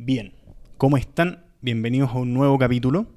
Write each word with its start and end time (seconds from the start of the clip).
Bien, 0.00 0.32
¿cómo 0.76 0.96
están? 0.96 1.44
Bienvenidos 1.60 2.10
a 2.10 2.18
un 2.18 2.32
nuevo 2.32 2.56
capítulo. 2.56 3.08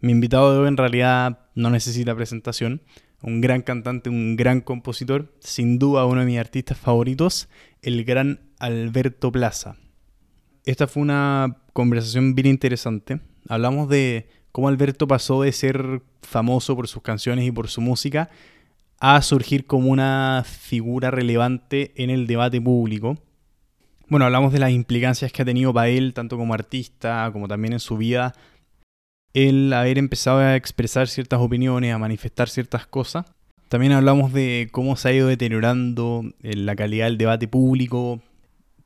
Mi 0.00 0.10
invitado 0.10 0.52
de 0.52 0.58
hoy 0.58 0.66
en 0.66 0.76
realidad 0.76 1.46
no 1.54 1.70
necesita 1.70 2.12
presentación. 2.16 2.82
Un 3.22 3.40
gran 3.40 3.62
cantante, 3.62 4.10
un 4.10 4.34
gran 4.34 4.62
compositor, 4.62 5.32
sin 5.38 5.78
duda 5.78 6.04
uno 6.04 6.22
de 6.22 6.26
mis 6.26 6.40
artistas 6.40 6.76
favoritos, 6.76 7.48
el 7.82 8.04
gran 8.04 8.40
Alberto 8.58 9.30
Plaza. 9.30 9.76
Esta 10.64 10.88
fue 10.88 11.04
una 11.04 11.58
conversación 11.72 12.34
bien 12.34 12.48
interesante. 12.48 13.20
Hablamos 13.48 13.88
de 13.88 14.28
cómo 14.50 14.66
Alberto 14.66 15.06
pasó 15.06 15.42
de 15.42 15.52
ser 15.52 16.02
famoso 16.20 16.74
por 16.74 16.88
sus 16.88 17.02
canciones 17.02 17.46
y 17.46 17.52
por 17.52 17.68
su 17.68 17.80
música 17.80 18.28
a 18.98 19.22
surgir 19.22 19.66
como 19.66 19.90
una 19.90 20.42
figura 20.44 21.12
relevante 21.12 21.92
en 21.94 22.10
el 22.10 22.26
debate 22.26 22.60
público. 22.60 23.16
Bueno, 24.08 24.24
hablamos 24.24 24.52
de 24.52 24.60
las 24.60 24.70
implicancias 24.70 25.32
que 25.32 25.42
ha 25.42 25.44
tenido 25.44 25.74
para 25.74 25.88
él, 25.88 26.14
tanto 26.14 26.36
como 26.36 26.54
artista, 26.54 27.28
como 27.32 27.48
también 27.48 27.72
en 27.72 27.80
su 27.80 27.96
vida, 27.96 28.34
el 29.34 29.72
haber 29.72 29.98
empezado 29.98 30.38
a 30.38 30.54
expresar 30.54 31.08
ciertas 31.08 31.40
opiniones, 31.40 31.92
a 31.92 31.98
manifestar 31.98 32.48
ciertas 32.48 32.86
cosas. 32.86 33.26
También 33.68 33.92
hablamos 33.92 34.32
de 34.32 34.68
cómo 34.70 34.94
se 34.94 35.08
ha 35.08 35.12
ido 35.12 35.26
deteriorando 35.26 36.22
eh, 36.42 36.54
la 36.54 36.76
calidad 36.76 37.06
del 37.06 37.18
debate 37.18 37.48
público. 37.48 38.20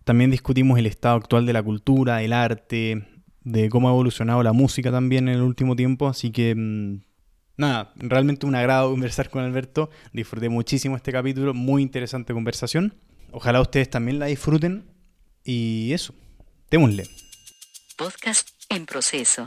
También 0.05 0.31
discutimos 0.31 0.79
el 0.79 0.87
estado 0.87 1.17
actual 1.17 1.45
de 1.45 1.53
la 1.53 1.63
cultura, 1.63 2.23
el 2.23 2.33
arte, 2.33 3.05
de 3.45 3.69
cómo 3.69 3.89
ha 3.89 3.93
evolucionado 3.93 4.43
la 4.43 4.55
música 4.55 4.91
también 4.91 5.29
en 5.29 5.35
el 5.35 5.43
último 5.43 5.77
tiempo. 5.77 6.09
Así 6.09 6.31
que, 6.31 6.55
mm, 6.55 7.01
nada, 7.59 7.93
realmente 7.97 8.47
un 8.47 8.55
agrado 8.55 8.91
conversar 8.93 9.29
con 9.29 9.45
Alberto. 9.45 9.91
Disfruté 10.15 10.49
muchísimo 10.49 10.97
este 10.97 11.13
capítulo, 11.13 11.53
muy 11.53 11.83
interesante 11.83 12.33
conversación. 12.33 12.95
Ojalá 13.33 13.61
ustedes 13.61 13.91
también 13.91 14.19
la 14.19 14.27
disfruten. 14.27 14.90
Y 15.53 15.93
eso, 15.93 16.15
démosle. 16.71 17.09
Podcast 17.97 18.49
en 18.69 18.87
proceso. 18.87 19.47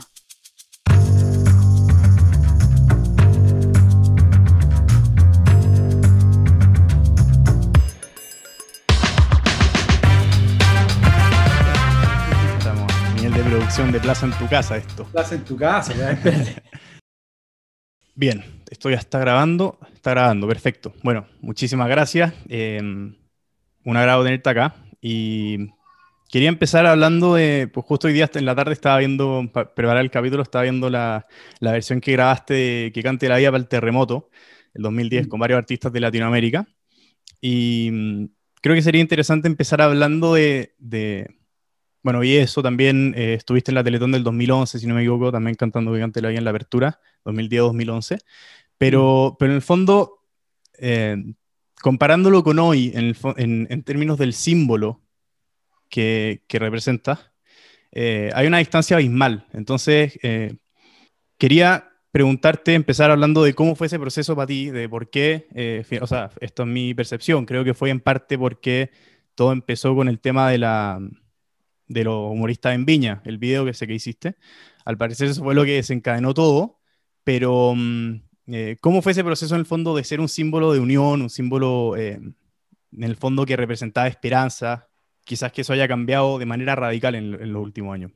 Estamos 12.58 12.92
a 12.92 13.14
nivel 13.14 13.32
de 13.32 13.42
producción 13.42 13.92
de 13.92 14.00
Plaza 14.00 14.26
en 14.26 14.32
tu 14.32 14.48
casa 14.48 14.76
esto. 14.76 15.04
Plaza 15.06 15.34
en 15.34 15.44
tu 15.44 15.56
casa, 15.56 15.94
ya, 15.94 16.10
espérate. 16.12 16.62
Bien, 18.14 18.44
esto 18.70 18.90
ya 18.90 18.96
está 18.98 19.18
grabando, 19.18 19.78
está 19.94 20.10
grabando, 20.10 20.46
perfecto. 20.46 20.94
Bueno, 21.02 21.26
muchísimas 21.40 21.88
gracias. 21.88 22.32
eh, 22.48 22.78
un 22.80 23.96
agrado 23.96 24.24
tenerte 24.24 24.50
acá. 24.50 24.74
Y 25.00 25.70
quería 26.34 26.48
empezar 26.48 26.84
hablando 26.86 27.34
de, 27.34 27.68
pues 27.72 27.86
justo 27.86 28.08
hoy 28.08 28.12
día 28.12 28.28
en 28.34 28.44
la 28.44 28.56
tarde 28.56 28.72
estaba 28.72 28.98
viendo, 28.98 29.48
para 29.52 29.72
preparar 29.72 30.02
el 30.02 30.10
capítulo, 30.10 30.42
estaba 30.42 30.62
viendo 30.64 30.90
la, 30.90 31.26
la 31.60 31.70
versión 31.72 32.00
que 32.00 32.10
grabaste 32.12 32.54
de 32.54 32.90
Que 32.92 33.02
cante 33.04 33.28
la 33.28 33.36
vida 33.38 33.50
para 33.52 33.62
el 33.62 33.68
terremoto, 33.68 34.30
el 34.74 34.82
2010, 34.82 35.28
con 35.28 35.38
varios 35.40 35.58
artistas 35.58 35.92
de 35.92 36.00
Latinoamérica. 36.00 36.66
Y 37.40 37.90
mm, 37.92 38.24
creo 38.62 38.76
que 38.76 38.82
sería 38.82 39.00
interesante 39.02 39.48
empezar 39.48 39.82
hablando 39.82 40.34
de, 40.34 40.74
de- 40.78 41.28
bueno, 42.02 42.24
y 42.24 42.36
eso 42.36 42.62
también, 42.62 43.14
eh, 43.16 43.34
estuviste 43.34 43.70
en 43.70 43.76
la 43.76 43.84
Teletón 43.84 44.12
del 44.12 44.24
2011, 44.24 44.78
si 44.78 44.86
no 44.86 44.94
me 44.94 45.02
equivoco, 45.02 45.32
también 45.32 45.56
cantando 45.56 45.92
Que 45.94 46.00
cante 46.00 46.22
la 46.22 46.28
vida 46.30 46.38
en 46.38 46.44
la 46.44 46.50
apertura, 46.50 47.00
2010-2011. 47.24 48.18
Pero, 48.78 49.36
pero 49.38 49.52
en 49.52 49.56
el 49.56 49.62
fondo, 49.62 50.20
eh, 50.78 51.16
comparándolo 51.82 52.42
con 52.44 52.58
hoy, 52.58 52.92
en, 52.94 53.04
el 53.06 53.16
en- 53.38 53.66
en 53.70 53.84
términos 53.84 54.18
del 54.18 54.34
símbolo 54.34 55.03
que, 55.94 56.58
representa, 56.58 57.32
eh, 57.92 58.30
hay 58.34 58.48
una 58.48 58.58
distancia 58.58 58.96
abismal. 58.96 59.46
Entonces, 59.52 60.18
eh, 60.22 60.56
quería 61.38 61.90
preguntarte, 62.10 62.74
empezar 62.74 63.10
hablando 63.10 63.44
de 63.44 63.54
cómo 63.54 63.76
fue 63.76 63.86
ese 63.86 63.98
proceso 63.98 64.34
para 64.34 64.46
ti, 64.46 64.70
de 64.70 64.88
por 64.88 65.10
qué, 65.10 65.46
eh, 65.54 65.84
o 66.00 66.06
sea, 66.06 66.30
esto 66.40 66.62
es 66.64 66.68
mi 66.68 66.94
percepción, 66.94 67.46
creo 67.46 67.64
que 67.64 67.74
fue 67.74 67.90
en 67.90 68.00
parte 68.00 68.38
porque 68.38 68.90
todo 69.34 69.52
empezó 69.52 69.94
con 69.94 70.08
el 70.08 70.20
tema 70.20 70.50
de 70.50 70.58
la 70.58 71.00
de 71.86 72.02
los 72.02 72.32
humoristas 72.32 72.74
en 72.74 72.86
Viña, 72.86 73.20
el 73.24 73.38
video 73.38 73.64
que 73.64 73.74
sé 73.74 73.86
que 73.86 73.94
hiciste. 73.94 74.36
Al 74.86 74.96
parecer 74.96 75.28
eso 75.28 75.44
fue 75.44 75.54
lo 75.54 75.64
que 75.64 75.74
desencadenó 75.74 76.32
todo, 76.34 76.80
pero 77.24 77.74
mm, 77.76 78.22
eh, 78.48 78.76
¿cómo 78.80 79.02
fue 79.02 79.12
ese 79.12 79.22
proceso 79.22 79.54
en 79.54 79.60
el 79.60 79.66
fondo 79.66 79.94
de 79.94 80.02
ser 80.04 80.20
un 80.20 80.28
símbolo 80.28 80.72
de 80.72 80.80
unión, 80.80 81.22
un 81.22 81.30
símbolo 81.30 81.96
en 81.96 82.34
el 82.92 83.16
fondo 83.16 83.44
que 83.46 83.56
representaba 83.56 84.08
esperanza? 84.08 84.88
Quizás 85.24 85.52
que 85.52 85.62
eso 85.62 85.72
haya 85.72 85.88
cambiado 85.88 86.38
de 86.38 86.46
manera 86.46 86.76
radical 86.76 87.14
en, 87.14 87.34
en 87.34 87.52
los 87.52 87.62
últimos 87.62 87.94
años. 87.94 88.12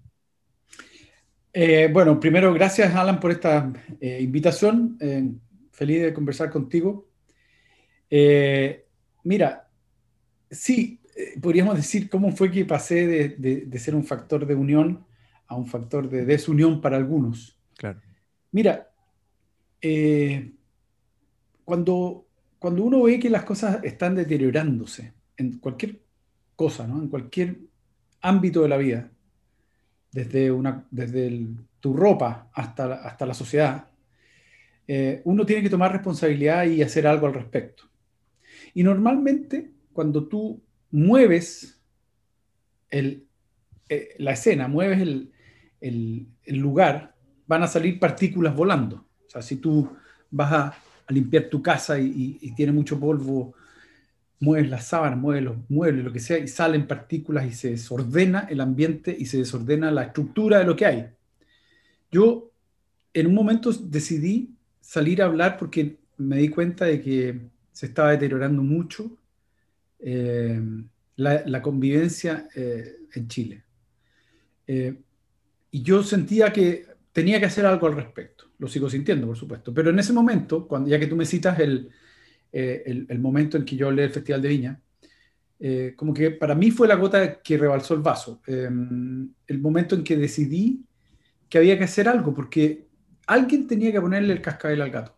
Eh, 1.52 1.88
bueno, 1.90 2.20
primero, 2.20 2.52
gracias 2.52 2.94
Alan 2.94 3.18
por 3.18 3.30
esta 3.30 3.72
eh, 4.00 4.18
invitación. 4.20 4.96
Eh, 5.00 5.30
feliz 5.72 6.02
de 6.02 6.12
conversar 6.14 6.50
contigo. 6.50 7.08
Mira, 9.24 9.68
sí, 10.50 11.00
podríamos 11.40 11.76
decir 11.76 12.08
cómo 12.08 12.30
fue 12.32 12.50
que 12.50 12.64
pasé 12.64 13.06
de, 13.06 13.28
de- 13.30 13.66
de 13.66 13.78
ser 13.78 13.94
un 13.94 14.04
factor 14.04 14.46
de 14.46 14.54
unión 14.54 15.04
a 15.46 15.56
un 15.56 15.66
factor 15.66 16.08
de 16.08 16.24
desunión 16.24 16.80
para 16.80 16.96
algunos. 16.96 17.58
Claro. 17.76 18.00
Mira, 18.52 18.90
cuando, 21.64 22.26
cuando 22.58 22.84
uno 22.84 23.02
ve 23.02 23.18
que 23.18 23.30
las 23.30 23.44
cosas 23.44 23.82
están 23.84 24.14
deteriorándose 24.14 25.12
en 25.36 25.58
cualquier 25.58 26.00
cosa, 26.58 26.86
¿no? 26.88 27.00
En 27.02 27.08
cualquier 27.08 27.58
ámbito 28.22 28.62
de 28.62 28.68
la 28.68 28.78
vida, 28.78 29.10
desde, 30.12 30.50
una, 30.50 30.86
desde 30.90 31.46
tu 31.80 31.94
ropa 31.94 32.50
hasta, 32.54 32.86
la- 32.86 32.96
hasta 32.96 33.26
la 33.26 33.34
sociedad, 33.34 33.88
eh, 34.86 35.20
uno 35.24 35.44
tiene 35.44 35.62
que 35.62 35.70
tomar 35.70 35.92
responsabilidad 35.92 36.64
y 36.66 36.82
hacer 36.82 37.06
algo 37.06 37.26
al 37.26 37.34
respecto. 37.34 37.84
Y 38.74 38.82
normalmente, 38.84 39.72
cuando 39.92 40.28
tú 40.28 40.62
mueves 40.92 41.80
el, 42.90 43.26
eh, 43.88 44.10
la 44.18 44.32
escena, 44.32 44.68
mueves 44.68 45.00
el, 45.00 45.32
el- 45.80 46.28
lugar, 46.58 47.14
van 47.46 47.62
a 47.62 47.66
salir 47.68 47.98
partículas 47.98 48.54
volando. 48.54 49.06
O 49.26 49.30
sea, 49.30 49.42
si 49.42 49.56
tú 49.56 49.90
vas 50.30 50.52
a, 50.52 50.66
a 51.06 51.12
limpiar 51.12 51.44
tu 51.50 51.62
casa 51.62 51.98
y, 51.98 52.06
y- 52.06 52.38
y 52.42 52.54
tiene 52.54 52.72
mucho 52.72 52.98
polvo, 52.98 53.54
mueves 54.40 54.70
las 54.70 54.86
sábanas, 54.86 55.18
mueves 55.18 55.42
los 55.42 55.56
muebles, 55.68 56.04
lo 56.04 56.12
que 56.12 56.20
sea, 56.20 56.38
y 56.38 56.48
salen 56.48 56.86
partículas 56.86 57.46
y 57.46 57.52
se 57.52 57.70
desordena 57.70 58.46
el 58.48 58.60
ambiente 58.60 59.14
y 59.18 59.26
se 59.26 59.38
desordena 59.38 59.90
la 59.90 60.04
estructura 60.04 60.58
de 60.58 60.64
lo 60.64 60.76
que 60.76 60.86
hay. 60.86 61.08
Yo 62.10 62.50
en 63.12 63.26
un 63.26 63.34
momento 63.34 63.72
decidí 63.72 64.54
salir 64.80 65.22
a 65.22 65.26
hablar 65.26 65.56
porque 65.58 65.96
me 66.18 66.38
di 66.38 66.48
cuenta 66.48 66.84
de 66.84 67.00
que 67.00 67.40
se 67.72 67.86
estaba 67.86 68.12
deteriorando 68.12 68.62
mucho 68.62 69.10
eh, 69.98 70.60
la, 71.16 71.62
convivencia 71.62 72.48
eh, 72.54 72.96
en 73.14 73.28
Chile. 73.28 73.64
Eh, 74.66 74.94
y 75.70 75.82
yo 75.82 76.02
sentía 76.02 76.52
que 76.52 76.86
tenía 77.12 77.40
que 77.40 77.46
hacer 77.46 77.66
algo 77.66 77.86
al 77.86 77.96
respecto. 77.96 78.44
Lo 78.58 78.68
sigo 78.68 78.88
sintiendo, 78.88 79.26
por 79.26 79.36
supuesto. 79.36 79.74
Pero 79.74 79.90
en 79.90 79.98
ese 79.98 80.12
momento, 80.12 80.66
cuando, 80.66 80.88
ya 80.88 80.98
que 80.98 81.06
tú 81.06 81.16
me 81.16 81.26
citas 81.26 81.58
el, 81.58 81.90
eh, 82.52 82.82
el, 82.86 83.06
el 83.08 83.18
momento 83.18 83.56
en 83.56 83.64
que 83.64 83.76
yo 83.76 83.88
hablé 83.88 84.02
del 84.02 84.12
Festival 84.12 84.42
de 84.42 84.48
Viña, 84.48 84.80
eh, 85.60 85.94
como 85.96 86.14
que 86.14 86.30
para 86.30 86.54
mí 86.54 86.70
fue 86.70 86.88
la 86.88 86.94
gota 86.96 87.40
que 87.42 87.58
rebalsó 87.58 87.94
el 87.94 88.00
vaso. 88.00 88.40
Eh, 88.46 88.68
el 89.46 89.60
momento 89.60 89.94
en 89.94 90.04
que 90.04 90.16
decidí 90.16 90.84
que 91.48 91.58
había 91.58 91.78
que 91.78 91.84
hacer 91.84 92.08
algo, 92.08 92.34
porque 92.34 92.88
alguien 93.26 93.66
tenía 93.66 93.92
que 93.92 94.00
ponerle 94.00 94.32
el 94.34 94.42
cascabel 94.42 94.82
al 94.82 94.90
gato. 94.90 95.16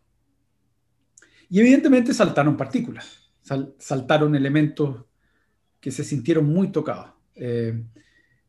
Y 1.48 1.60
evidentemente 1.60 2.14
saltaron 2.14 2.56
partículas, 2.56 3.30
sal- 3.42 3.74
saltaron 3.78 4.34
elementos 4.34 5.04
que 5.80 5.91
se 5.91 6.04
sintieron 6.04 6.47
muy 6.47 6.72
tocados. 6.72 7.12
Eh, 7.34 7.82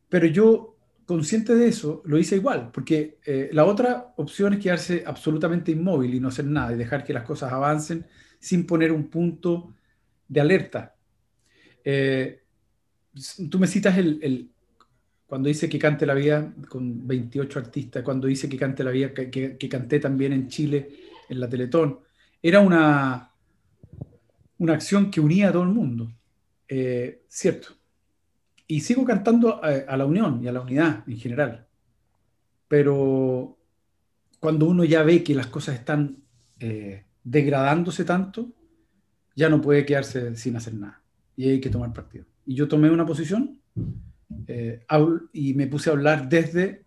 pero 0.08 0.26
yo, 0.26 0.76
consciente 1.06 1.54
de 1.54 1.68
eso, 1.68 2.02
lo 2.04 2.18
hice 2.18 2.36
igual, 2.36 2.70
porque 2.72 3.18
eh, 3.26 3.50
la 3.52 3.64
otra 3.64 4.14
opción 4.16 4.54
es 4.54 4.60
quedarse 4.60 5.02
absolutamente 5.06 5.72
inmóvil 5.72 6.14
y 6.14 6.20
no 6.20 6.28
hacer 6.28 6.46
nada 6.46 6.72
y 6.72 6.76
dejar 6.78 7.04
que 7.04 7.12
las 7.14 7.24
cosas 7.24 7.52
avancen 7.52 8.06
sin 8.42 8.66
poner 8.66 8.90
un 8.90 9.08
punto 9.08 9.72
de 10.26 10.40
alerta. 10.40 10.96
Eh, 11.84 12.42
tú 13.48 13.58
me 13.60 13.68
citas 13.68 13.96
el, 13.96 14.50
cuando 15.26 15.48
dice 15.48 15.68
que 15.68 15.78
cante 15.78 16.04
la 16.04 16.14
vida 16.14 16.52
con 16.68 17.06
28 17.06 17.58
artistas, 17.60 18.02
cuando 18.02 18.26
dice 18.26 18.48
que 18.48 18.56
cante 18.56 18.82
la 18.82 18.90
vida, 18.90 19.14
que, 19.14 19.68
canté 19.70 20.00
también 20.00 20.32
en 20.32 20.48
Chile, 20.48 20.90
en 21.28 21.38
la 21.38 21.48
Teletón, 21.48 22.00
era 22.42 22.58
una, 22.58 23.30
una 24.58 24.72
acción 24.72 25.08
que 25.08 25.20
unía 25.20 25.50
a 25.50 25.52
todo 25.52 25.62
el 25.62 25.70
mundo, 25.70 26.12
Eh, 26.68 27.22
cierto. 27.28 27.68
Y 28.66 28.80
sigo 28.80 29.04
cantando 29.04 29.62
a, 29.62 29.68
a 29.86 29.96
la 29.96 30.06
unión 30.06 30.42
y 30.42 30.48
a 30.48 30.52
la 30.52 30.62
unidad 30.62 31.04
en 31.06 31.18
general. 31.18 31.66
Pero 32.66 33.58
cuando 34.40 34.66
uno 34.66 34.82
ya 34.84 35.02
ve 35.04 35.22
que 35.22 35.34
las 35.34 35.46
cosas 35.48 35.76
están 35.76 36.24
eh, 36.58 37.04
degradándose 37.24 38.04
tanto, 38.04 38.52
ya 39.34 39.48
no 39.48 39.60
puede 39.60 39.84
quedarse 39.84 40.34
sin 40.36 40.56
hacer 40.56 40.74
nada. 40.74 41.00
Y 41.36 41.48
hay 41.48 41.60
que 41.60 41.70
tomar 41.70 41.92
partido. 41.92 42.24
Y 42.44 42.54
yo 42.54 42.68
tomé 42.68 42.90
una 42.90 43.06
posición 43.06 43.58
eh, 44.46 44.84
y 45.32 45.54
me 45.54 45.66
puse 45.66 45.90
a 45.90 45.92
hablar 45.92 46.28
desde 46.28 46.82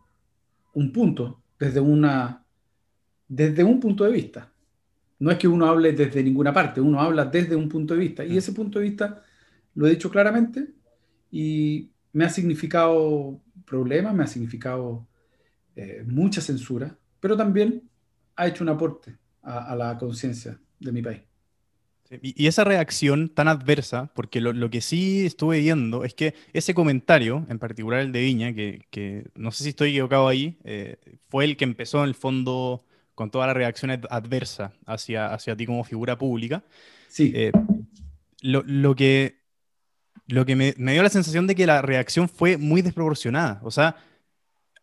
un 0.73 0.91
punto, 0.91 1.41
desde, 1.57 1.79
una, 1.79 2.43
desde 3.27 3.63
un 3.63 3.79
punto 3.79 4.03
de 4.03 4.11
vista. 4.11 4.51
No 5.19 5.31
es 5.31 5.37
que 5.37 5.47
uno 5.47 5.65
hable 5.65 5.93
desde 5.93 6.21
ninguna 6.21 6.53
parte, 6.53 6.81
uno 6.81 6.99
habla 6.99 7.25
desde 7.25 7.55
un 7.55 7.69
punto 7.69 7.93
de 7.93 8.01
vista. 8.01 8.25
Y 8.25 8.37
ese 8.37 8.51
punto 8.51 8.79
de 8.79 8.85
vista 8.85 9.23
lo 9.73 9.87
he 9.87 9.91
dicho 9.91 10.09
claramente 10.09 10.67
y 11.31 11.89
me 12.13 12.25
ha 12.25 12.29
significado 12.29 13.41
problemas, 13.65 14.13
me 14.13 14.23
ha 14.23 14.27
significado 14.27 15.07
eh, 15.75 16.03
mucha 16.05 16.41
censura, 16.41 16.95
pero 17.19 17.35
también 17.35 17.89
ha 18.35 18.47
hecho 18.47 18.63
un 18.63 18.69
aporte 18.69 19.17
a 19.45 19.75
la 19.75 19.97
conciencia 19.97 20.59
de 20.79 20.91
mi 20.91 21.01
país. 21.01 21.21
Y 22.21 22.45
esa 22.45 22.63
reacción 22.63 23.29
tan 23.29 23.47
adversa, 23.47 24.11
porque 24.13 24.39
lo, 24.39 24.69
que 24.69 24.81
sí 24.81 25.25
estuve 25.25 25.59
viendo 25.59 26.03
es 26.03 26.13
que 26.13 26.35
ese 26.53 26.75
comentario, 26.75 27.45
en 27.49 27.57
particular 27.57 28.01
el 28.01 28.11
de 28.11 28.21
Viña, 28.21 28.53
que, 28.53 29.25
no 29.33 29.51
sé 29.51 29.63
si 29.63 29.69
estoy 29.69 29.89
equivocado 29.89 30.27
ahí, 30.27 30.59
eh, 30.63 30.97
fue 31.29 31.45
el 31.45 31.57
que 31.57 31.63
empezó 31.63 32.03
en 32.03 32.09
el 32.09 32.15
fondo 32.15 32.85
con 33.15 33.31
toda 33.31 33.47
la 33.47 33.55
reacción 33.55 33.89
adversa 33.89 34.73
hacia, 34.85 35.33
hacia 35.33 35.55
ti 35.55 35.65
como 35.65 35.83
figura 35.83 36.15
pública. 36.15 36.63
Sí. 37.07 37.31
Eh, 37.33 37.51
lo, 38.41 38.95
que, 38.95 39.39
lo 40.27 40.45
que 40.45 40.55
me, 40.55 40.75
me, 40.77 40.93
dio 40.93 41.01
la 41.01 41.09
sensación 41.09 41.47
de 41.47 41.55
que 41.55 41.65
la 41.65 41.81
reacción 41.81 42.29
fue 42.29 42.57
muy 42.57 42.83
desproporcionada. 42.83 43.59
O 43.63 43.71
sea, 43.71 43.95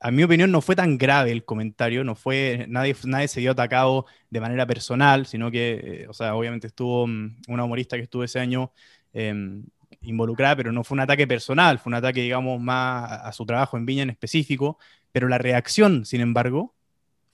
a 0.03 0.11
mi 0.11 0.25
opinión, 0.25 0.51
no 0.51 0.61
fue 0.61 0.75
tan 0.75 0.99
grave 0.99 1.31
el 1.31 1.45
comentario, 1.45 2.03
no 2.03 2.17
fue, 2.17 2.67
nadie, 2.69 2.97
nadie 3.05 3.29
se 3.29 3.39
vio 3.39 3.53
atacado 3.53 4.07
de 4.31 4.41
manera 4.41 4.67
personal, 4.67 5.27
sino 5.27 5.49
que, 5.49 5.81
eh, 6.03 6.07
o 6.09 6.13
sea, 6.13 6.35
obviamente 6.35 6.67
estuvo 6.67 7.07
mm, 7.07 7.37
una 7.47 7.65
humorista 7.65 7.97
que 7.97 8.03
estuvo 8.03 8.25
ese 8.25 8.41
año 8.41 8.73
em, 9.13 9.65
involucrada, 10.01 10.57
pero 10.57 10.73
no 10.73 10.83
fue 10.83 10.97
un 10.97 11.01
ataque 11.01 11.29
personal, 11.29 11.79
fue 11.79 11.91
un 11.91 11.95
ataque, 11.95 12.21
digamos, 12.21 12.61
más 12.61 13.13
a, 13.13 13.33
su 13.33 13.47
trabajo 13.47 13.77
en 13.77 13.87
Viña 13.87 14.03
en 14.03 14.11
específico, 14.11 14.77
pero 15.13 15.29
la 15.29 15.39
reacción, 15.39 16.05
sin 16.05 16.21
embargo, 16.21 16.75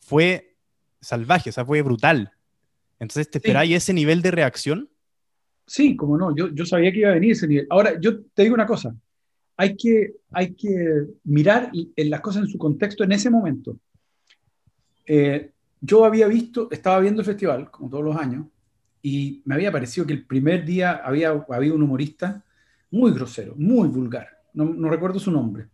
fue 0.01 0.55
salvaje, 1.01 1.49
o 1.49 1.53
sea, 1.55 1.65
fue 1.65 1.81
brutal. 1.81 2.33
Entonces, 3.01 3.31
¿te 3.31 3.39
esperáis 3.39 3.75
ese 3.75 3.95
nivel 3.95 4.21
de 4.21 4.31
reacción? 4.31 4.91
Sí, 5.67 5.97
como 5.97 6.19
no, 6.19 6.37
yo, 6.37 6.49
yo 6.53 6.67
sabía 6.67 6.93
que 6.93 6.99
iba 6.99 7.11
a 7.11 7.15
venir 7.15 7.33
ese 7.33 7.49
nivel. 7.49 7.67
Ahora, 7.71 7.99
yo 7.99 8.25
te 8.35 8.43
digo 8.43 8.55
una 8.55 8.67
cosa, 8.67 8.95
hay 9.61 9.77
que, 9.77 10.15
hay 10.31 10.55
que 10.55 11.09
mirar 11.25 11.73
las 11.97 12.21
cosas 12.21 12.45
en 12.45 12.49
su 12.49 12.57
contexto 12.59 13.03
en 13.03 13.11
ese 13.11 13.29
momento. 13.29 13.77
Eh, 15.05 15.51
yo 15.81 16.05
había 16.05 16.29
visto, 16.29 16.69
estaba 16.71 17.01
viendo 17.01 17.23
el 17.23 17.27
festival, 17.27 17.69
como 17.69 17.91
todos 17.91 18.05
los 18.05 18.17
años, 18.17 18.47
y 19.03 19.43
me 19.45 19.57
había 19.57 19.73
parecido 19.73 20.07
que 20.07 20.13
el 20.13 20.25
primer 20.25 20.65
día 20.65 20.93
había 21.05 21.31
habido 21.49 21.75
un 21.75 21.83
humorista 21.83 22.45
muy 22.93 23.11
grosero, 23.11 23.55
muy 23.57 23.89
vulgar, 23.89 24.29
no, 24.55 24.89
recuerdo 24.89 25.19
su 25.19 25.33
nombre. 25.33 25.69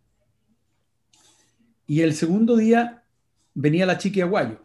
Y 1.86 2.00
el 2.00 2.14
segundo 2.14 2.56
día 2.56 3.04
venía 3.52 3.84
la 3.84 3.98
chiqui 3.98 4.22
aguayo, 4.22 4.64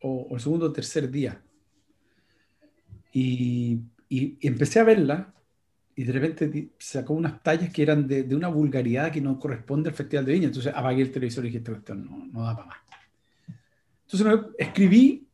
o, 0.00 0.28
el 0.30 0.40
segundo 0.40 0.66
o 0.66 0.72
tercer 0.72 1.10
día. 1.10 1.42
y, 3.12 3.80
empecé 4.08 4.78
a 4.78 4.84
verla 4.84 5.33
y 5.96 6.04
de 6.04 6.12
repente 6.12 6.70
sacó 6.78 7.14
unas 7.14 7.42
tallas 7.42 7.72
que 7.72 7.82
eran 7.82 8.06
de, 8.08 8.34
una 8.34 8.48
vulgaridad 8.48 9.12
que 9.12 9.20
no 9.20 9.38
corresponde 9.38 9.90
al 9.90 9.94
Festival 9.94 10.24
de 10.24 10.32
Viña. 10.32 10.46
Entonces 10.46 10.72
apagué 10.74 11.02
el 11.02 11.12
televisor 11.12 11.44
y 11.44 11.48
dije, 11.48 11.58
esta 11.58 11.72
cuestión 11.72 12.30
no, 12.32 12.42
da 12.42 12.56
para 12.56 12.66
más. 12.66 12.78
Entonces 14.06 14.26
me 14.26 14.48
escribí 14.58 15.28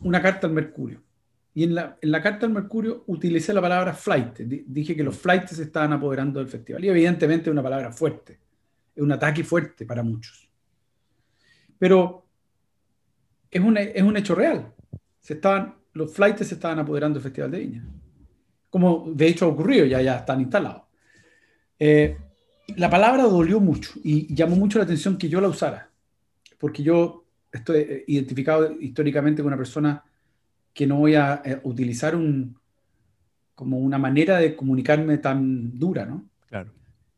una 0.00 0.22
carta 0.22 0.46
al 0.46 0.54
Mercurio. 0.54 1.02
Y 1.54 1.64
en 1.64 1.74
la, 1.74 1.98
en 2.00 2.10
la 2.10 2.22
carta 2.22 2.46
al 2.46 2.52
Mercurio 2.52 3.04
utilicé 3.06 3.52
la 3.52 3.60
palabra 3.60 3.92
flight. 3.92 4.38
Dije 4.38 4.96
que 4.96 5.02
los 5.02 5.18
flights 5.18 5.56
se 5.56 5.64
estaban 5.64 5.92
apoderando 5.92 6.40
del 6.40 6.48
festival. 6.48 6.84
Y 6.84 6.88
evidentemente 6.88 7.50
es 7.50 7.52
una 7.52 7.62
palabra 7.62 7.92
fuerte. 7.92 8.38
Es 8.94 9.02
un 9.02 9.12
ataque 9.12 9.44
fuerte 9.44 9.84
para 9.84 10.02
muchos. 10.02 10.48
Pero 11.78 12.24
es 13.50 13.60
un, 13.60 13.76
es 13.76 14.02
un 14.02 14.16
hecho 14.16 14.34
real. 14.34 14.72
Se 15.20 15.34
estaban, 15.34 15.74
los 15.92 16.12
flights 16.14 16.46
se 16.46 16.54
estaban 16.54 16.78
apoderando 16.78 17.18
del 17.18 17.24
Festival 17.24 17.50
de 17.50 17.58
Viña 17.58 17.84
como 18.70 19.10
de 19.14 19.26
hecho 19.28 19.46
ha 19.46 19.48
ocurrido, 19.48 19.86
ya, 19.86 20.02
ya 20.02 20.16
están 20.16 20.40
instalados. 20.40 20.82
Eh, 21.78 22.16
la 22.76 22.90
palabra 22.90 23.24
dolió 23.24 23.60
mucho 23.60 23.92
y 24.02 24.32
llamó 24.34 24.56
mucho 24.56 24.78
la 24.78 24.84
atención 24.84 25.16
que 25.16 25.28
yo 25.28 25.40
la 25.40 25.48
usara, 25.48 25.90
porque 26.58 26.82
yo 26.82 27.24
estoy 27.50 27.80
eh, 27.80 28.04
identificado 28.06 28.72
históricamente 28.80 29.42
con 29.42 29.48
una 29.48 29.56
persona 29.56 30.04
que 30.74 30.86
no 30.86 30.96
voy 30.96 31.14
a 31.14 31.42
eh, 31.44 31.60
utilizar 31.64 32.14
un, 32.14 32.56
como 33.54 33.78
una 33.78 33.98
manera 33.98 34.38
de 34.38 34.54
comunicarme 34.54 35.18
tan 35.18 35.78
dura, 35.78 36.04
¿no? 36.04 36.28
Claro. 36.48 36.70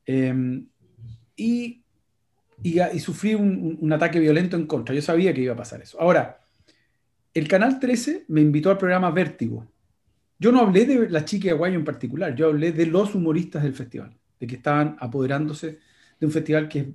Em, 0.07 0.67
y, 1.37 1.83
y, 2.63 2.99
sufrí 3.01 3.35
un, 3.35 3.79
un, 3.81 3.93
ataque 3.93 4.21
violento 4.21 4.57
en 4.57 4.67
contra. 4.67 4.95
Yo 4.95 5.03
sabía 5.03 5.33
que 5.33 5.43
iba 5.43 5.55
a 5.55 5.57
pasar 5.57 5.83
eso. 5.83 6.01
Ahora, 6.01 6.41
el 7.35 7.49
Canal 7.49 7.79
13 7.79 8.25
me 8.29 8.41
invitó 8.41 8.71
al 8.71 8.79
programa 8.79 9.11
Vértigo, 9.11 9.67
yo 10.41 10.51
no 10.51 10.61
hablé 10.61 10.87
de 10.87 11.11
la 11.11 11.25
chica 11.27 11.51
Aguayo 11.51 11.77
en 11.77 11.85
particular, 11.85 12.35
yo 12.35 12.47
hablé 12.47 12.73
de 12.73 12.87
los 12.87 13.15
humoristas 13.15 13.63
del 13.63 13.75
festival, 13.75 14.17
de 14.41 14.47
que 14.47 14.57
estaban 14.57 14.97
apoderándose 14.99 15.79
de 16.19 16.27
un 16.27 16.33
festival 16.33 16.67
que, 16.67 16.95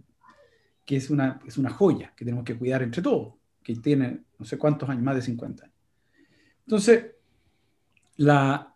que 0.83 0.95
es, 0.95 1.11
una, 1.11 1.39
es 1.45 1.55
una 1.59 1.69
joya, 1.69 2.11
que 2.15 2.25
tenemos 2.25 2.43
que 2.43 2.57
cuidar 2.57 2.81
entre 2.81 3.03
todos, 3.03 3.35
que 3.61 3.75
tiene 3.75 4.21
no 4.39 4.45
sé 4.45 4.57
cuántos 4.57 4.89
años, 4.89 5.03
más 5.03 5.15
de 5.15 5.21
50 5.21 5.63
años. 5.63 5.75
Entonces, 6.65 7.05
la, 8.17 8.73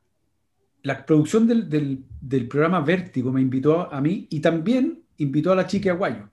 la 0.83 1.05
producción 1.05 1.47
del, 1.47 1.67
del, 1.67 2.03
del, 2.21 2.47
programa 2.47 2.81
Vértigo 2.81 3.31
me 3.31 3.41
invitó 3.41 3.91
a 3.91 3.99
mí 3.99 4.27
y 4.29 4.39
también 4.39 5.01
invitó 5.17 5.51
a 5.51 5.55
la 5.55 5.65
chica 5.65 5.91
Aguayo. 5.91 6.29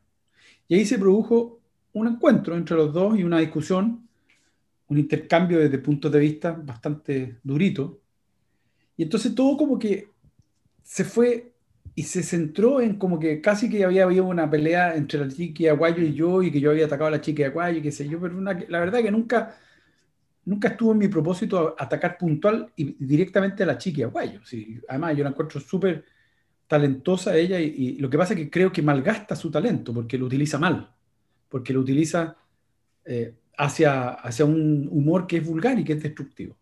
Y 0.69 0.75
ahí 0.75 0.85
se 0.85 0.99
produjo 0.99 1.61
un 1.95 2.07
encuentro 2.07 2.55
entre 2.55 2.77
los 2.77 2.93
dos 2.93 3.19
y 3.19 3.25
una 3.25 3.39
discusión, 3.39 4.07
un 4.89 4.99
intercambio 4.99 5.59
desde 5.59 5.79
puntos 5.79 6.13
de 6.13 6.19
vista 6.19 6.53
bastante 6.53 7.39
durito, 7.43 8.03
y 8.97 9.03
entonces 9.03 9.35
todo 9.35 9.57
como 9.57 9.79
que 9.79 10.11
se 10.83 11.05
fue 11.05 11.53
y 11.95 12.03
se 12.03 12.23
centró 12.23 12.81
en 12.81 12.99
como 12.99 13.19
que 13.19 13.41
casi 13.41 13.71
que 13.71 13.85
había 13.85 14.05
habido 14.05 14.25
una 14.25 14.51
pelea 14.51 14.95
entre 14.97 15.19
la 15.19 15.29
chica 15.29 15.71
Aguayo 15.71 16.03
y 16.03 16.13
yo 16.13 16.43
y 16.43 16.51
que 16.51 16.61
yo 16.61 16.71
había 16.71 16.85
atacado 16.85 17.09
a 17.09 17.13
la 17.13 17.21
chica 17.21 17.47
Aguayo 17.47 17.79
y 17.79 17.83
qué 17.83 17.91
sé 17.91 18.07
yo, 18.09 18.21
pero 18.21 18.39
la 18.41 18.81
verdad 18.81 19.03
que 19.03 19.11
nunca, 19.11 19.57
nunca 20.45 20.69
estuvo 20.69 20.93
en 20.93 20.99
mi 20.99 21.09
propósito 21.09 21.75
atacar 21.79 22.19
puntual 22.19 22.71
y 22.77 22.97
directamente 23.05 23.63
a 23.63 23.67
la 23.67 23.79
chica 23.79 24.05
Aguayo. 24.05 24.41
Sí, 24.45 24.79
además 24.89 25.17
yo 25.17 25.25
la 25.25 25.31
encuentro 25.31 25.59
súper 25.59 26.05
talentosa 26.67 27.37
ella 27.37 27.59
y, 27.61 27.97
lo 27.99 28.11
que 28.11 28.19
pasa 28.19 28.35
es 28.35 28.41
que 28.41 28.51
creo 28.51 28.71
que 28.71 28.83
malgasta 28.83 29.35
su 29.35 29.51
talento 29.51 29.95
porque 29.95 30.19
lo 30.19 30.27
utiliza 30.27 30.59
mal, 30.59 30.93
porque 31.49 31.73
lo 31.73 31.81
utiliza 31.81 32.37
eh, 33.07 33.35
hacia, 33.57 34.11
hacia 34.11 34.45
un 34.45 34.89
humor 34.91 35.27
que 35.27 35.39
es 35.39 35.47
vulgar 35.47 35.79
y 35.79 35.85
que 35.85 35.95
es 35.95 36.03
destructivo. 36.03 36.57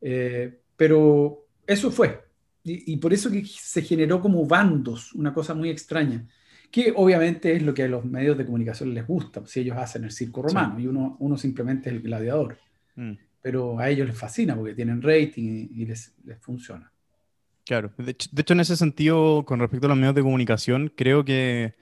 Eh, 0.00 0.58
pero 0.76 1.46
eso 1.66 1.90
fue. 1.90 2.24
Y, 2.64 2.96
por 2.98 3.12
eso 3.12 3.28
que 3.28 3.44
se 3.44 3.82
generó 3.82 4.20
como 4.20 4.46
bandos, 4.46 5.12
una 5.14 5.34
cosa 5.34 5.52
muy 5.52 5.68
extraña, 5.68 6.24
que 6.70 6.92
obviamente 6.94 7.56
es 7.56 7.62
lo 7.62 7.74
que 7.74 7.82
a 7.82 7.88
los 7.88 8.04
medios 8.04 8.38
de 8.38 8.44
comunicación 8.44 8.94
les 8.94 9.04
gusta, 9.04 9.44
si 9.46 9.60
ellos 9.60 9.76
hacen 9.76 10.04
el 10.04 10.12
circo 10.12 10.42
romano 10.42 10.78
y 10.78 10.86
uno, 10.86 11.16
uno 11.18 11.36
simplemente 11.36 11.90
es 11.90 11.96
el 11.96 12.02
gladiador. 12.02 12.58
Mm. 12.94 13.14
Pero 13.40 13.80
a 13.80 13.90
ellos 13.90 14.06
les 14.06 14.16
fascina 14.16 14.54
porque 14.54 14.74
tienen 14.74 15.02
rating 15.02 15.68
y, 15.72 15.86
les, 15.86 16.14
les, 16.24 16.38
funciona. 16.38 16.92
Claro, 17.64 17.92
de 17.98 18.12
hecho, 18.12 18.30
de 18.32 18.42
hecho, 18.42 18.54
en 18.54 18.60
ese 18.60 18.76
sentido, 18.76 19.44
con 19.44 19.58
respecto 19.58 19.86
a 19.86 19.88
los 19.88 19.98
medios 19.98 20.14
de 20.14 20.22
comunicación, 20.22 20.92
creo 20.94 21.24
que 21.24 21.74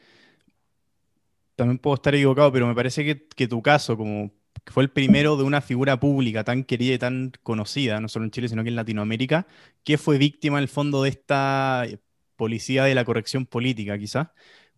también 1.57 1.79
puedo 1.79 1.97
estar 1.97 2.15
equivocado, 2.15 2.51
pero 2.51 2.67
me 2.67 2.75
parece 2.75 3.05
que, 3.05 3.29
que 3.29 3.47
tu 3.47 3.61
caso, 3.61 3.99
como 3.99 4.33
fue 4.67 4.83
el 4.83 4.91
primero 4.91 5.37
de 5.37 5.45
una 5.45 5.61
figura 5.61 5.99
pública 5.99 6.45
tan 6.45 6.65
querida 6.65 6.95
y 6.95 6.99
tan 6.99 7.33
conocida, 7.43 8.01
no 8.01 8.09
solo 8.09 8.25
en 8.25 8.31
Chile, 8.31 8.49
sino 8.49 8.63
que 8.63 8.69
en 8.69 8.77
Latinoamérica, 8.77 9.47
que 9.85 9.99
fue 9.99 10.19
víctima 10.19 10.59
en 10.59 10.63
el 10.63 10.69
fondo 10.69 11.03
de 11.03 11.11
esta 11.11 11.85
eh, 11.87 11.99
policía 12.37 12.85
de 12.85 12.95
la 12.95 13.05
corrección 13.05 13.47
política, 13.47 13.99
quizás. 13.99 14.29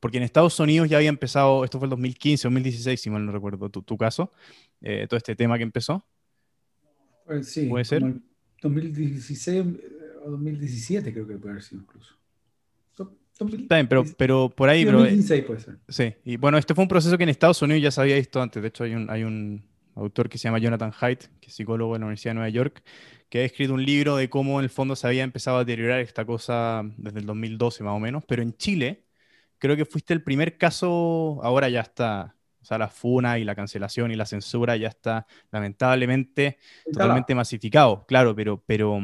Porque 0.01 0.17
en 0.17 0.25
Estados 0.25 0.59
Unidos 0.59 0.89
ya 0.89 0.97
había 0.97 1.09
empezado, 1.09 1.65
esto 1.65 1.79
fue 1.79 1.87
el 1.87 1.91
2015, 1.91 2.49
2016, 2.49 3.01
si 3.01 3.11
mal 3.11 3.25
no 3.25 3.33
recuerdo 3.33 3.71
tu, 3.71 3.83
tu 3.83 3.97
caso, 3.97 4.33
eh, 4.81 5.07
todo 5.09 5.17
este 5.17 5.37
tema 5.37 5.57
que 5.57 5.63
empezó. 5.63 6.05
Pues 7.25 7.49
sí, 7.49 7.67
puede 7.67 7.85
ser. 7.85 8.03
2016 8.63 9.65
o 10.25 10.31
2017 10.31 11.13
creo 11.13 11.27
que 11.27 11.37
puede 11.37 11.53
haber 11.53 11.63
sido 11.63 11.83
incluso. 11.83 12.15
Está 13.33 13.77
bien, 13.77 13.89
pero, 13.89 14.05
pero 14.17 14.51
por 14.51 14.69
ahí... 14.69 14.85
2016 14.85 15.45
puede 15.45 15.61
ser. 15.61 15.79
Sí, 15.89 16.15
y 16.25 16.37
bueno, 16.37 16.59
este 16.59 16.75
fue 16.75 16.83
un 16.83 16.89
proceso 16.89 17.17
que 17.17 17.25
en 17.25 17.31
Estados 17.31 17.61
Unidos 17.63 17.83
ya 17.83 17.91
se 17.91 18.01
había 18.01 18.17
visto 18.17 18.41
antes. 18.41 18.63
De 18.63 18.69
hecho, 18.69 18.85
hay 18.85 18.95
un, 18.95 19.11
hay 19.11 19.25
un 19.25 19.65
autor 19.95 20.29
que 20.29 20.39
se 20.39 20.45
llama 20.45 20.59
Jonathan 20.59 20.93
Haidt, 20.99 21.25
que 21.41 21.49
es 21.49 21.55
psicólogo 21.55 21.95
de 21.95 22.01
la 22.01 22.07
Universidad 22.07 22.31
de 22.31 22.35
Nueva 22.35 22.49
York, 22.49 22.83
que 23.29 23.41
ha 23.41 23.45
escrito 23.45 23.75
un 23.75 23.85
libro 23.85 24.17
de 24.17 24.29
cómo 24.29 24.59
en 24.59 24.65
el 24.65 24.71
fondo 24.71 24.97
se 24.97 25.07
había 25.07 25.23
empezado 25.23 25.59
a 25.59 25.65
deteriorar 25.65 26.01
esta 26.01 26.25
cosa 26.25 26.83
desde 26.97 27.21
el 27.21 27.27
2012 27.27 27.85
más 27.85 27.95
o 27.95 28.01
menos, 28.01 28.25
pero 28.27 28.43
en 28.43 28.57
Chile 28.57 29.05
creo 29.59 29.77
que 29.77 29.85
fuiste 29.85 30.13
el 30.13 30.23
primer 30.23 30.59
caso, 30.59 31.41
ahora 31.43 31.69
ya 31.69 31.83
está, 31.83 32.35
o 32.61 32.65
sea, 32.65 32.79
la 32.79 32.89
funa 32.89 33.39
y 33.39 33.45
la 33.45 33.55
cancelación 33.55 34.11
y 34.11 34.17
la 34.17 34.27
censura 34.27 34.77
ya 34.77 34.89
está 34.89 35.27
lamentablemente 35.51 36.59
totalmente 36.85 37.35
masificado, 37.35 38.05
claro, 38.07 38.35
pero, 38.35 38.63
pero, 38.67 39.01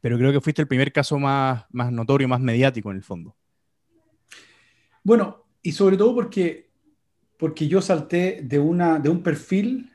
pero 0.00 0.16
creo 0.16 0.32
que 0.32 0.40
fuiste 0.40 0.62
el 0.62 0.68
primer 0.68 0.92
caso 0.92 1.18
más, 1.18 1.66
más 1.70 1.92
notorio, 1.92 2.26
más 2.26 2.40
mediático 2.40 2.90
en 2.90 2.96
el 2.96 3.02
fondo. 3.02 3.36
Bueno, 5.02 5.44
y 5.62 5.72
sobre 5.72 5.96
todo 5.96 6.14
porque, 6.14 6.69
porque 7.40 7.66
yo 7.66 7.80
salté 7.80 8.42
de, 8.44 8.58
una, 8.58 8.98
de 8.98 9.08
un 9.08 9.22
perfil 9.22 9.90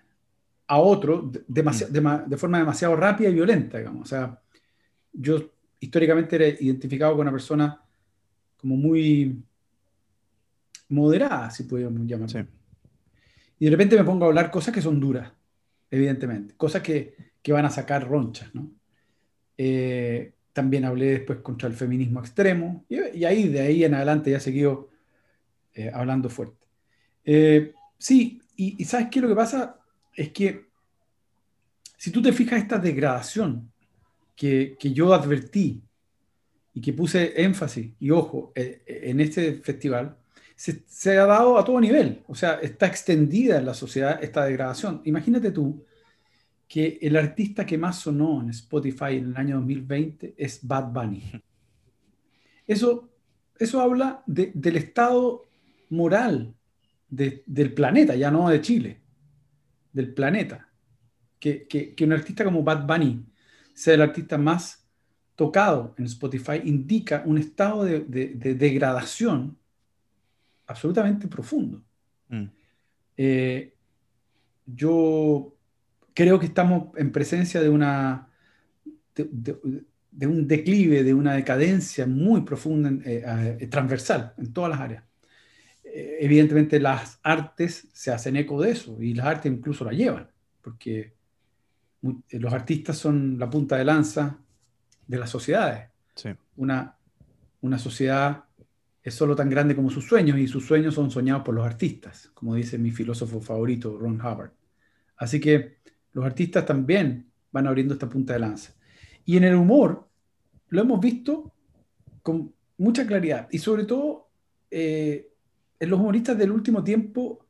a 0.68 0.80
otro 0.80 1.32
de, 1.48 1.62
mm. 1.62 2.28
de, 2.28 2.38
forma 2.38 2.58
demasiado 2.58 2.96
rápida 2.96 3.30
y 3.30 3.36
violenta, 3.36 3.78
digamos. 3.78 4.02
O 4.02 4.10
sea, 4.10 4.42
yo 5.14 5.52
históricamente 5.80 6.36
era 6.36 6.48
identificado 6.48 7.14
con 7.14 7.22
una 7.22 7.32
persona 7.32 7.80
como 8.58 8.76
muy 8.76 9.44
moderada, 10.90 11.52
si 11.52 11.64
podríamos 11.66 12.02
llamarlo. 12.08 12.48
Y 13.60 13.66
de 13.66 13.72
repente 13.72 13.96
me 13.96 14.04
pongo 14.04 14.26
a 14.26 14.28
hablar 14.30 14.50
cosas 14.50 14.74
que 14.74 14.82
son 14.82 15.00
duras, 15.00 15.32
evidentemente, 15.92 16.56
cosas 16.56 16.82
que, 16.82 17.16
que 17.44 17.54
van 17.54 17.66
a 17.66 17.70
sacar 17.70 18.08
ronchas, 18.08 18.54
¿no? 18.56 18.72
Eh, 19.56 20.34
también 20.52 20.84
hablé 20.84 21.12
después 21.12 21.40
contra 21.40 21.68
el 21.70 21.76
feminismo 21.76 22.22
extremo, 22.22 22.86
y, 22.90 23.24
ahí, 23.24 23.50
de 23.50 23.60
ahí 23.60 23.84
en 23.84 23.94
adelante 23.94 24.32
ya 24.32 24.38
he 24.38 24.42
seguido 24.42 24.90
eh, 25.76 25.92
hablando 25.94 26.30
fuerte. 26.30 26.65
Eh, 27.26 27.74
sí, 27.98 28.42
y, 28.56 28.82
y, 28.82 28.86
¿sabes 28.86 29.08
qué? 29.10 29.20
Lo 29.20 29.28
que 29.28 29.36
pasa 29.36 29.80
es 30.14 30.30
que 30.30 30.66
si 31.98 32.12
tú 32.12 32.22
te 32.22 32.32
fijas 32.32 32.62
esta 32.62 32.78
degradación 32.78 33.72
que, 34.36 34.76
que 34.80 34.94
yo 34.94 35.14
advertí 35.14 35.82
y 36.74 36.82
que 36.82 36.94
puse 36.94 37.42
énfasis 37.42 37.94
y 38.00 38.12
ojo 38.12 38.52
en 38.56 39.20
este 39.22 39.56
festival, 39.56 40.18
se, 40.56 40.84
se, 40.88 41.18
ha 41.18 41.26
dado 41.26 41.58
a 41.58 41.66
todo 41.66 41.80
nivel, 41.82 42.24
o 42.28 42.36
sea, 42.36 42.56
está 42.56 42.88
extendida 42.88 43.58
en 43.58 43.66
la 43.66 43.74
sociedad 43.74 44.24
esta 44.24 44.46
degradación. 44.46 45.02
Imagínate 45.06 45.52
tú 45.52 45.84
que 46.68 46.98
el 47.02 47.16
artista 47.16 47.66
que 47.66 47.78
más 47.78 48.00
sonó 48.00 48.42
en 48.42 48.50
Spotify 48.50 49.18
en 49.18 49.26
el 49.28 49.38
año 49.38 49.56
2020 49.58 50.36
es 50.38 50.66
Bad 50.66 50.92
Bunny. 50.92 51.24
Eso, 52.68 53.12
eso 53.60 53.80
habla 53.80 54.24
del 54.26 54.76
estado 54.76 55.46
moral 55.92 56.55
del 57.16 57.74
planeta, 57.74 58.16
ya 58.16 58.32
no 58.32 58.50
de 58.50 58.62
Chile, 58.62 59.02
del 59.92 60.14
planeta. 60.14 60.70
Que, 61.40 61.68
que, 61.68 62.04
un 62.04 62.14
artista 62.14 62.44
como 62.44 62.64
Bad 62.64 62.88
Bunny 62.88 63.24
sea 63.74 63.94
el 63.94 64.02
artista 64.02 64.38
más 64.38 64.88
tocado 65.36 65.94
en 65.98 66.06
Spotify 66.06 66.62
indica 66.64 67.22
un 67.26 67.38
estado 67.38 67.84
de, 67.84 68.00
degradación 68.56 69.58
absolutamente 70.66 71.28
profundo. 71.28 71.84
Mm. 72.30 72.46
Eh, 73.18 73.76
yo 74.66 75.56
creo 76.14 76.40
que 76.40 76.48
estamos 76.48 76.98
en 76.98 77.12
presencia 77.12 77.62
de 77.62 77.70
una 77.70 78.30
de, 79.16 80.28
un 80.28 80.48
declive, 80.48 81.04
de 81.04 81.14
una 81.14 81.34
decadencia 81.34 82.06
muy 82.06 82.42
profunda, 82.42 82.90
eh, 83.06 83.58
eh, 83.60 83.68
transversal 83.68 84.34
en 84.38 84.54
todas 84.54 84.72
las 84.72 84.80
áreas. 84.80 85.04
Eh, 85.86 86.18
evidentemente 86.20 86.80
las 86.80 87.20
artes 87.24 87.88
se 87.94 88.12
hacen 88.12 88.36
eco 88.36 88.62
de 88.62 88.72
eso 88.72 89.02
y 89.02 89.14
las 89.14 89.28
artes 89.28 89.52
incluso 89.52 89.86
la 89.86 89.92
llevan, 89.92 90.30
porque 90.62 91.14
los 92.32 92.54
artistas 92.54 92.98
son 92.98 93.40
la 93.40 93.50
punta 93.50 93.78
de 93.78 93.86
lanza 93.86 94.38
de 95.08 95.18
las 95.18 95.30
sociedades. 95.30 95.90
Una, 96.56 96.98
una 97.62 97.78
sociedad 97.78 98.46
es 99.04 99.14
solo 99.14 99.36
tan 99.36 99.50
grande 99.50 99.76
como 99.76 99.90
sus 99.90 100.06
sueños 100.06 100.38
y 100.38 100.48
sus 100.48 100.66
sueños 100.66 100.96
son 100.96 101.12
soñados 101.12 101.44
por 101.44 101.54
los 101.54 101.66
artistas, 101.66 102.32
como 102.34 102.56
dice 102.56 102.78
mi 102.78 102.92
filósofo 102.92 103.40
favorito, 103.40 103.98
Ron 103.98 104.20
Hubbard. 104.20 104.52
Así 105.18 105.40
que 105.40 105.78
los 106.14 106.26
artistas 106.26 106.66
también 106.66 107.30
van 107.52 107.68
abriendo 107.68 107.94
esta 107.94 108.10
punta 108.10 108.34
de 108.34 108.40
lanza. 108.40 108.74
Y 109.26 109.38
en 109.38 109.44
el 109.44 109.56
humor 109.56 110.08
lo 110.70 110.82
hemos 110.82 111.00
visto 111.00 111.54
con 112.22 112.54
mucha 112.78 113.06
claridad. 113.06 113.48
Y 113.52 113.60
sobre 113.60 113.86
todo 113.86 114.30
eh, 114.72 115.30
en 115.80 115.90
los 115.90 116.00
humoristas 116.00 116.38
del 116.38 116.52
último 116.52 116.84
tiempo 116.84 117.46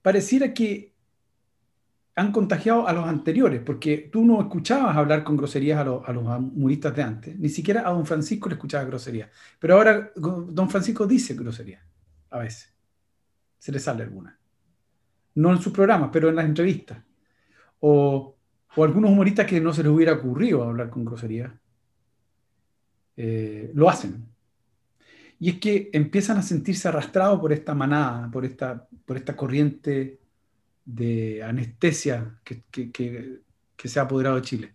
pareciera 0.00 0.52
que 0.52 0.92
han 2.14 2.30
contagiado 2.30 2.86
a 2.86 2.92
los 2.92 3.06
anteriores, 3.06 3.62
porque 3.64 4.10
tú 4.12 4.24
no 4.24 4.40
escuchabas 4.40 4.96
hablar 4.96 5.24
con 5.24 5.36
groserías 5.36 5.78
a, 5.78 5.82
a 5.82 6.12
los 6.12 6.24
humoristas 6.24 6.94
de 6.94 7.02
antes, 7.02 7.38
ni 7.38 7.48
siquiera 7.48 7.88
a 7.88 7.92
don 7.92 8.04
Francisco 8.04 8.48
le 8.48 8.56
escuchabas 8.56 8.86
groserías. 8.86 9.30
Pero 9.58 9.74
ahora 9.74 10.12
don 10.14 10.68
Francisco 10.68 11.06
dice 11.06 11.34
groserías, 11.34 11.82
a 12.30 12.38
veces. 12.38 12.72
Se 13.58 13.72
le 13.72 13.78
sale 13.78 14.02
alguna. 14.02 14.38
No 15.36 15.52
en 15.52 15.62
sus 15.62 15.72
programas, 15.72 16.10
pero 16.12 16.28
en 16.28 16.36
las 16.36 16.44
entrevistas 16.44 16.98
o, 17.82 18.36
algunos 18.76 19.10
humoristas 19.10 19.46
que 19.46 19.60
no 19.60 19.74
se 19.74 19.82
les 19.82 19.92
hubiera 19.92 20.14
ocurrido 20.14 20.62
hablar 20.62 20.88
con 20.88 21.04
grosería, 21.04 21.60
eh, 23.16 23.70
lo 23.74 23.90
hacen. 23.90 24.31
Y 25.42 25.48
es 25.50 25.58
que 25.58 25.90
empiezan 25.92 26.38
a 26.38 26.42
sentirse 26.42 26.86
arrastrados 26.86 27.40
por 27.40 27.52
esta 27.52 27.74
manada, 27.74 28.30
por 28.30 28.44
esta, 28.44 28.86
por 29.04 29.16
esta 29.16 29.34
corriente 29.34 30.20
de 30.84 31.42
anestesia 31.42 32.38
que, 32.44 32.62
se 33.76 33.98
ha 33.98 34.02
apoderado 34.04 34.36
de 34.36 34.42
Chile. 34.42 34.74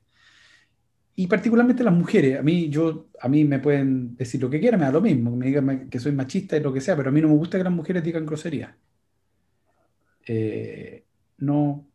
Y 1.15 1.27
particularmente 1.27 1.85
las 1.85 1.93
mujeres. 1.93 2.37
A 2.37 2.43
mí, 2.43 2.67
yo, 2.67 3.07
a 3.21 3.29
mí 3.29 3.45
me 3.45 3.59
pueden 3.59 4.17
decir 4.17 4.41
lo 4.41 4.49
que 4.49 4.59
quieran, 4.59 4.81
me 4.81 4.87
da 4.87 4.91
lo 4.91 4.99
mismo, 4.99 5.33
me 5.37 5.45
digan 5.45 5.87
que 5.89 6.01
soy 6.01 6.11
machista 6.11 6.57
y 6.57 6.59
lo 6.59 6.73
que 6.73 6.81
sea, 6.81 6.97
pero 6.97 7.11
a 7.11 7.13
mí 7.13 7.21
no 7.21 7.29
me 7.29 7.35
gusta 7.35 7.57
que 7.57 7.63
las 7.63 7.71
mujeres 7.71 8.03
digan 8.03 8.25
grosería. 8.25 8.75
Eh, 10.25 11.05
no, 11.37 11.87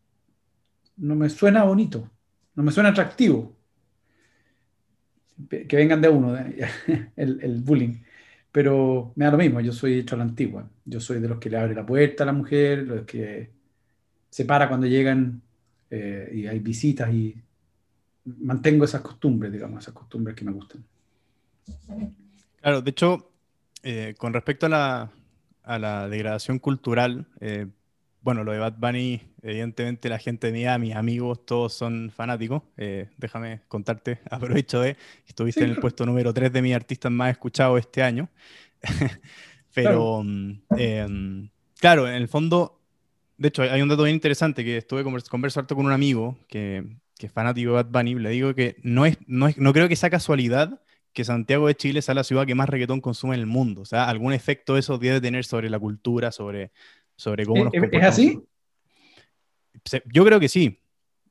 no 0.97 1.15
me 1.15 1.29
suena 1.29 1.65
bonito, 1.65 2.11
no 2.55 2.63
me 2.63 2.73
suena 2.73 2.89
atractivo. 2.89 3.55
Que 5.47 5.77
vengan 5.77 6.01
de 6.01 6.09
uno, 6.09 6.39
el, 7.17 7.61
bullying. 7.63 8.01
Pero 8.53 9.13
me 9.17 9.25
da 9.25 9.31
lo 9.33 9.39
mismo, 9.39 9.61
yo 9.61 9.73
soy 9.73 9.95
hecho 9.95 10.15
a 10.15 10.19
la 10.19 10.25
antigua. 10.25 10.69
Yo 10.85 11.01
soy 11.01 11.21
de 11.21 11.29
los 11.29 11.39
que 11.39 11.49
le 11.51 11.57
abre 11.57 11.75
la 11.75 11.87
puerta 11.87 12.23
a 12.23 12.27
la 12.27 12.33
mujer, 12.33 12.87
los 12.87 13.03
que 13.07 13.51
se 14.29 14.45
para 14.45 14.69
cuando 14.69 14.87
llegan 14.87 15.41
eh, 15.91 16.31
y 16.35 16.47
hay 16.47 16.59
visitas 16.59 17.13
y 17.13 17.35
mantengo 18.25 18.85
esas 18.85 19.01
costumbres, 19.01 19.53
digamos, 19.53 19.83
esas 19.83 19.95
costumbres 19.95 20.37
que 20.37 20.45
me 20.45 20.53
gustan. 20.53 20.85
Claro, 22.61 22.83
de 22.83 22.91
hecho, 22.91 23.31
eh, 23.83 24.15
con 24.17 24.33
respecto 24.33 24.67
a 24.67 24.69
la, 24.69 25.11
a 25.63 25.79
la 25.79 26.09
degradación 26.09 26.59
cultural, 26.59 27.27
eh, 27.41 27.67
bueno, 28.23 28.45
lo 28.45 28.53
de 28.53 28.59
Bad 28.59 28.75
Bunny, 28.79 29.21
evidentemente 29.43 30.09
la 30.09 30.19
gente 30.19 30.53
mía, 30.53 30.79
mis 30.79 30.95
amigos, 30.95 31.45
todos 31.45 31.75
son 31.75 32.11
fanáticos. 32.15 32.63
Eh, 32.77 33.09
déjame 33.19 33.63
contarte, 33.69 34.21
aprovecho 34.31 34.81
de, 34.81 34.97
estuviste 35.27 35.65
en 35.65 35.71
el 35.71 35.77
puesto 35.77 36.07
número 36.07 36.33
3 36.33 36.53
de 36.53 36.63
mis 36.63 36.75
artistas 36.75 37.11
más 37.11 37.33
escuchados 37.33 37.81
este 37.81 38.03
año. 38.03 38.29
Pero, 39.75 40.23
claro. 40.69 40.83
Em, 40.83 41.51
claro, 41.81 42.09
en 42.09 42.15
el 42.15 42.29
fondo, 42.29 42.81
de 43.39 43.49
hecho, 43.49 43.63
hay 43.63 43.83
un 43.83 43.89
dato 43.89 44.05
bien 44.05 44.15
interesante 44.15 44.65
que 44.65 44.77
estuve 44.77 45.03
conversando 45.03 45.75
con 45.75 45.87
un 45.87 45.93
amigo 45.93 46.39
que, 46.49 46.85
que, 47.19 47.27
es 47.27 47.33
fanático 47.33 47.71
de 47.71 47.83
Bad 47.83 47.87
Bunny. 47.91 48.15
Le 48.17 48.31
digo 48.31 48.55
que 48.55 48.77
no, 48.83 49.05
es, 49.07 49.19
no, 49.27 49.49
es, 49.49 49.59
no 49.59 49.73
creo 49.73 49.89
que 49.89 49.97
sea 49.97 50.11
casualidad 50.11 50.81
que 51.13 51.25
Santiago 51.25 51.67
de 51.67 51.75
Chile 51.75 52.03
sea 52.03 52.15
la 52.15 52.25
ciudad 52.25 52.47
que 52.47 52.55
más 52.55 52.69
reggaetón 52.69 53.01
consume 53.01 53.35
en 53.35 53.41
el 53.41 53.47
mundo. 53.47 53.83
O 53.83 53.85
sea, 53.85 54.09
algún 54.09 54.33
efecto 54.33 54.77
eso 54.77 54.99
debe 54.99 55.21
tener 55.21 55.45
sobre 55.45 55.71
la 55.71 55.79
cultura, 55.79 56.33
sobre, 56.33 56.73
sobre 57.23 57.47
cómo 57.47 57.65
nos 57.65 57.75
¿Es 57.75 58.03
así? 58.03 58.41
Yo 60.13 60.25
creo 60.25 60.41
que 60.41 60.49
sí. 60.49 60.81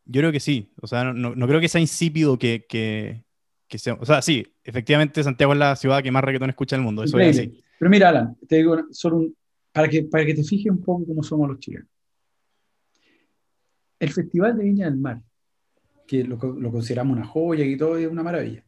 Yo 0.06 0.22
creo 0.22 0.32
que 0.32 0.40
sí. 0.40 0.72
O 0.82 0.88
sea, 0.88 1.04
no, 1.14 1.36
no 1.36 1.48
creo 1.48 1.60
que 1.60 1.68
sea 1.68 1.82
insípido 1.82 2.40
que, 2.40 2.66
que, 2.68 3.24
que, 3.68 3.78
sea. 3.78 3.96
O 3.96 4.06
sea, 4.06 4.22
sí, 4.22 4.46
efectivamente 4.64 5.24
Santiago 5.24 5.54
es 5.54 5.60
la 5.60 5.76
ciudad 5.76 6.02
que 6.02 6.12
más 6.12 6.24
reggaetón 6.24 6.50
escucha 6.50 6.76
en 6.76 6.82
el 6.82 6.86
mundo. 6.86 7.04
Eso 7.04 7.20
es 7.20 7.38
así. 7.38 7.62
Pero 7.78 7.92
mira, 7.92 8.10
Alan, 8.10 8.38
te 8.48 8.58
digo 8.58 8.78
solo 8.92 9.18
un, 9.18 9.36
para, 9.72 9.90
que, 9.90 10.04
para 10.04 10.26
que 10.26 10.34
te 10.34 10.44
fijes 10.44 10.72
un 10.72 10.82
poco 10.82 11.06
cómo 11.06 11.24
somos 11.24 11.50
los 11.50 11.60
chilenos. 11.60 11.88
El 14.00 14.12
Festival 14.12 14.58
de 14.58 14.64
Viña 14.64 14.86
del 14.86 14.98
Mar, 14.98 15.22
que 16.08 16.24
lo, 16.24 16.38
lo 16.38 16.72
consideramos 16.72 17.18
una 17.18 17.26
joya 17.26 17.66
y 17.66 17.78
todo, 17.78 17.98
es 17.98 18.08
una 18.08 18.24
maravilla. 18.24 18.64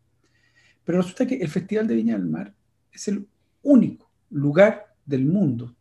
Pero 0.83 0.99
resulta 0.99 1.25
que 1.25 1.35
el 1.35 1.47
Festival 1.47 1.87
de 1.87 1.95
Viña 1.95 2.17
del 2.17 2.27
Mar 2.27 2.53
es 2.91 3.07
el 3.07 3.25
único 3.63 4.11
lugar 4.29 4.93
del 5.05 5.25
mundo 5.25 5.75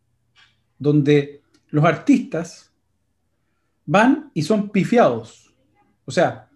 donde 0.83 1.41
los 1.71 1.83
artistas 1.85 2.71
van 3.85 4.29
y 4.33 4.43
son 4.43 4.69
pifiados. 4.69 5.51
O 6.05 6.11
sea, 6.11 6.49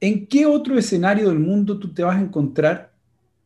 ¿en 0.00 0.26
qué 0.26 0.44
otro 0.44 0.76
escenario 0.76 1.28
del 1.28 1.38
mundo 1.38 1.78
tú 1.78 1.94
te 1.94 2.02
vas 2.02 2.16
a 2.16 2.20
encontrar 2.20 2.92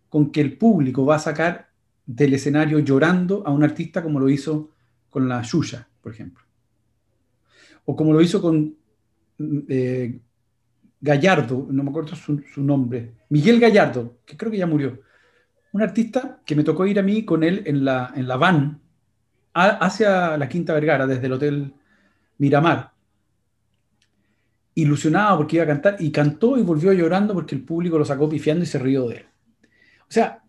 con 0.08 0.32
que 0.32 0.40
el 0.40 0.58
público 0.58 1.06
va 1.06 1.16
a 1.16 1.20
sacar 1.20 1.68
del 2.04 2.34
escenario 2.34 2.80
llorando 2.80 3.46
a 3.46 3.50
un 3.50 3.62
artista 3.62 4.02
como 4.02 4.18
lo 4.18 4.28
hizo 4.28 4.70
con 5.08 5.28
la 5.28 5.42
Yuya, 5.42 5.86
por 6.02 6.12
ejemplo? 6.12 6.44
O 7.84 7.94
como 7.94 8.12
lo 8.12 8.20
hizo 8.20 8.40
con 8.40 8.74
eh, 9.68 10.18
Gallardo, 11.00 11.66
no 11.70 11.82
me 11.82 11.90
acuerdo 11.90 12.16
su, 12.16 12.42
su, 12.52 12.62
nombre, 12.62 13.14
Miguel 13.28 13.60
Gallardo, 13.60 14.18
que 14.24 14.36
creo 14.36 14.50
que 14.50 14.58
ya 14.58 14.66
murió. 14.66 15.00
Un 15.72 15.82
artista 15.82 16.40
que 16.44 16.54
me 16.54 16.64
tocó 16.64 16.86
ir 16.86 16.98
a 16.98 17.02
mí 17.02 17.24
con 17.24 17.42
él 17.42 17.62
en 17.66 17.84
la, 17.84 18.12
en 18.14 18.28
la 18.28 18.36
van 18.36 18.81
hacia 19.54 20.36
la 20.36 20.48
Quinta 20.48 20.74
Vergara, 20.74 21.06
desde 21.06 21.26
el 21.26 21.32
Hotel 21.32 21.74
Miramar, 22.38 22.92
ilusionado 24.74 25.38
porque 25.38 25.56
iba 25.56 25.64
a 25.64 25.68
cantar, 25.68 25.96
y 25.98 26.10
cantó 26.10 26.56
y 26.56 26.62
volvió 26.62 26.92
llorando 26.92 27.34
porque 27.34 27.54
el 27.54 27.62
público 27.62 27.98
lo 27.98 28.04
sacó 28.04 28.28
pifiando 28.28 28.64
y 28.64 28.66
se 28.66 28.78
rió 28.78 29.08
de 29.08 29.16
él. 29.16 29.26
O 30.02 30.12
sea, 30.12 30.42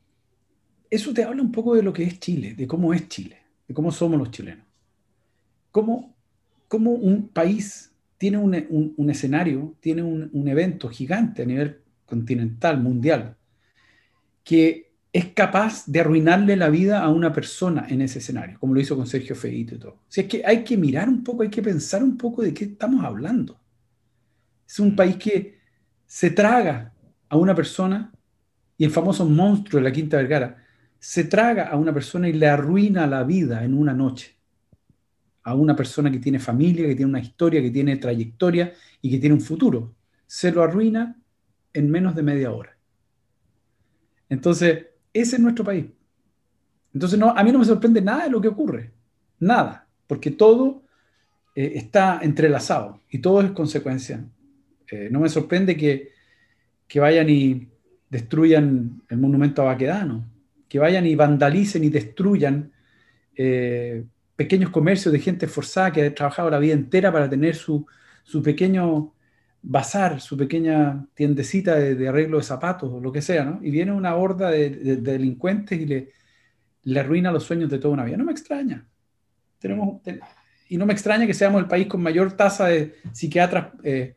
eso 0.89 1.13
te 1.13 1.23
habla 1.23 1.41
un 1.41 1.51
poco 1.51 1.75
de 1.75 1.83
lo 1.83 1.91
que 1.91 2.03
es 2.03 2.19
Chile, 2.19 2.53
de 2.53 2.67
cómo 2.67 2.93
es 2.93 3.07
Chile, 3.07 3.37
de 3.67 3.73
cómo 3.73 3.91
somos 3.91 4.19
los 4.19 4.31
chilenos. 4.31 4.65
Cómo, 5.71 6.15
cómo 6.67 6.91
un 6.91 7.29
país 7.29 7.91
tiene 8.17 8.37
un, 8.37 8.93
un, 8.95 9.09
escenario, 9.09 9.75
tiene 9.79 10.03
un, 10.03 10.29
un, 10.31 10.47
evento 10.47 10.87
gigante 10.89 11.41
a 11.41 11.45
nivel 11.45 11.81
continental, 12.05 12.79
mundial, 12.79 13.35
que 14.43 14.92
es 15.13 15.27
capaz 15.27 15.85
de 15.85 15.99
arruinarle 15.99 16.55
la 16.55 16.69
vida 16.69 17.03
a 17.03 17.09
una 17.09 17.31
persona 17.31 17.85
en 17.87 18.01
ese 18.01 18.17
escenario, 18.17 18.59
como 18.59 18.73
lo 18.73 18.81
hizo 18.81 18.95
con 18.95 19.05
Sergio 19.05 19.35
Feito 19.35 19.75
y 19.75 19.77
todo. 19.77 19.91
O 19.91 20.05
sea, 20.07 20.23
es 20.23 20.29
que 20.29 20.43
hay 20.43 20.63
que 20.63 20.75
mirar 20.75 21.07
un 21.07 21.23
poco, 21.23 21.43
hay 21.43 21.49
que 21.49 21.61
pensar 21.61 22.03
un 22.03 22.17
poco 22.17 22.41
de 22.41 22.51
qué 22.51 22.65
estamos 22.65 23.05
hablando. 23.05 23.61
Es 24.67 24.79
un 24.79 24.95
país 24.95 25.17
que 25.17 25.59
se 26.07 26.31
traga 26.31 26.91
a 27.29 27.37
una 27.37 27.53
persona, 27.53 28.11
y 28.75 28.85
el 28.85 28.89
famoso 28.89 29.29
monstruo 29.29 29.79
de 29.79 29.87
la 29.87 29.93
Quinta 29.93 30.17
Vergara, 30.17 30.65
se 30.97 31.25
traga 31.25 31.67
a 31.67 31.75
una 31.75 31.93
persona 31.93 32.27
y 32.27 32.33
le 32.33 32.47
arruina 32.47 33.05
la 33.05 33.23
vida 33.23 33.63
en 33.63 33.75
una 33.75 33.93
noche. 33.93 34.35
A 35.43 35.53
una 35.53 35.75
persona 35.75 36.09
que 36.09 36.19
tiene 36.19 36.39
familia, 36.39 36.87
que 36.87 36.95
tiene 36.95 37.11
una 37.11 37.19
historia, 37.19 37.61
que 37.61 37.69
tiene 37.69 37.97
trayectoria 37.97 38.73
y 38.99 39.11
que 39.11 39.19
tiene 39.19 39.35
un 39.35 39.41
futuro. 39.41 39.93
Se 40.25 40.51
lo 40.51 40.63
arruina 40.63 41.21
en 41.71 41.91
menos 41.91 42.15
de 42.15 42.23
media 42.23 42.51
hora. 42.51 42.75
Entonces, 44.29 44.87
ese 45.13 45.35
es 45.35 45.41
nuestro 45.41 45.63
país. 45.63 45.85
Entonces, 46.93 47.17
no, 47.17 47.29
a 47.29 47.43
mí 47.43 47.51
no 47.51 47.59
me 47.59 47.65
sorprende 47.65 48.01
nada 48.01 48.25
de 48.25 48.29
lo 48.29 48.41
que 48.41 48.47
ocurre. 48.47 48.91
Nada. 49.39 49.87
Porque 50.07 50.31
todo 50.31 50.83
eh, 51.55 51.73
está 51.75 52.19
entrelazado 52.21 53.01
y 53.09 53.19
todo 53.19 53.41
es 53.41 53.51
consecuencia. 53.51 54.23
Eh, 54.89 55.09
no 55.11 55.19
me 55.19 55.29
sorprende 55.29 55.77
que, 55.77 56.09
que, 56.87 56.99
vayan 56.99 57.29
y 57.29 57.67
destruyan 58.09 59.01
el 59.09 59.17
monumento 59.17 59.61
a 59.61 59.65
Baquedano, 59.65 60.25
que 60.67 60.79
vayan 60.79 61.05
y 61.05 61.15
vandalicen 61.15 61.83
y 61.83 61.89
destruyan 61.89 62.71
eh, 63.35 64.03
pequeños 64.35 64.69
comercios 64.69 65.11
de 65.11 65.19
gente 65.19 65.47
forzada 65.47 65.91
que 65.91 66.05
ha 66.05 66.15
trabajado 66.15 66.49
la 66.49 66.59
vida 66.59 66.73
entera 66.73 67.11
para 67.11 67.29
tener 67.29 67.55
su, 67.55 67.85
su 68.23 68.41
pequeño 68.41 69.12
bazar, 69.63 70.19
su 70.19 70.37
pequeña 70.37 71.07
tiendecita 71.13 71.75
de, 71.75 72.07
arreglo 72.07 72.37
de 72.37 72.43
zapatos 72.43 72.91
o 72.91 72.99
lo 72.99 73.11
que 73.11 73.21
sea, 73.21 73.45
¿no? 73.45 73.59
Y 73.63 73.71
viene 73.71 73.93
una 73.93 74.15
horda 74.15 74.51
de, 74.51 74.97
delincuentes 74.97 75.79
y 75.79 75.85
le, 75.85 76.11
le, 76.83 76.99
arruina 76.99 77.31
los 77.31 77.45
sueños 77.45 77.69
de 77.69 77.79
toda 77.79 77.93
una 77.93 78.03
vida. 78.03 78.17
No 78.17 78.25
me 78.25 78.33
extraña. 78.33 78.85
Tenemos, 79.59 80.01
y 80.67 80.77
no 80.77 80.85
me 80.85 80.93
extraña 80.93 81.25
que 81.25 81.33
seamos 81.33 81.61
el 81.61 81.67
país 81.67 81.87
con 81.87 82.01
mayor 82.01 82.33
tasa 82.33 82.67
de 82.67 82.95
psiquiatras 83.13 83.67
eh, 83.83 84.15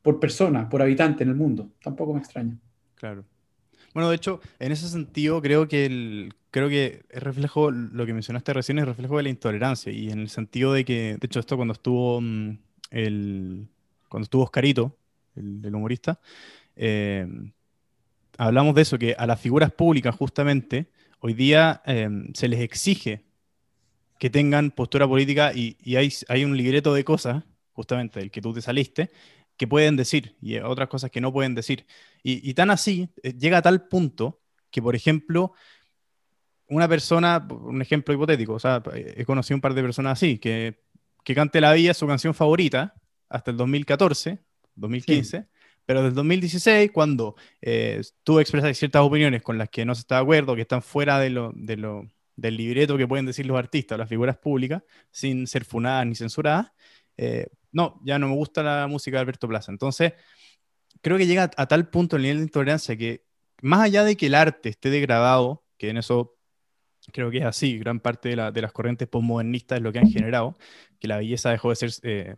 por 0.00 0.18
persona, 0.18 0.68
por 0.68 0.80
habitante 0.80 1.22
en 1.22 1.28
el 1.28 1.36
mundo. 1.36 1.70
Tampoco 1.82 2.14
me 2.14 2.20
extraña. 2.20 2.58
Claro. 2.94 3.24
Bueno, 3.92 4.08
de 4.08 4.16
hecho, 4.16 4.40
en 4.58 4.72
ese 4.72 4.88
sentido, 4.88 5.42
creo 5.42 5.68
que 5.68 5.84
el, 5.84 6.34
creo 6.50 6.70
que 6.70 7.02
es 7.10 7.22
reflejo, 7.22 7.70
lo 7.70 8.06
que 8.06 8.14
mencionaste 8.14 8.54
recién 8.54 8.78
es 8.78 8.86
reflejo 8.86 9.18
de 9.18 9.24
la 9.24 9.28
intolerancia. 9.28 9.92
Y 9.92 10.10
en 10.10 10.20
el 10.20 10.30
sentido 10.30 10.72
de 10.72 10.86
que, 10.86 11.18
de 11.20 11.26
hecho, 11.26 11.40
esto 11.40 11.56
cuando 11.56 11.72
estuvo 11.72 12.20
mm, 12.22 12.58
el 12.90 13.68
cuando 14.08 14.24
estuvo 14.24 14.44
Oscarito, 14.44 14.96
el, 15.36 15.74
humorista, 15.74 16.20
eh, 16.76 17.26
hablamos 18.36 18.74
de 18.74 18.82
eso, 18.82 18.98
que 18.98 19.14
a 19.18 19.26
las 19.26 19.40
figuras 19.40 19.72
públicas 19.72 20.14
justamente 20.14 20.90
hoy 21.20 21.34
día 21.34 21.82
eh, 21.86 22.08
se 22.34 22.48
les 22.48 22.60
exige 22.60 23.24
que 24.18 24.30
tengan 24.30 24.70
postura 24.70 25.06
política 25.06 25.52
y, 25.54 25.76
hay, 25.96 26.12
hay, 26.28 26.44
un 26.44 26.56
libreto 26.56 26.92
de 26.92 27.04
cosas, 27.04 27.44
justamente 27.72 28.18
del 28.20 28.30
que 28.30 28.42
tú 28.42 28.52
te 28.52 28.60
saliste, 28.60 29.10
que 29.56 29.68
pueden 29.68 29.96
decir 29.96 30.36
y 30.40 30.58
otras 30.58 30.88
cosas 30.88 31.10
que 31.10 31.20
no 31.20 31.32
pueden 31.32 31.54
decir. 31.54 31.86
Y, 32.22 32.52
tan 32.54 32.70
así, 32.70 33.08
eh, 33.22 33.34
llega 33.34 33.58
a 33.58 33.62
tal 33.62 33.86
punto 33.86 34.40
que, 34.70 34.82
por 34.82 34.96
ejemplo, 34.96 35.52
una 36.68 36.88
persona, 36.88 37.46
un 37.48 37.80
ejemplo 37.80 38.12
hipotético, 38.12 38.54
o 38.54 38.58
sea, 38.58 38.82
he 38.94 39.24
conocido 39.24 39.56
un 39.56 39.60
par 39.60 39.74
de 39.74 39.82
personas 39.82 40.12
así, 40.14 40.38
que, 40.38 40.82
que 41.24 41.34
cante 41.34 41.60
La 41.60 41.72
Villa 41.72 41.94
su 41.94 42.06
canción 42.06 42.34
favorita, 42.34 42.94
hasta 43.28 43.50
el 43.50 43.56
2014, 43.56 44.38
2015, 44.74 45.46
pero 45.84 46.00
desde 46.00 46.10
el 46.10 46.14
2016, 46.16 46.90
cuando 46.92 47.36
eh, 47.60 48.02
tú 48.22 48.40
expresas 48.40 48.76
ciertas 48.76 49.02
opiniones 49.02 49.42
con 49.42 49.58
las 49.58 49.68
que 49.68 49.84
no 49.84 49.94
se 49.94 50.00
está 50.00 50.16
de 50.16 50.22
acuerdo, 50.22 50.54
que 50.54 50.62
están 50.62 50.82
fuera 50.82 51.18
de 51.18 51.30
lo, 51.30 51.52
de 51.54 51.76
lo, 51.76 52.06
del 52.36 52.56
libreto 52.56 52.96
que 52.96 53.08
pueden 53.08 53.26
decir 53.26 53.46
los 53.46 53.58
artistas 53.58 53.96
o 53.96 53.98
las 53.98 54.08
figuras 54.08 54.36
públicas, 54.38 54.82
sin 55.10 55.46
ser 55.46 55.64
funadas 55.64 56.06
ni 56.06 56.14
censuradas, 56.14 56.72
eh, 57.16 57.48
no, 57.72 58.00
ya 58.04 58.18
no 58.18 58.28
me 58.28 58.34
gusta 58.34 58.62
la 58.62 58.86
música 58.86 59.16
de 59.16 59.22
Alberto 59.22 59.48
Plaza. 59.48 59.72
Entonces, 59.72 60.12
creo 61.00 61.18
que 61.18 61.26
llega 61.26 61.50
a, 61.56 61.66
tal 61.66 61.88
punto 61.90 62.16
el 62.16 62.22
nivel 62.22 62.38
de 62.38 62.44
intolerancia 62.44 62.96
que, 62.96 63.24
más 63.60 63.80
allá 63.80 64.04
de 64.04 64.16
que 64.16 64.26
el 64.26 64.34
arte 64.34 64.68
esté 64.68 64.90
degradado, 64.90 65.64
que 65.76 65.90
en 65.90 65.96
eso 65.96 66.36
creo 67.12 67.30
que 67.30 67.38
es 67.38 67.44
así, 67.44 67.78
gran 67.78 68.00
parte 68.00 68.28
de, 68.28 68.36
las 68.36 68.72
corrientes 68.72 69.08
postmodernistas 69.08 69.78
es 69.78 69.82
lo 69.82 69.92
que 69.92 69.98
han 69.98 70.10
generado, 70.10 70.58
que 71.00 71.08
la 71.08 71.16
belleza 71.18 71.50
dejó 71.50 71.70
de 71.70 71.76
ser 71.76 71.90
eh, 72.02 72.36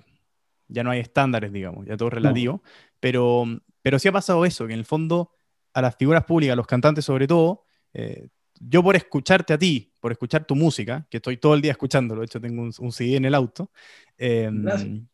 ya 0.71 0.85
no 0.85 0.91
hay 0.91 1.01
estándares, 1.01 1.53
digamos, 1.53 1.87
ya 1.87 1.97
todo 1.97 2.09
es 2.09 2.15
relativo, 2.15 2.63
pero, 2.99 3.45
pero 3.83 3.99
sí 3.99 4.09
ha 4.09 4.13
pasado 4.13 4.45
eso, 4.45 4.67
que 4.67 4.73
en 4.73 4.79
el 4.79 4.85
fondo 4.85 5.33
a 5.73 5.83
las 5.83 5.97
figuras 5.97 6.25
públicas, 6.25 6.53
a 6.53 6.57
los 6.57 6.67
cantantes 6.67 7.05
sobre 7.05 7.27
todo, 7.27 7.65
eh, 7.93 8.29
yo 8.61 8.83
por 8.83 8.97
escucharte 8.97 9.53
a 9.53 9.59
ti, 9.59 9.93
por 10.01 10.13
escuchar 10.13 10.45
tu 10.45 10.55
música, 10.55 11.07
que 11.11 11.17
estoy 11.17 11.37
todo 11.37 11.55
el 11.55 11.63
día 11.63 11.73
escuchándolo, 11.73 12.21
de 12.21 12.27
hecho 12.27 12.41
tengo 12.41 12.63
un, 12.63 12.93
CD 12.93 13.17
en 13.17 13.25
el 13.25 13.35
auto, 13.35 13.71
em, 14.19 15.07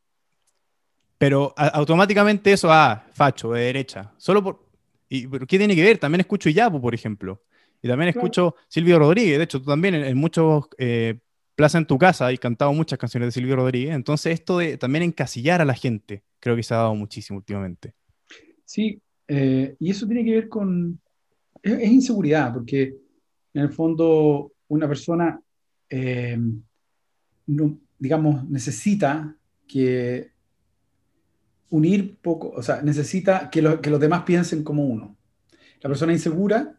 pero 1.19 1.55
automáticamente 1.57 2.53
eso, 2.53 2.71
ah, 2.71 3.07
facho, 3.13 3.53
de 3.53 3.63
derecha, 3.63 4.13
solo 4.19 4.43
por... 4.43 4.67
¿Y 5.09 5.29
¿Qué 5.29 5.59
tiene 5.59 5.77
que 5.77 5.85
ver? 5.85 5.99
También 5.99 6.21
escucho 6.21 6.49
Iyapu, 6.49 6.81
por 6.81 6.93
ejemplo. 6.93 7.45
Y 7.81 7.87
también 7.87 8.09
escucho 8.09 8.57
Silvio 8.69 8.99
Rodríguez, 8.99 9.39
de 9.39 9.45
hecho 9.45 9.61
tú 9.61 9.67
también 9.67 9.95
en, 9.95 10.17
muchos 10.17 10.65
eh, 10.79 11.21
Plaza 11.57 11.79
en 11.79 11.87
tu 11.87 11.99
casa 11.99 12.31
y 12.33 12.39
cantado 12.39 12.73
muchas 12.75 12.99
canciones 12.99 13.29
de 13.29 13.33
Silvio 13.33 13.57
Rodríguez. 13.57 13.95
Entonces, 13.95 14.35
esto 14.35 14.59
de 14.59 14.77
también 14.77 15.03
encasillar 15.03 15.63
a 15.63 15.65
la 15.65 15.75
gente, 15.75 16.23
creo 16.39 16.55
que 16.55 16.63
se 16.63 16.75
ha 16.75 16.79
dado 16.79 16.95
muchísimo 16.95 17.39
últimamente. 17.39 17.95
Sí, 18.65 19.01
eh, 19.27 19.75
y 19.81 19.91
eso 19.91 20.07
tiene 20.07 20.25
que 20.25 20.33
ver 20.33 20.49
con. 20.49 21.01
Es, 21.63 21.91
inseguridad, 21.91 22.53
porque 22.53 22.95
en 23.55 23.63
el 23.63 23.71
fondo 23.71 24.53
una 24.69 24.87
persona, 24.87 25.41
eh, 25.89 26.39
digamos, 27.99 28.49
necesita 28.49 29.35
que 29.67 30.31
unir 31.71 32.19
poco, 32.21 32.51
o 32.51 32.63
sea, 32.63 32.83
necesita 32.83 33.49
que, 33.51 33.81
que 33.81 33.91
los 33.91 34.01
demás 34.01 34.23
piensen 34.25 34.63
como 34.63 34.85
uno. 34.85 35.17
La 35.81 35.89
persona 35.89 36.13
insegura 36.13 36.79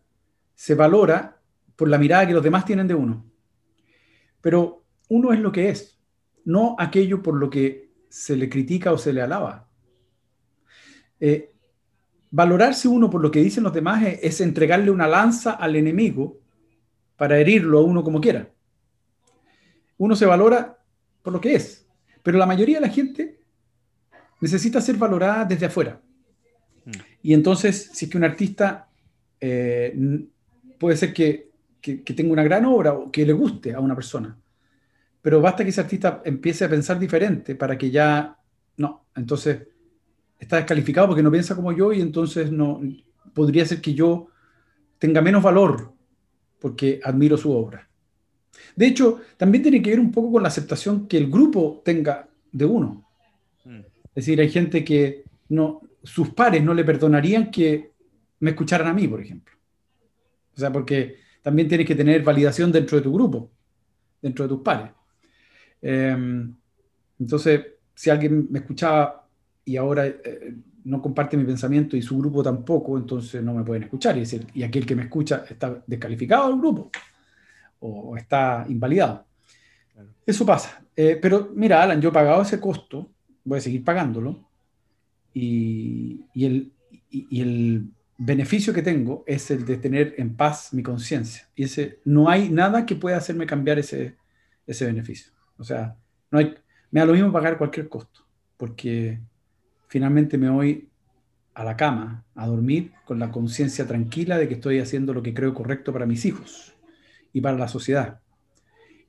se 0.56 0.76
valora 0.76 1.40
por 1.76 1.88
la 1.88 1.98
mirada 1.98 2.28
que 2.28 2.34
los 2.34 2.44
demás 2.44 2.66
tienen 2.66 2.88
de 2.88 2.96
uno. 2.96 3.26
Pero 4.48 4.86
uno 5.10 5.34
es 5.34 5.42
lo 5.42 5.52
que 5.52 5.68
es, 5.68 6.00
no 6.46 6.78
aquello 6.80 7.22
por 7.22 7.36
lo 7.36 7.50
que 7.50 7.92
se 8.08 8.38
le 8.38 8.48
critica 8.48 8.94
o 8.94 8.98
se 8.98 9.12
le 9.12 9.22
alaba. 9.22 9.68
Eh, 11.20 11.54
valorarse 12.32 12.88
uno 12.88 13.10
por 13.10 13.22
lo 13.22 13.30
que 13.30 13.42
dicen 13.42 13.66
los 13.66 13.74
demás 13.74 14.06
es, 14.22 14.40
entregarle 14.40 14.90
una 14.90 15.06
lanza 15.06 15.52
al 15.52 15.76
enemigo 15.76 16.40
para 17.18 17.38
herirlo 17.38 17.80
a 17.80 17.84
uno 17.84 18.06
como 18.06 18.22
quiera. 18.22 18.50
Uno 19.98 20.16
se 20.16 20.26
valora 20.26 20.78
por 21.24 21.34
lo 21.34 21.42
que 21.42 21.54
es, 21.54 21.86
pero 22.24 22.38
la 22.38 22.46
mayoría 22.46 22.80
de 22.80 22.88
la 22.88 22.94
gente 22.94 23.42
necesita 24.40 24.80
ser 24.80 24.96
valorada 24.96 25.44
desde 25.44 25.66
afuera. 25.66 26.02
Mm. 26.86 26.92
Y 27.22 27.34
entonces, 27.34 27.90
si 27.92 28.06
es 28.06 28.12
que 28.12 28.18
un 28.18 28.24
artista 28.24 28.88
eh, 29.42 29.94
puede 30.80 30.96
ser 30.96 31.14
que 31.14 31.47
que, 31.96 32.14
tenga 32.14 32.34
una 32.34 32.44
gran 32.44 32.66
obra 32.66 32.94
o 32.94 33.12
que 33.12 33.26
le 33.26 33.34
guste 33.34 33.74
a 33.74 33.80
una 33.80 33.96
persona. 33.96 34.38
Pero 35.22 35.42
basta 35.42 35.64
que 35.64 35.70
ese 35.70 35.82
artista 35.82 36.22
empiece 36.26 36.66
a 36.66 36.70
pensar 36.70 37.00
diferente 37.00 37.56
para 37.56 37.78
que 37.78 37.90
ya, 37.90 38.38
no, 38.78 39.06
entonces 39.16 39.68
está 40.40 40.58
descalificado 40.58 41.08
porque 41.08 41.24
no 41.24 41.32
piensa 41.32 41.56
como 41.56 41.72
yo 41.72 41.92
y 41.94 42.02
entonces 42.02 42.52
no, 42.52 42.82
podría 43.34 43.66
ser 43.66 43.82
que 43.82 43.94
yo 43.94 44.28
tenga 45.00 45.22
menos 45.22 45.44
valor 45.44 45.94
porque 46.60 47.00
admiro 47.04 47.38
su 47.38 47.52
obra. 47.52 47.88
De 48.76 48.88
hecho, 48.88 49.22
también 49.38 49.62
tiene 49.62 49.82
que 49.82 49.92
ver 49.92 50.00
un 50.00 50.12
poco 50.12 50.34
con 50.34 50.44
la 50.44 50.50
aceptación 50.50 51.08
que 51.08 51.18
el 51.18 51.30
grupo 51.30 51.82
tenga 51.84 52.28
de 52.52 52.66
uno. 52.66 53.08
Mm. 53.66 53.80
Es 53.80 54.26
decir, 54.26 54.40
hay 54.42 54.50
gente 54.50 54.84
que 54.84 55.24
no, 55.50 55.82
sus 56.04 56.30
pares 56.30 56.64
no 56.64 56.74
le 56.74 56.84
perdonarían 56.84 57.52
que 57.52 57.92
me 58.40 58.52
escucharan 58.52 58.88
a 58.88 58.94
mí, 58.94 59.08
por 59.08 59.22
ejemplo. 59.22 59.56
O 60.56 60.60
sea, 60.60 60.72
porque 60.72 61.27
también 61.48 61.70
tienes 61.70 61.88
que 61.88 61.96
tener 61.96 62.24
validación 62.24 62.74
dentro 62.74 62.98
de 62.98 63.04
tu 63.04 63.14
grupo, 63.14 63.50
dentro 64.22 64.44
de 64.44 64.50
tus 64.50 64.62
pares. 64.62 64.92
Em, 65.82 66.54
entonces, 67.18 67.66
si 67.96 68.10
alguien 68.10 68.48
me 68.50 68.60
escuchaba 68.60 69.26
y 69.64 69.78
ahora 69.78 70.08
eh, 70.08 70.58
no 70.84 71.02
comparte 71.02 71.38
mi 71.38 71.46
pensamiento 71.46 71.96
y 71.96 72.02
su 72.02 72.18
grupo 72.18 72.44
tampoco, 72.44 72.98
entonces 72.98 73.42
no 73.42 73.54
me 73.54 73.64
pueden 73.64 73.84
escuchar. 73.84 74.18
Y, 74.18 74.24
y 74.56 74.64
aquel 74.64 74.86
que 74.86 74.94
me 74.94 75.04
escucha 75.04 75.46
está 75.50 75.82
descalificado 75.88 76.50
del 76.50 76.58
grupo 76.58 76.92
o, 77.80 78.18
está 78.18 78.66
invalidado. 78.68 79.26
Eso 80.26 80.46
pasa. 80.46 80.84
Eh, 80.98 81.18
pero 81.22 81.54
mira, 81.56 81.82
Alan, 81.82 82.02
yo 82.02 82.10
he 82.10 82.12
pagado 82.12 82.42
ese 82.42 82.60
costo, 82.60 83.10
voy 83.46 83.60
a 83.60 83.62
seguir 83.62 83.86
pagándolo. 83.86 84.50
Y, 85.34 86.26
y 86.34 86.46
el, 86.46 86.74
y 87.10 87.42
el 87.42 87.90
beneficio 88.18 88.74
que 88.74 88.82
tengo 88.82 89.24
es 89.28 89.52
el 89.52 89.66
de 89.66 89.78
tener 89.78 90.16
en 90.18 90.36
paz 90.36 90.74
mi 90.74 90.84
conciencia. 90.84 91.48
Y 91.56 91.64
ese, 91.64 92.00
no 92.06 92.30
hay 92.30 92.50
nada 92.50 92.86
que 92.86 92.96
pueda 92.96 93.18
hacerme 93.18 93.46
cambiar 93.46 93.80
ese, 93.80 94.18
ese 94.66 94.86
beneficio. 94.86 95.32
O 95.58 95.64
sea, 95.64 95.96
no 96.32 96.40
hay, 96.40 96.56
me 96.92 97.00
da 97.00 97.06
lo 97.06 97.14
mismo 97.14 97.32
pagar 97.32 97.58
cualquier 97.58 97.90
costo, 97.90 98.26
porque 98.58 99.20
finalmente 99.88 100.38
me 100.38 100.50
voy 100.50 100.90
a 101.54 101.64
la 101.64 101.76
cama, 101.76 102.24
a 102.36 102.48
dormir 102.48 102.92
con 103.06 103.18
la 103.20 103.32
conciencia 103.32 103.88
tranquila 103.88 104.38
de 104.38 104.48
que 104.48 104.56
estoy 104.56 104.80
haciendo 104.80 105.14
lo 105.14 105.24
que 105.24 105.34
creo 105.34 105.54
correcto 105.54 105.92
para 105.92 106.06
mis 106.06 106.26
hijos 106.26 106.76
y 107.34 107.42
para 107.42 107.58
la 107.58 107.68
sociedad. 107.68 108.20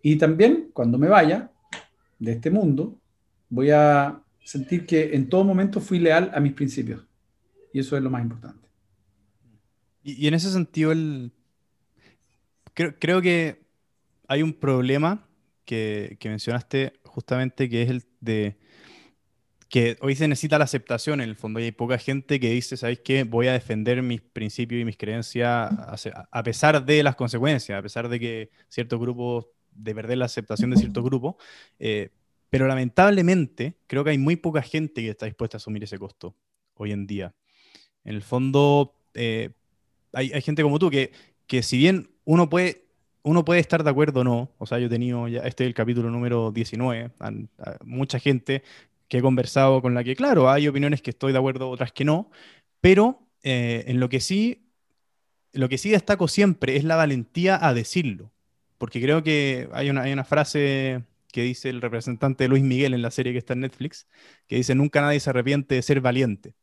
Y 0.01 0.17
también 0.17 0.71
cuando 0.73 0.97
me 0.97 1.09
vaya 1.09 1.51
de 2.19 2.33
este 2.33 2.51
mundo, 2.51 2.99
voy 3.51 3.71
a 3.71 4.23
sentir 4.43 4.87
que 4.87 5.15
en 5.15 5.29
todo 5.29 5.45
momento 5.45 5.81
fui 5.81 5.99
leal 5.99 6.31
a 6.35 6.41
mis 6.41 6.55
principios. 6.55 7.07
Y 7.73 7.81
eso 7.81 7.97
es 7.97 8.03
lo 8.03 8.11
más 8.11 8.23
importante. 8.23 8.68
Y, 10.09 10.27
en 10.27 10.33
ese 10.33 10.51
sentido, 10.51 10.91
el... 10.91 11.33
creo, 12.73 13.21
que 13.21 13.61
hay 14.27 14.43
un 14.43 14.55
problema 14.55 15.29
que, 15.67 16.17
mencionaste 16.25 16.95
justamente, 17.05 17.69
que 17.69 17.83
es 17.83 17.91
el 17.91 18.03
de 18.21 18.57
que 19.69 19.99
hoy 20.01 20.17
se 20.17 20.27
necesita 20.27 20.57
la 20.57 20.65
aceptación 20.65 21.21
en 21.21 21.29
el 21.29 21.37
fondo 21.37 21.59
hay 21.59 21.73
poca 21.73 21.99
gente 21.99 22.41
que 22.41 22.49
dice, 22.49 22.79
¿sabéis 22.79 23.01
qué? 23.05 23.25
Voy 23.25 23.49
a 23.49 23.53
defender 23.53 24.01
mis 24.01 24.23
principios 24.23 24.81
y 24.81 24.87
mis 24.87 24.97
creencias 24.97 25.71
a 26.31 26.43
pesar 26.43 26.83
de 26.87 27.03
las 27.03 27.15
consecuencias, 27.15 27.79
a 27.79 27.83
pesar 27.83 28.09
de 28.09 28.19
que 28.19 28.51
ciertos 28.69 28.99
grupos, 28.99 29.49
de 29.73 29.95
perder 29.95 30.17
la 30.17 30.25
aceptación 30.25 30.71
de 30.71 30.79
ciertos 30.79 31.05
grupos, 31.05 31.35
eh, 31.79 32.13
pero 32.49 32.67
lamentablemente 32.67 33.77
creo 33.87 34.05
que 34.05 34.11
hay 34.11 34.19
muy 34.19 34.37
poca 34.37 34.63
gente 34.63 35.03
que 35.03 35.11
está 35.11 35.27
dispuesta 35.27 35.57
a 35.57 35.59
asumir 35.59 35.85
ese 35.85 35.99
costo 35.99 36.35
hoy 36.73 36.93
en 36.93 37.07
día. 37.07 37.35
En 38.05 38.15
el 38.15 38.23
fondo, 38.23 38.95
eh, 39.13 39.51
hay, 40.13 40.29
gente 40.43 40.63
como 40.63 40.79
tú 40.79 40.91
que, 40.91 41.13
que 41.47 41.63
si 41.63 41.79
bien 41.79 42.11
uno 42.25 42.49
puede 42.49 42.89
uno 43.23 43.45
puede 43.45 43.61
estar 43.61 43.85
de 43.85 43.91
acuerdo 43.91 44.21
o 44.21 44.25
no, 44.25 44.53
o 44.59 44.67
sea, 44.67 44.79
yo 44.79 44.87
he 44.87 44.89
tenido 44.89 45.29
ya, 45.29 45.41
este 45.41 45.65
es 45.65 45.69
el 45.69 45.75
capítulo 45.75 46.11
número 46.11 46.51
19, 46.51 47.11
mucha 47.85 48.19
gente 48.19 48.63
que 49.09 49.19
he 49.19 49.23
conversado 49.23 49.83
con 49.83 49.95
la 49.95 50.05
que, 50.05 50.17
claro, 50.17 50.51
hay 50.51 50.69
opiniones 50.69 51.03
que 51.03 51.11
estoy 51.11 51.33
de 51.33 51.39
acuerdo, 51.39 51.69
otras 51.69 51.93
que 51.93 52.05
no, 52.05 52.31
pero 52.81 53.29
eh, 53.43 53.85
en 53.87 54.01
lo 54.01 54.09
que 54.09 54.21
sí, 54.21 54.71
lo 55.53 55.69
que 55.69 55.79
sí 55.79 55.91
destaco 55.91 56.29
siempre 56.29 56.77
es 56.77 56.85
la 56.85 56.97
valentía 56.97 57.59
a 57.67 57.75
decirlo, 57.75 58.31
porque 58.79 59.01
creo 59.01 59.23
que 59.23 59.69
hay 59.73 59.91
una, 59.91 60.03
hay 60.03 60.13
una 60.13 60.25
frase 60.25 61.03
que 61.33 61.43
dice 61.43 61.69
el 61.69 61.83
representante 61.83 62.45
de 62.45 62.49
Luis 62.49 62.63
Miguel 62.63 62.95
en 62.95 63.03
la 63.03 63.11
serie 63.11 63.33
que 63.33 63.39
está 63.39 63.53
en 63.53 63.61
Netflix, 63.61 64.07
que 64.47 64.57
dice, 64.57 64.75
nunca 64.75 65.01
nadie 65.01 65.21
se 65.21 65.31
arrepiente 65.31 65.75
de 65.75 65.83
ser 65.83 66.01
valiente. 66.01 66.55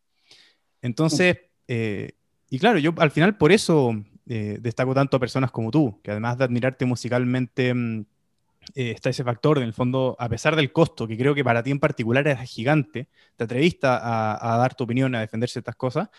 Entonces, 0.81 1.37
eh, 1.67 2.13
y 2.55 2.59
claro, 2.59 2.79
yo 2.79 2.93
al 2.99 3.11
final 3.11 3.35
por 3.35 3.51
eso 3.51 4.01
eh, 4.29 4.59
destaco 4.61 4.93
tanto 4.93 5.17
a 5.17 5.19
personas 5.19 5.51
como 5.51 5.71
tú, 5.71 5.99
que 6.01 6.11
además 6.11 6.37
de 6.37 6.45
admirarte 6.45 6.85
musicalmente... 6.85 7.73
Mm, 7.73 8.05
eh, 8.73 8.91
está 8.91 9.11
ese 9.11 9.23
factor, 9.23 9.59
en 9.59 9.65
el 9.65 9.73
fondo, 9.73 10.15
a 10.17 10.27
pesar 10.27 10.55
del 10.55 10.71
costo, 10.71 11.07
que 11.07 11.15
creo 11.15 11.35
que 11.35 11.43
para 11.43 11.61
ti 11.61 11.69
en 11.69 11.79
particular 11.79 12.27
era 12.27 12.43
gigante, 12.45 13.09
te 13.35 13.43
atreviste 13.43 13.85
a, 13.85 14.57
dar 14.57 14.73
tu 14.73 14.85
opinión, 14.85 15.13
a 15.13 15.19
defender 15.19 15.49
ciertas 15.49 15.75
cosas, 15.75 16.09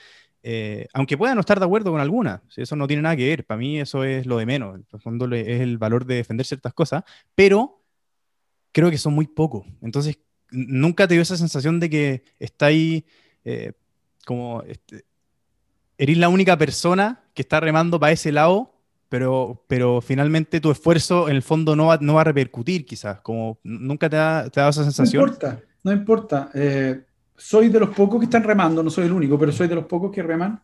eh, 0.45 0.87
aunque 0.93 1.19
pueda 1.19 1.35
no 1.35 1.41
estar 1.41 1.59
de 1.59 1.65
acuerdo 1.65 1.91
con 1.91 2.01
alguna, 2.01 2.45
eso 2.55 2.77
no 2.77 2.87
tiene 2.87 3.03
nada 3.03 3.17
que 3.17 3.27
ver, 3.27 3.45
para 3.45 3.59
mí 3.59 3.81
eso 3.81 4.05
es 4.05 4.27
lo 4.27 4.39
de 4.39 4.47
menos, 4.47 4.77
en 4.77 4.87
el 4.93 5.01
fondo 5.01 5.27
es 5.35 5.61
el 5.61 5.77
valor 5.77 6.05
de 6.05 6.17
defender 6.17 6.47
ciertas 6.47 6.73
cosas, 6.73 7.03
pero 7.35 7.83
creo 8.71 8.91
que 8.93 8.99
son 8.99 9.15
muy 9.15 9.27
pocos, 9.27 9.67
entonces 9.83 10.21
nunca 10.53 11.09
te 11.09 11.15
dio 11.15 11.23
esa 11.23 11.37
sensación 11.37 11.81
de 11.81 11.91
que 11.91 12.23
está 12.39 12.67
ahí 12.67 13.05
como, 14.25 14.63
este, 14.63 15.06
eres 15.99 16.19
la 16.19 16.29
única 16.29 16.57
persona 16.57 17.25
que 17.35 17.43
está 17.43 17.61
remando 17.61 17.99
para 18.01 18.13
ese 18.13 18.33
lado 18.33 18.77
pero, 19.09 19.65
pero 19.69 20.01
finalmente 20.01 20.61
tu 20.61 20.71
esfuerzo 20.71 21.29
en 21.29 21.37
el 21.37 21.43
fondo 21.43 21.77
no 21.77 21.87
va, 21.87 21.99
no 22.01 22.15
va 22.15 22.23
a 22.23 22.25
repercutir 22.25 22.85
quizás, 22.85 23.21
como 23.21 23.59
nunca 23.63 24.11
te 24.11 24.17
ha, 24.17 24.49
te 24.51 24.61
dado 24.61 24.71
esa 24.71 24.85
sensación. 24.85 25.23
No 25.23 25.29
importa, 25.29 25.61
no 25.85 25.93
importa. 25.93 26.51
Eh, 26.55 27.05
soy 27.37 27.69
de 27.69 27.81
los 27.81 27.91
pocos 27.91 28.19
que 28.19 28.25
están 28.25 28.43
remando, 28.43 28.83
no 28.83 28.91
soy 28.91 29.07
el 29.07 29.13
único, 29.13 29.39
pero 29.39 29.53
soy 29.53 29.69
de 29.69 29.75
los 29.75 29.85
pocos 29.85 30.11
que 30.11 30.23
reman 30.23 30.61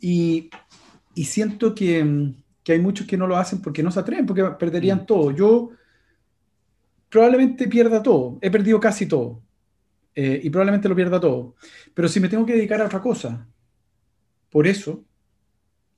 y, 0.00 0.50
y 1.14 1.24
siento 1.24 1.74
que, 1.74 2.32
que, 2.62 2.72
hay 2.72 2.80
muchos 2.80 3.06
que 3.06 3.16
no 3.16 3.26
lo 3.26 3.36
hacen 3.36 3.60
porque 3.60 3.82
no 3.82 3.90
se 3.90 4.00
atreven, 4.00 4.26
porque 4.26 4.42
perderían 4.58 5.02
mm. 5.02 5.06
todo. 5.06 5.30
Yo 5.30 5.70
probablemente 7.08 7.68
pierda 7.68 8.02
todo, 8.02 8.38
he 8.40 8.50
perdido 8.50 8.80
casi 8.80 9.06
todo 9.06 9.40
eh, 10.16 10.40
y 10.42 10.50
probablemente 10.50 10.88
lo 10.88 10.96
pierda 10.96 11.20
todo, 11.20 11.54
pero 11.92 12.08
si 12.08 12.18
me 12.18 12.28
tengo 12.28 12.44
que 12.44 12.54
dedicar 12.54 12.82
a 12.82 12.86
otra 12.86 13.00
cosa, 13.00 13.46
por 14.54 14.68
eso 14.68 15.04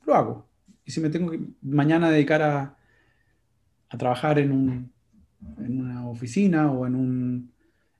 lo 0.06 0.14
hago 0.14 0.48
y 0.86 0.90
si 0.90 1.00
me 1.00 1.10
tengo 1.10 1.30
que 1.30 1.40
mañana 1.60 2.10
dedicar 2.10 2.40
a, 2.40 2.78
a 3.90 3.98
trabajar 3.98 4.38
en, 4.38 4.50
un, 4.50 4.90
en, 5.58 5.80
una 5.80 6.08
oficina 6.08 6.72
o 6.72 6.86
en, 6.86 6.94
un, 6.94 7.52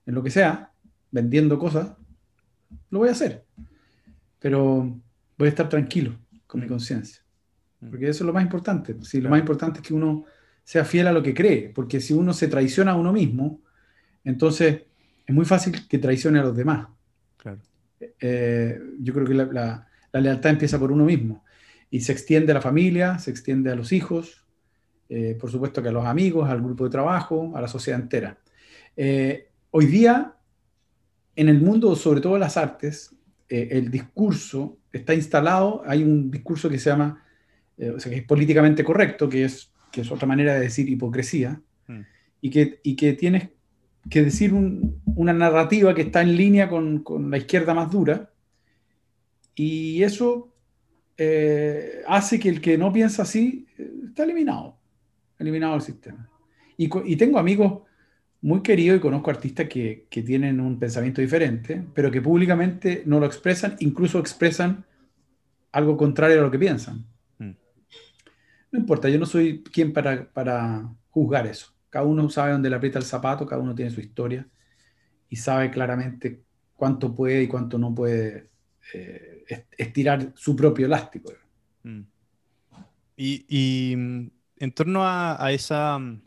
en 0.07 0.15
lo 0.15 0.23
que 0.23 0.31
sea, 0.31 0.71
vendiendo 1.11 1.59
cosas, 1.59 1.91
lo 2.89 2.99
voy 2.99 3.09
a 3.09 3.11
hacer. 3.11 3.45
Pero 4.39 4.99
voy 5.37 5.45
a 5.45 5.49
estar 5.49 5.69
tranquilo 5.69 6.17
con 6.47 6.61
mi 6.61 6.65
mm. 6.65 6.69
conciencia. 6.69 7.21
Mm. 7.81 7.89
Porque 7.89 8.09
eso 8.09 8.23
es 8.23 8.25
lo 8.25 8.33
más 8.33 8.43
importante. 8.43 8.95
Si 9.03 9.21
lo 9.21 9.29
más 9.29 9.39
importante 9.41 9.81
es 9.81 9.87
que 9.87 9.93
uno 9.93 10.23
sea 10.63 10.83
fiel 10.83 11.07
a 11.07 11.11
lo 11.11 11.21
que 11.21 11.35
cree, 11.35 11.69
porque 11.75 11.99
si 11.99 12.13
uno 12.13 12.33
se 12.33 12.47
traiciona 12.47 12.93
a 12.93 12.95
uno 12.95 13.13
mismo, 13.13 13.61
entonces 14.23 14.83
es 15.25 15.35
muy 15.35 15.45
fácil 15.45 15.87
que 15.87 15.99
traicione 15.99 16.39
a 16.39 16.43
los 16.43 16.55
demás. 16.55 16.87
Claro. 17.35 17.59
Eh, 17.99 18.81
yo 19.01 19.13
creo 19.13 19.27
que 19.27 19.33
la, 19.33 19.45
la, 19.45 19.86
lealtad 20.19 20.51
empieza 20.51 20.79
por 20.79 20.91
uno 20.91 21.05
mismo 21.05 21.43
y 21.89 22.01
se 22.01 22.11
extiende 22.11 22.51
a 22.51 22.55
la 22.55 22.61
familia, 22.61 23.19
se 23.19 23.31
extiende 23.31 23.71
a 23.71 23.75
los 23.75 23.91
hijos, 23.91 24.45
eh, 25.09 25.37
por 25.39 25.49
supuesto 25.49 25.81
que 25.81 25.89
a 25.89 25.91
los 25.91 26.05
amigos, 26.05 26.49
al 26.49 26.61
grupo 26.61 26.83
de 26.83 26.89
trabajo, 26.89 27.53
a 27.55 27.61
la 27.61 27.67
sociedad 27.67 27.99
entera. 27.99 28.37
Eh, 28.95 29.47
hoy 29.71 29.85
día, 29.85 30.33
en 31.35 31.49
el 31.49 31.61
mundo, 31.61 31.95
sobre 31.95 32.19
todo 32.19 32.35
en 32.35 32.41
las 32.41 32.57
artes, 32.57 33.15
eh, 33.49 33.69
el 33.71 33.89
discurso 33.89 34.77
está 34.91 35.13
instalado, 35.13 35.81
hay 35.85 36.03
un 36.03 36.29
discurso 36.29 36.69
que 36.69 36.79
se 36.79 36.89
llama, 36.89 37.23
o 37.95 37.99
sea, 37.99 38.11
que 38.11 38.19
es 38.19 38.25
políticamente 38.25 38.83
correcto, 38.83 39.29
que 39.29 39.45
es, 39.45 39.71
que 39.91 40.01
es 40.01 40.11
otra 40.11 40.27
manera 40.27 40.55
de 40.55 40.61
decir 40.61 40.89
hipocresía, 40.89 41.61
mm. 41.87 42.01
y, 42.41 42.49
que, 42.49 42.79
y 42.83 42.95
que 42.95 43.13
tienes 43.13 43.49
que 44.09 44.23
decir 44.23 44.53
una 44.53 45.33
narrativa 45.33 45.93
que 45.93 46.01
está 46.01 46.21
en 46.21 46.35
línea 46.35 46.67
con, 46.69 47.03
con 47.03 47.29
la 47.29 47.37
izquierda 47.37 47.73
más 47.73 47.91
dura, 47.91 48.31
y 49.57 50.03
eso 50.03 50.53
eh, 51.17 52.03
hace 52.07 52.39
que 52.39 52.47
el 52.47 52.61
que 52.61 52.77
no 52.77 52.93
piensa 52.93 53.23
así 53.23 53.67
eh, 53.75 53.91
está 54.07 54.23
eliminado, 54.23 54.77
eliminado 55.39 55.73
del 55.73 55.81
sistema. 55.81 56.29
Y, 56.77 57.15
tengo 57.15 57.39
amigos 57.39 57.81
muy 58.39 58.61
queridos 58.61 58.97
y 58.97 59.01
conozco 59.01 59.31
artistas 59.31 59.67
que, 59.67 60.05
que, 60.11 60.21
tienen 60.21 60.59
un 60.59 60.77
pensamiento 60.77 61.21
diferente, 61.21 61.83
pero 61.95 62.11
que 62.11 62.21
públicamente 62.21 63.01
no 63.07 63.19
lo 63.19 63.25
expresan, 63.25 63.75
incluso 63.79 64.19
expresan 64.19 64.85
algo 65.71 65.97
contrario 65.97 66.39
a 66.39 66.43
lo 66.43 66.51
que 66.51 66.59
piensan. 66.59 67.07
Mm. 67.39 67.51
No 68.73 68.79
importa, 68.79 69.09
yo 69.09 69.17
no 69.17 69.25
soy 69.25 69.63
quien 69.63 69.91
para, 69.91 70.31
para 70.31 70.87
juzgar 71.09 71.47
eso. 71.47 71.73
Cada 71.89 72.05
uno 72.05 72.29
sabe 72.29 72.51
dónde 72.51 72.69
le 72.69 72.75
aprieta 72.75 72.99
el 72.99 73.05
zapato, 73.05 73.47
cada 73.47 73.59
uno 73.59 73.73
tiene 73.73 73.89
su 73.89 74.01
historia 74.01 74.47
y 75.29 75.35
sabe 75.35 75.71
claramente 75.71 76.43
cuánto 76.75 77.15
puede 77.15 77.41
y 77.41 77.47
cuánto 77.47 77.79
no 77.79 77.95
puede 77.95 78.51
eh, 78.93 79.65
estirar 79.77 80.31
su 80.35 80.55
propio 80.55 80.85
elástico. 80.85 81.33
Mm. 81.83 82.01
Y, 83.17 83.93
mm, 83.97 84.27
en 84.59 84.71
torno 84.71 85.01
a, 85.03 85.51
esa, 85.51 85.97
mm, 85.99 86.21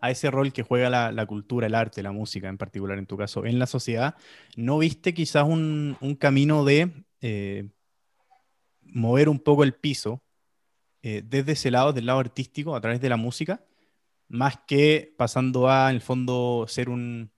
a 0.00 0.10
ese 0.10 0.30
rol 0.30 0.52
que 0.52 0.62
juega 0.62 0.88
la, 1.10 1.26
cultura, 1.26 1.66
el 1.66 1.74
arte, 1.74 2.02
la 2.02 2.12
música 2.12 2.48
en 2.48 2.58
particular 2.58 2.98
en 2.98 3.06
tu 3.06 3.16
caso, 3.16 3.44
en 3.44 3.58
la 3.58 3.66
sociedad, 3.66 4.14
¿no 4.56 4.78
viste 4.78 5.14
quizás 5.14 5.44
un, 5.44 5.96
camino 6.18 6.64
de 6.64 7.04
eh, 7.22 7.68
mover 8.82 9.28
un 9.28 9.40
poco 9.40 9.64
el 9.64 9.74
piso 9.74 10.22
eh, 11.02 11.22
desde 11.24 11.52
ese 11.52 11.70
lado, 11.70 11.92
del 11.92 12.06
lado 12.06 12.20
artístico, 12.20 12.76
a 12.76 12.80
través 12.80 13.00
de 13.00 13.08
la 13.08 13.16
música, 13.16 13.64
más 14.28 14.58
que 14.66 15.12
pasando 15.16 15.68
a, 15.68 15.90
en 15.90 15.96
el 15.96 16.02
fondo, 16.02 16.66
ser, 16.68 16.88
un, 16.88 17.32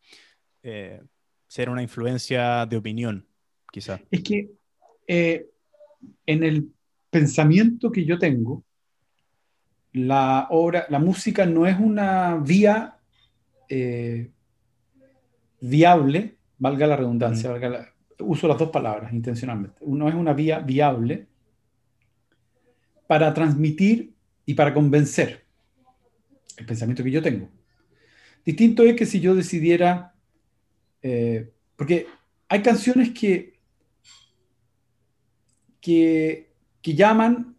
ser 0.62 1.70
una 1.70 1.82
influencia 1.82 2.66
de 2.66 2.76
opinión, 2.76 3.31
quizás? 3.72 4.00
Es 4.11 4.22
que 4.22 4.50
eh, 5.08 5.48
en 6.26 6.44
el 6.44 6.70
pensamiento 7.11 7.90
que 7.90 8.04
yo 8.04 8.18
tengo, 8.18 8.62
la 9.92 10.46
obra, 10.50 10.87
la 10.88 10.98
música 10.98 11.44
no 11.44 11.66
es 11.66 11.78
una 11.78 12.37
vía 12.37 12.96
eh, 13.68 14.30
viable, 15.61 16.37
valga 16.58 16.87
la 16.87 16.96
redundancia, 16.96 17.52
uso 18.20 18.46
las 18.46 18.58
dos 18.58 18.70
palabras 18.70 19.12
intencionalmente, 19.12 19.85
no 19.85 20.08
es 20.08 20.14
una 20.14 20.32
vía 20.32 20.61
viable 20.61 21.26
para 23.06 23.35
transmitir 23.35 24.14
y 24.46 24.54
para 24.54 24.72
convencer 24.72 25.44
el 26.56 26.66
pensamiento 26.66 27.02
que 27.02 27.11
yo 27.11 27.22
tengo. 27.22 27.48
Distinto 28.44 28.82
es 28.82 28.96
que 28.96 29.06
si 29.06 29.20
yo 29.20 29.35
decidiera, 29.35 30.14
eh, 31.02 31.50
porque 31.76 32.06
hay 32.48 32.62
canciones 32.62 33.11
que 33.11 33.51
que, 35.82 36.50
que 36.80 36.94
llaman 36.94 37.54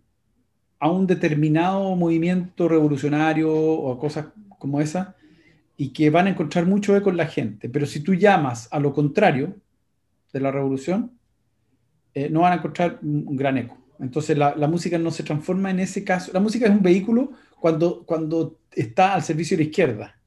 a 0.80 0.90
un 0.90 1.06
determinado 1.06 1.96
movimiento 1.96 2.68
revolucionario 2.68 3.54
o 3.54 3.94
a 3.94 4.00
cosas 4.00 4.28
como 4.58 4.82
esa 4.82 5.16
y 5.78 5.90
que 5.90 6.10
van 6.10 6.28
a 6.28 6.30
encontrar 6.32 6.66
mucho 6.66 6.96
eco 6.96 7.12
en 7.12 7.18
la 7.18 7.28
gente. 7.28 7.70
Pero 7.70 7.86
si 7.86 8.00
tú 8.00 8.16
llamas 8.16 8.68
a 8.72 8.80
lo 8.80 8.94
contrario 8.94 9.56
de 10.32 10.40
la 10.40 10.52
revolución, 10.52 11.12
eh, 12.16 12.30
no 12.30 12.42
van 12.42 12.54
a 12.54 12.56
encontrar 12.56 13.00
un 13.04 13.36
gran 13.36 13.58
eco. 13.58 13.78
Entonces 14.00 14.38
la, 14.38 14.56
la, 14.56 14.68
música 14.68 14.98
no 14.98 15.12
se 15.12 15.24
transforma 15.24 15.70
en 15.72 15.80
ese 15.80 16.04
caso. 16.04 16.32
La 16.34 16.40
música 16.40 16.66
es 16.66 16.72
un 16.72 16.82
vehículo 16.82 17.32
cuando, 17.60 18.04
cuando 18.06 18.60
está 18.72 19.14
al 19.14 19.24
servicio 19.24 19.56
de 19.56 19.64
la 19.64 19.70
izquierda, 19.70 20.20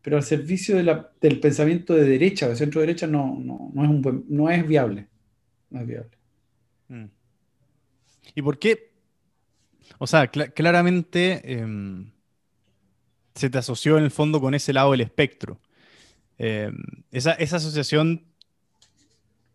pero 0.00 0.16
al 0.16 0.22
servicio 0.22 0.76
del 0.76 1.40
pensamiento 1.40 1.92
de 1.92 2.04
derecha 2.04 2.48
de 2.48 2.56
centro 2.56 2.80
derecha 2.80 3.06
no, 3.06 3.38
no, 3.38 3.72
no 3.74 3.84
es, 3.84 3.90
un 3.90 4.24
no 4.28 4.48
es 4.48 4.66
viable. 4.66 5.08
No 5.68 5.80
es 5.80 5.86
viable. 5.86 6.16
¿Y 8.34 8.42
por 8.42 8.58
qué? 8.58 8.92
O 9.98 10.06
sea, 10.06 10.30
cl 10.30 10.52
claramente 10.52 11.40
eh, 11.44 12.06
se 13.34 13.50
te 13.50 13.58
asoció 13.58 13.98
en 13.98 14.04
el 14.04 14.10
fondo 14.10 14.40
con 14.40 14.54
ese 14.54 14.72
lado 14.72 14.92
del 14.92 15.02
espectro. 15.02 15.60
Eh, 16.38 16.70
esa, 17.12 17.32
esa, 17.32 17.56
asociación 17.56 18.24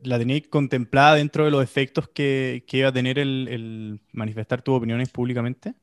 la 0.02 0.18
tenías 0.18 0.48
contemplada 0.48 1.16
dentro 1.16 1.46
de 1.46 1.52
los 1.52 1.64
efectos 1.64 2.10
que, 2.10 2.64
que 2.68 2.78
iba 2.78 2.90
a 2.90 2.94
tener 2.94 3.20
el, 3.20 3.48
el, 3.50 4.02
manifestar 4.14 4.62
tus 4.62 4.76
opiniones 4.76 5.10
públicamente? 5.10 5.76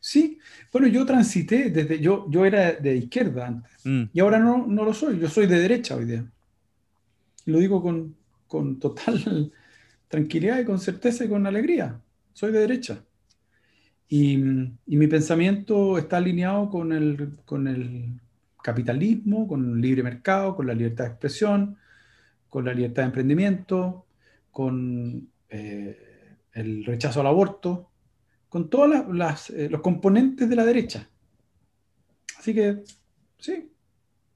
Sí, 0.00 0.38
bueno, 0.72 0.86
yo 0.86 1.04
transité 1.04 1.70
desde, 1.70 2.00
yo, 2.00 2.26
yo 2.30 2.44
era 2.44 2.72
de 2.72 2.96
izquierda 2.96 3.48
antes 3.48 3.72
mm. 3.84 4.04
y 4.12 4.20
ahora 4.20 4.38
no, 4.38 4.66
no, 4.66 4.84
lo 4.84 4.94
soy, 4.94 5.18
yo 5.18 5.28
soy 5.28 5.46
de 5.46 5.58
derecha 5.58 5.96
hoy 5.96 6.04
día. 6.06 6.24
Lo 7.44 7.58
digo 7.58 7.82
con, 7.82 8.16
con 8.46 8.78
total 8.78 9.52
tranquilidad 10.08 10.60
y 10.60 10.64
con 10.64 10.78
certeza 10.78 11.24
y 11.24 11.28
con 11.28 11.46
alegría. 11.46 12.00
Soy 12.32 12.52
de 12.52 12.60
derecha. 12.60 13.02
Y, 14.08 14.36
mi 14.36 15.06
pensamiento 15.08 15.98
está 15.98 16.18
alineado 16.18 16.70
con 16.70 16.92
el, 16.92 17.36
con 17.44 17.66
el 17.66 18.20
capitalismo, 18.62 19.48
con 19.48 19.74
el 19.74 19.80
libre 19.80 20.02
mercado, 20.02 20.54
con 20.54 20.66
la 20.66 20.74
libertad 20.74 21.04
de 21.04 21.10
expresión, 21.10 21.76
con 22.48 22.64
la 22.64 22.72
libertad 22.72 23.02
de 23.02 23.06
emprendimiento, 23.06 24.06
con 24.50 25.28
eh, 25.48 26.36
el 26.52 26.84
rechazo 26.84 27.20
al 27.20 27.26
aborto, 27.26 27.90
con 28.48 28.70
todos 28.70 29.50
eh, 29.50 29.68
los 29.70 29.80
componentes 29.80 30.48
de 30.48 30.56
la 30.56 30.64
derecha. 30.64 31.08
Así 32.38 32.54
que, 32.54 32.84
sí, 33.38 33.70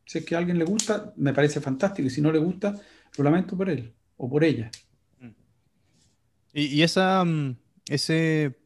si 0.04 0.18
es 0.18 0.24
que 0.24 0.34
a 0.34 0.38
alguien 0.38 0.58
le 0.58 0.64
gusta, 0.64 1.12
me 1.16 1.32
parece 1.32 1.60
fantástico, 1.60 2.08
y 2.08 2.10
si 2.10 2.20
no 2.20 2.32
le 2.32 2.40
gusta, 2.40 2.74
lo 3.16 3.24
lamento 3.24 3.56
por 3.56 3.70
él 3.70 3.92
o 4.16 4.28
por 4.28 4.42
ella. 4.42 4.70
Y, 6.52 6.66
y 6.66 6.82
esa, 6.82 7.24
mm, 7.24 7.56
ese 7.88 8.56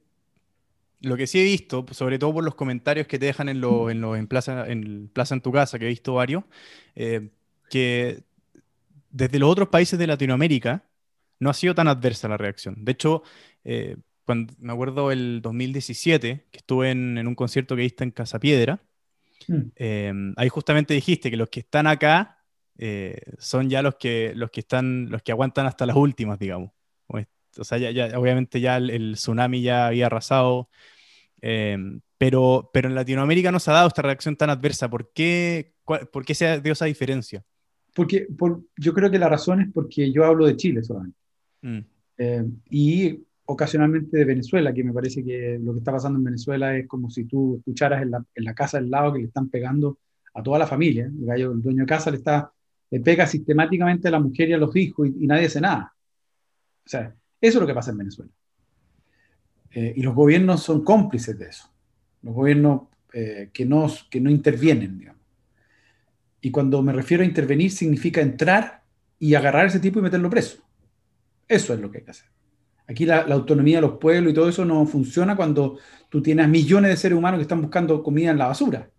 lo 1.00 1.16
que 1.16 1.26
sí 1.26 1.38
he 1.38 1.44
visto, 1.44 1.84
sobre 1.90 2.18
todo 2.18 2.32
por 2.34 2.44
los 2.44 2.54
comentarios 2.54 3.06
que 3.06 3.18
te 3.18 3.26
dejan 3.26 3.48
en, 3.48 3.60
lo, 3.60 3.90
en, 3.90 4.00
lo, 4.00 4.16
en, 4.16 4.26
Plaza, 4.26 4.66
en 4.68 5.08
Plaza 5.08 5.34
en 5.34 5.42
tu 5.42 5.52
casa, 5.52 5.78
que 5.78 5.84
he 5.84 5.88
visto 5.88 6.14
varios, 6.14 6.44
eh, 6.94 7.28
que 7.68 8.24
desde 9.10 9.38
los 9.38 9.50
otros 9.50 9.68
países 9.68 9.98
de 9.98 10.06
Latinoamérica 10.06 10.84
no 11.40 11.50
ha 11.50 11.54
sido 11.54 11.74
tan 11.74 11.88
adversa 11.88 12.28
la 12.28 12.36
reacción. 12.36 12.84
De 12.84 12.92
hecho, 12.92 13.22
eh, 13.64 13.96
cuando, 14.24 14.54
me 14.58 14.72
acuerdo 14.72 15.12
el 15.12 15.42
2017, 15.42 16.46
que 16.50 16.58
estuve 16.58 16.90
en, 16.90 17.18
en 17.18 17.26
un 17.26 17.34
concierto 17.34 17.76
que 17.76 17.82
viste 17.82 18.04
en 18.04 18.10
Casa 18.10 18.38
Piedra, 18.38 18.80
mm. 19.48 19.60
eh, 19.76 20.12
ahí 20.36 20.48
justamente 20.48 20.94
dijiste 20.94 21.30
que 21.30 21.36
los 21.36 21.50
que 21.50 21.60
están 21.60 21.86
acá 21.86 22.44
eh, 22.78 23.20
son 23.38 23.70
ya 23.70 23.82
los 23.82 23.96
que, 23.96 24.32
los 24.34 24.50
que 24.50 24.60
están, 24.60 25.10
los 25.10 25.22
que 25.22 25.32
aguantan 25.32 25.66
hasta 25.66 25.86
las 25.86 25.96
últimas, 25.96 26.38
digamos. 26.38 26.70
O 27.58 27.64
sea, 27.64 27.78
ya, 27.78 27.90
ya, 27.90 28.18
obviamente 28.18 28.60
ya 28.60 28.76
el, 28.76 28.90
el, 28.90 29.14
tsunami 29.14 29.62
ya 29.62 29.86
había 29.88 30.06
arrasado 30.06 30.68
Em, 31.46 32.00
pero, 32.16 32.70
pero 32.72 32.88
en 32.88 32.94
Latinoamérica 32.94 33.52
no 33.52 33.60
se 33.60 33.70
ha 33.70 33.74
dado 33.74 33.88
esta 33.88 34.00
reacción 34.00 34.34
tan 34.34 34.48
adversa. 34.48 34.88
¿Por 34.88 35.12
qué, 35.12 35.74
por 35.84 36.24
qué 36.24 36.34
se 36.34 36.58
dio 36.62 36.72
esa 36.72 36.86
diferencia? 36.86 37.44
Porque 37.94 38.26
por, 38.38 38.62
yo 38.78 38.94
creo 38.94 39.10
que 39.10 39.18
la 39.18 39.28
razón 39.28 39.60
es 39.60 39.68
porque 39.70 40.10
yo 40.10 40.24
hablo 40.24 40.46
de 40.46 40.56
Chile 40.56 40.82
solamente. 40.82 41.18
Mm. 41.60 41.78
Eh, 42.16 42.44
y 42.70 43.20
ocasionalmente 43.44 44.16
de 44.16 44.24
Venezuela, 44.24 44.72
que 44.72 44.82
me 44.82 44.94
parece 44.94 45.22
que 45.22 45.58
lo 45.62 45.74
que 45.74 45.80
está 45.80 45.92
pasando 45.92 46.18
en 46.18 46.24
Venezuela 46.24 46.74
es 46.74 46.88
como 46.88 47.10
si 47.10 47.24
tú 47.24 47.56
escucharas 47.58 48.00
en 48.00 48.12
la, 48.12 48.24
en 48.34 48.44
la 48.44 48.54
casa 48.54 48.80
del 48.80 48.88
lado 48.88 49.12
que 49.12 49.18
le 49.18 49.26
están 49.26 49.50
pegando 49.50 49.98
a 50.32 50.42
toda 50.42 50.58
la 50.58 50.66
familia. 50.66 51.04
El, 51.04 51.26
gallo, 51.26 51.52
el 51.52 51.60
dueño 51.60 51.80
de 51.80 51.86
casa 51.86 52.10
le, 52.10 52.16
está, 52.16 52.50
le 52.90 53.00
pega 53.00 53.26
sistemáticamente 53.26 54.08
a 54.08 54.12
la 54.12 54.18
mujer 54.18 54.48
y 54.48 54.54
a 54.54 54.58
los 54.58 54.74
hijos 54.76 55.08
y, 55.08 55.24
y 55.24 55.26
nadie 55.26 55.44
hace 55.44 55.60
nada. 55.60 55.92
O 56.86 56.88
sea, 56.88 57.14
eso 57.40 57.58
es 57.58 57.60
lo 57.60 57.66
que 57.66 57.74
pasa 57.74 57.90
en 57.90 57.98
Venezuela. 57.98 58.32
Eh, 59.70 59.92
y 59.96 60.02
los 60.02 60.14
gobiernos 60.14 60.62
son 60.62 60.84
cómplices 60.84 61.38
de 61.38 61.46
eso. 61.46 61.68
Los 62.22 62.34
gobiernos 62.34 62.82
eh, 63.12 63.50
que, 63.52 63.66
no, 63.66 63.90
que 64.10 64.20
no 64.20 64.30
intervienen, 64.30 64.98
digamos. 64.98 65.22
Y 66.40 66.50
cuando 66.50 66.82
me 66.82 66.92
refiero 66.92 67.22
a 67.22 67.26
intervenir, 67.26 67.70
significa 67.70 68.20
entrar 68.20 68.82
y 69.18 69.34
agarrar 69.34 69.64
a 69.64 69.68
ese 69.68 69.80
tipo 69.80 69.98
y 69.98 70.02
meterlo 70.02 70.28
preso. 70.30 70.62
Eso 71.48 71.74
es 71.74 71.80
lo 71.80 71.90
que 71.90 71.98
hay 71.98 72.04
que 72.04 72.10
hacer. 72.10 72.28
Aquí 72.86 73.06
la, 73.06 73.22
autonomía 73.22 73.78
de 73.78 73.82
los 73.82 73.98
pueblos 73.98 74.30
y 74.30 74.34
todo 74.34 74.48
eso 74.48 74.64
no 74.64 74.84
funciona 74.84 75.36
cuando 75.36 75.78
tú 76.10 76.22
tienes 76.22 76.48
millones 76.48 76.90
de 76.90 76.96
seres 76.96 77.16
humanos 77.16 77.38
que 77.38 77.42
están 77.42 77.62
buscando 77.62 78.02
comida 78.02 78.30
en 78.30 78.38
la 78.38 78.48
basura. 78.48 78.90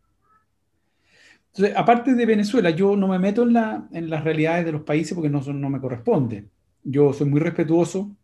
Entonces, 1.54 1.76
aparte 1.78 2.16
de 2.16 2.26
Venezuela, 2.26 2.72
yo 2.72 2.98
no 2.98 3.08
me 3.08 3.20
meto 3.20 3.44
en, 3.44 3.54
la, 3.54 3.88
en 3.92 4.10
las 4.10 4.24
realidades 4.24 4.66
de 4.66 4.72
los 4.72 4.82
países 4.82 5.14
porque 5.14 5.30
no, 5.30 5.42
no 5.42 5.70
me 5.70 5.80
corresponde. 5.80 6.50
Yo 6.84 7.14
soy 7.14 7.30
muy 7.30 7.40
respetuoso 7.40 8.16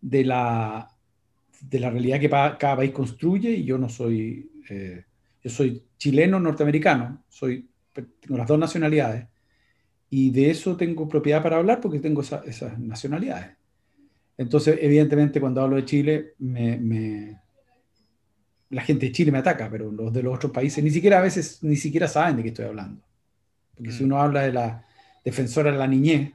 de 0.00 0.24
la, 0.24 0.88
de 1.60 1.80
la 1.80 1.90
realidad 1.90 2.20
que 2.20 2.28
cada 2.30 2.76
país 2.76 2.90
construye 2.90 3.50
y 3.50 3.64
yo 3.64 3.78
no 3.78 3.88
soy, 3.88 4.50
eh, 4.68 5.04
yo 5.42 5.50
soy 5.50 5.82
chileno 5.98 6.40
norteamericano, 6.40 7.24
soy, 7.28 7.68
tengo 7.92 8.38
las 8.38 8.46
dos 8.46 8.58
nacionalidades 8.58 9.26
y 10.08 10.30
de 10.30 10.50
eso 10.50 10.76
tengo 10.76 11.08
propiedad 11.08 11.42
para 11.42 11.58
hablar 11.58 11.80
porque 11.80 12.00
tengo 12.00 12.22
esa, 12.22 12.42
esas 12.44 12.78
nacionalidades. 12.78 13.56
Entonces, 14.36 14.78
evidentemente, 14.80 15.40
cuando 15.40 15.60
hablo 15.60 15.76
de 15.76 15.84
Chile, 15.84 16.34
me, 16.38 16.78
me, 16.78 17.40
la 18.70 18.82
gente 18.82 19.06
de 19.06 19.12
Chile 19.12 19.30
me 19.30 19.38
ataca, 19.38 19.68
pero 19.70 19.92
los 19.92 20.12
de 20.12 20.22
los 20.22 20.34
otros 20.34 20.50
países 20.50 20.82
ni 20.82 20.90
siquiera 20.90 21.18
a 21.18 21.22
veces 21.22 21.62
ni 21.62 21.76
siquiera 21.76 22.08
saben 22.08 22.36
de 22.36 22.42
qué 22.42 22.48
estoy 22.48 22.64
hablando. 22.64 23.02
Porque 23.76 23.92
si 23.92 24.02
mm. 24.02 24.06
uno 24.06 24.22
habla 24.22 24.42
de 24.42 24.52
la 24.52 24.86
defensora 25.24 25.70
de 25.70 25.78
la 25.78 25.86
niñez, 25.86 26.32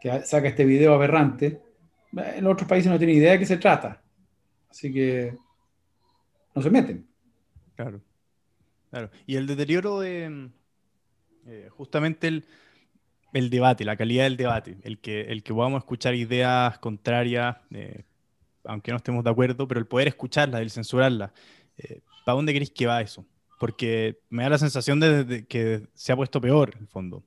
que 0.00 0.22
saca 0.22 0.48
este 0.48 0.64
video 0.64 0.94
aberrante, 0.94 1.60
los 2.40 2.52
otros 2.52 2.68
países 2.68 2.90
no 2.90 2.98
tienen 2.98 3.16
idea 3.16 3.32
de 3.32 3.38
qué 3.38 3.46
se 3.46 3.56
trata. 3.56 4.02
Así 4.70 4.92
que 4.92 5.36
no 6.54 6.62
se 6.62 6.70
meten. 6.70 7.06
Claro. 7.76 8.00
Claro. 8.90 9.10
Y 9.26 9.36
el 9.36 9.46
deterioro 9.46 10.00
de 10.00 10.50
eh, 11.46 11.68
justamente 11.70 12.28
el, 12.28 12.44
el, 13.32 13.50
debate, 13.50 13.84
la 13.84 13.96
calidad 13.96 14.24
del 14.24 14.36
debate, 14.36 14.78
el 14.82 14.98
que, 14.98 15.22
el 15.22 15.42
que 15.42 15.52
podamos 15.52 15.82
escuchar 15.82 16.14
ideas 16.14 16.78
contrarias, 16.78 17.56
eh, 17.70 18.04
aunque 18.64 18.92
no 18.92 18.96
estemos 18.96 19.24
de 19.24 19.30
acuerdo, 19.30 19.66
pero 19.68 19.80
el 19.80 19.86
poder 19.86 20.08
escucharlas, 20.08 20.60
el 20.60 20.70
censurarlas. 20.70 21.32
Eh, 21.76 22.00
¿Para 22.24 22.36
dónde 22.36 22.54
crees 22.54 22.70
que 22.70 22.86
va 22.86 23.02
eso? 23.02 23.26
Porque 23.58 24.20
me 24.30 24.44
da 24.44 24.50
la 24.50 24.58
sensación 24.58 25.00
de, 25.00 25.24
de, 25.24 25.46
que 25.46 25.86
se 25.94 26.12
ha 26.12 26.16
puesto 26.16 26.40
peor, 26.40 26.72
en 26.74 26.82
el 26.82 26.88
fondo, 26.88 27.24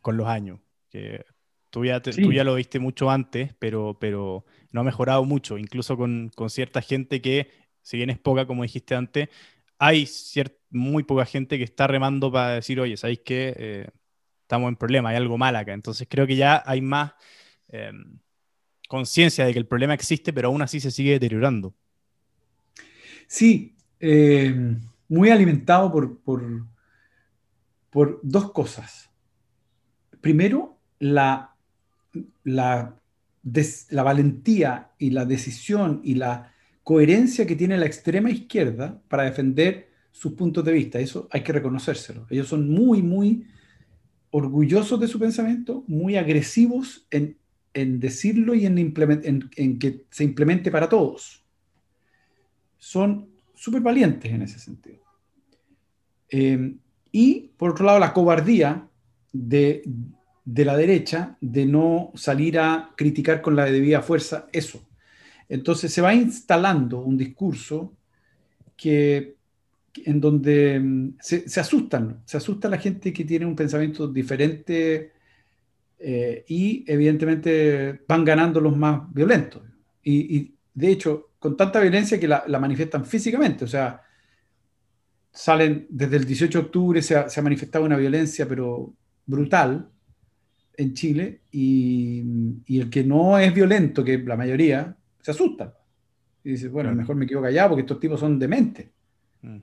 con 0.00 0.16
los 0.16 0.26
años. 0.26 0.60
Que 0.90 1.24
Tú 1.70 1.84
ya, 1.84 2.00
te, 2.00 2.12
sí. 2.12 2.22
tú 2.22 2.32
ya, 2.32 2.44
lo 2.44 2.54
viste 2.54 2.78
mucho 2.78 3.10
antes, 3.10 3.54
pero, 3.58 3.98
pero 4.00 4.44
no 4.72 4.80
ha 4.80 4.84
mejorado 4.84 5.24
mucho, 5.24 5.58
incluso 5.58 5.96
con, 5.96 6.30
con, 6.34 6.48
cierta 6.50 6.80
gente 6.80 7.20
que, 7.20 7.50
si 7.82 7.96
bien 7.98 8.10
es 8.10 8.18
poca, 8.18 8.46
como 8.46 8.62
dijiste 8.62 8.94
antes, 8.94 9.28
hay 9.78 10.06
muy 10.70 11.02
poca 11.04 11.24
gente 11.24 11.58
que 11.58 11.64
está 11.64 11.86
remando 11.86 12.32
para 12.32 12.50
decir, 12.54 12.80
oye, 12.80 12.96
¿sabéis 12.96 13.20
qué? 13.24 13.54
Eh, 13.56 13.88
estamos 14.42 14.68
en 14.68 14.76
problema, 14.76 15.10
hay 15.10 15.16
algo 15.16 15.38
mal 15.38 15.54
acá. 15.56 15.72
Entonces 15.72 16.06
creo 16.10 16.26
que 16.26 16.36
ya 16.36 16.62
hay 16.66 16.80
más 16.80 17.12
eh, 17.68 17.92
conciencia 18.88 19.44
de 19.44 19.52
que 19.52 19.58
el 19.58 19.66
problema 19.66 19.94
existe, 19.94 20.32
pero 20.32 20.48
aún 20.48 20.62
así 20.62 20.80
se 20.80 20.90
sigue 20.90 21.12
deteriorando. 21.12 21.74
Sí, 23.26 23.76
eh, 24.00 24.54
muy 25.08 25.30
alimentado 25.30 25.92
por, 25.92 26.18
por, 26.20 26.66
por 27.90 28.20
dos 28.22 28.52
cosas. 28.52 29.10
Primero, 30.20 30.78
la 30.98 31.54
la, 32.44 32.96
la 33.90 34.02
valentía 34.02 34.90
y 34.98 35.10
la 35.10 35.24
decisión 35.24 36.00
y 36.02 36.14
la 36.14 36.52
coherencia 36.82 37.46
que 37.46 37.56
tiene 37.56 37.76
la 37.76 37.86
extrema 37.86 38.30
izquierda 38.30 39.00
para 39.08 39.24
defender 39.24 39.88
sus 40.10 40.32
puntos 40.32 40.64
de 40.64 40.72
vista. 40.72 40.98
Eso 40.98 41.28
hay 41.30 41.42
que 41.42 41.52
reconocérselo. 41.52 42.26
Ellos 42.30 42.48
son 42.48 42.70
muy, 42.70 43.02
muy 43.02 43.46
orgullosos 44.30 44.98
de 45.00 45.08
su 45.08 45.18
pensamiento, 45.18 45.84
muy 45.86 46.16
agresivos 46.16 47.06
en, 47.10 47.36
en 47.74 48.00
decirlo 48.00 48.54
y 48.54 48.66
en, 48.66 49.78
que 49.78 50.04
se 50.10 50.24
implemente 50.24 50.70
para 50.70 50.88
todos. 50.88 51.44
Son 52.78 53.28
súper 53.54 53.82
valientes 53.82 54.30
en 54.32 54.42
ese 54.42 54.58
sentido. 54.58 55.02
Eh, 56.30 56.74
y 57.12 57.50
por 57.56 57.70
otro 57.70 57.86
lado, 57.86 57.98
la 57.98 58.12
cobardía 58.12 58.88
de, 59.32 59.82
de 60.50 60.64
la 60.64 60.78
derecha 60.78 61.36
de 61.42 61.66
no 61.66 62.10
salir 62.14 62.58
a 62.58 62.94
criticar 62.96 63.42
con 63.42 63.54
la 63.54 63.66
debida 63.66 64.00
fuerza 64.00 64.46
eso. 64.50 64.80
Entonces 65.46 65.92
se 65.92 66.00
va 66.00 66.14
instalando 66.14 67.00
un 67.00 67.18
discurso 67.18 67.92
que, 68.74 69.36
en 70.06 70.18
donde 70.18 70.80
mm, 70.80 71.16
se, 71.20 71.60
asustan, 71.60 72.22
se 72.24 72.38
asusta 72.38 72.70
la 72.70 72.78
gente 72.78 73.12
que 73.12 73.26
tiene 73.26 73.44
un 73.44 73.54
pensamiento 73.54 74.08
diferente 74.08 75.12
eh, 75.98 76.44
y 76.48 76.82
evidentemente 76.86 78.00
van 78.08 78.24
ganando 78.24 78.58
los 78.58 78.74
más 78.74 79.12
violentos. 79.12 79.62
Y, 80.02 80.54
de 80.72 80.88
hecho, 80.90 81.32
con 81.38 81.58
tanta 81.58 81.78
violencia 81.80 82.18
que 82.18 82.26
la, 82.26 82.58
manifiestan 82.58 83.04
físicamente, 83.04 83.66
o 83.66 83.68
sea, 83.68 84.00
salen 85.30 85.86
desde 85.90 86.16
el 86.16 86.24
18 86.24 86.58
de 86.58 86.64
octubre, 86.64 87.02
se 87.02 87.28
se 87.28 87.40
ha 87.40 87.42
manifestado 87.42 87.84
una 87.84 87.98
violencia, 87.98 88.48
pero 88.48 88.94
brutal, 89.26 89.90
en 90.78 90.94
Chile 90.94 91.40
y, 91.50 92.24
el 92.68 92.88
que 92.88 93.02
no 93.02 93.36
es 93.36 93.52
violento, 93.52 94.04
que 94.04 94.16
la 94.18 94.36
mayoría, 94.36 94.96
se 95.20 95.32
asusta. 95.32 95.76
Y 96.44 96.52
dice, 96.52 96.68
bueno, 96.68 96.94
mejor 96.94 97.16
me 97.16 97.26
quedo 97.26 97.42
callado 97.42 97.70
porque 97.70 97.82
estos 97.82 97.98
tipos 97.98 98.20
son 98.20 98.38
dementes, 98.38 98.86
mm. 99.42 99.58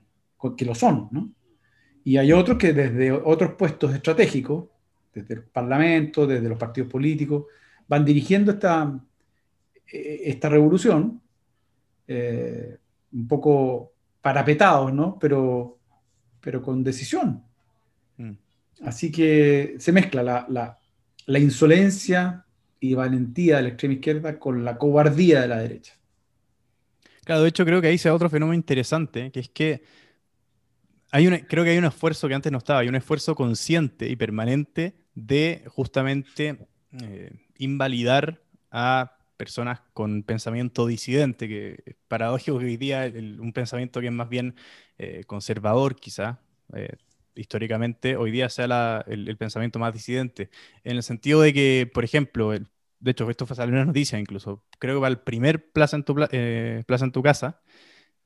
que 0.56 0.64
lo 0.66 0.74
son, 0.74 1.08
¿no? 1.10 1.32
Y 2.04 2.18
hay 2.18 2.32
otros 2.32 2.58
que 2.58 2.72
desde 2.72 3.10
otros 3.10 3.54
puestos 3.54 3.92
estratégicos, 3.94 4.66
desde 5.12 5.34
el 5.34 5.42
Parlamento, 5.42 6.26
desde 6.26 6.48
los 6.48 6.58
partidos 6.58 6.90
políticos, 6.90 7.46
van 7.88 8.04
dirigiendo 8.04 8.52
esta, 8.52 9.00
eh, 9.90 10.20
esta 10.24 10.50
revolución, 10.50 11.20
eh, 12.06 12.76
un 13.12 13.26
poco 13.26 13.94
parapetados, 14.20 14.92
¿no? 14.92 15.18
Pero, 15.18 15.78
pero 16.42 16.62
con 16.62 16.84
decisión. 16.84 17.42
Mm. 18.18 18.32
Así 18.82 19.10
que 19.10 19.76
se 19.78 19.92
mezcla 19.92 20.22
la, 20.22 20.46
la 20.50 20.78
insolencia 21.38 22.44
y 22.80 22.94
valentía 22.94 23.56
de 23.56 23.62
la 23.62 23.68
extrema 23.68 23.94
izquierda 23.94 24.38
con 24.38 24.64
la 24.64 24.78
cobardía 24.78 25.40
de 25.40 25.48
la 25.48 25.58
derecha. 25.58 25.94
Claro, 27.24 27.42
de 27.42 27.48
hecho 27.48 27.64
creo 27.64 27.80
que 27.80 27.88
ahí 27.88 27.98
se 27.98 28.08
da 28.08 28.14
otro 28.14 28.30
fenómeno 28.30 28.54
interesante, 28.54 29.32
que 29.32 29.40
es 29.40 29.48
que 29.48 29.82
hay 31.10 31.26
creo 31.42 31.64
que 31.64 31.70
hay 31.70 31.78
un 31.78 31.84
esfuerzo 31.84 32.28
que 32.28 32.34
antes 32.34 32.52
no 32.52 32.58
estaba, 32.58 32.80
hay 32.80 32.88
un 32.88 32.94
esfuerzo 32.94 33.34
consciente 33.34 34.08
y 34.08 34.16
permanente 34.16 34.94
de 35.14 35.64
justamente 35.66 36.68
eh, 37.02 37.32
invalidar 37.58 38.42
a 38.70 39.16
personas 39.36 39.80
con 39.92 40.22
pensamiento 40.22 40.86
disidente, 40.86 41.48
que 41.48 41.82
es 41.84 41.96
paradójico 42.08 42.58
que 42.58 42.66
hoy 42.66 42.76
día 42.76 43.10
un 43.40 43.52
pensamiento 43.52 44.00
que 44.00 44.06
es 44.06 44.12
más 44.12 44.28
bien 44.28 44.54
eh, 44.98 45.24
conservador 45.26 45.96
quizá, 45.96 46.40
eh, 46.74 46.96
históricamente 47.36 48.16
hoy 48.16 48.30
día 48.30 48.48
sea 48.48 49.04
el, 49.06 49.36
pensamiento 49.36 49.78
más 49.78 49.92
disidente, 49.92 50.50
en 50.84 50.96
el 50.96 51.02
sentido 51.02 51.40
de 51.40 51.52
que, 51.52 51.90
por 51.92 52.04
ejemplo, 52.04 52.50
de 52.50 53.10
hecho 53.10 53.28
esto 53.30 53.46
fue 53.46 53.64
una 53.66 53.84
noticia 53.84 54.18
incluso, 54.18 54.64
creo 54.78 54.96
que 54.96 55.00
para 55.00 55.10
el 55.10 55.20
primer 55.20 55.70
Plaza 55.70 55.96
en 55.96 56.04
tu, 56.04 56.14
eh, 56.32 56.82
plaza 56.86 57.04
en 57.04 57.12
tu 57.12 57.22
casa, 57.22 57.60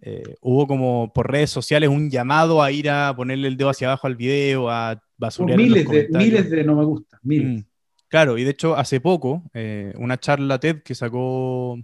eh, 0.00 0.36
hubo 0.40 0.66
como 0.66 1.12
por 1.12 1.30
redes 1.30 1.50
sociales 1.50 1.90
un 1.90 2.10
llamado 2.10 2.62
a 2.62 2.70
ir 2.72 2.88
a 2.88 3.14
ponerle 3.14 3.48
el 3.48 3.56
dedo 3.56 3.68
hacia 3.68 3.88
abajo 3.88 4.06
al 4.06 4.16
video, 4.16 4.70
a 4.70 5.02
basurear. 5.18 5.58
Miles, 5.58 5.88
de, 5.88 6.08
miles 6.10 6.50
de 6.50 6.64
no 6.64 6.76
me 6.76 6.84
gusta, 6.84 7.18
miles. 7.22 7.60
Mm, 7.60 7.66
claro, 8.08 8.38
y 8.38 8.44
de 8.44 8.50
hecho 8.50 8.76
hace 8.76 9.00
poco, 9.00 9.42
eh, 9.52 9.92
una 9.96 10.18
charla 10.18 10.58
TED 10.58 10.82
que 10.82 10.94
sacó 10.94 11.78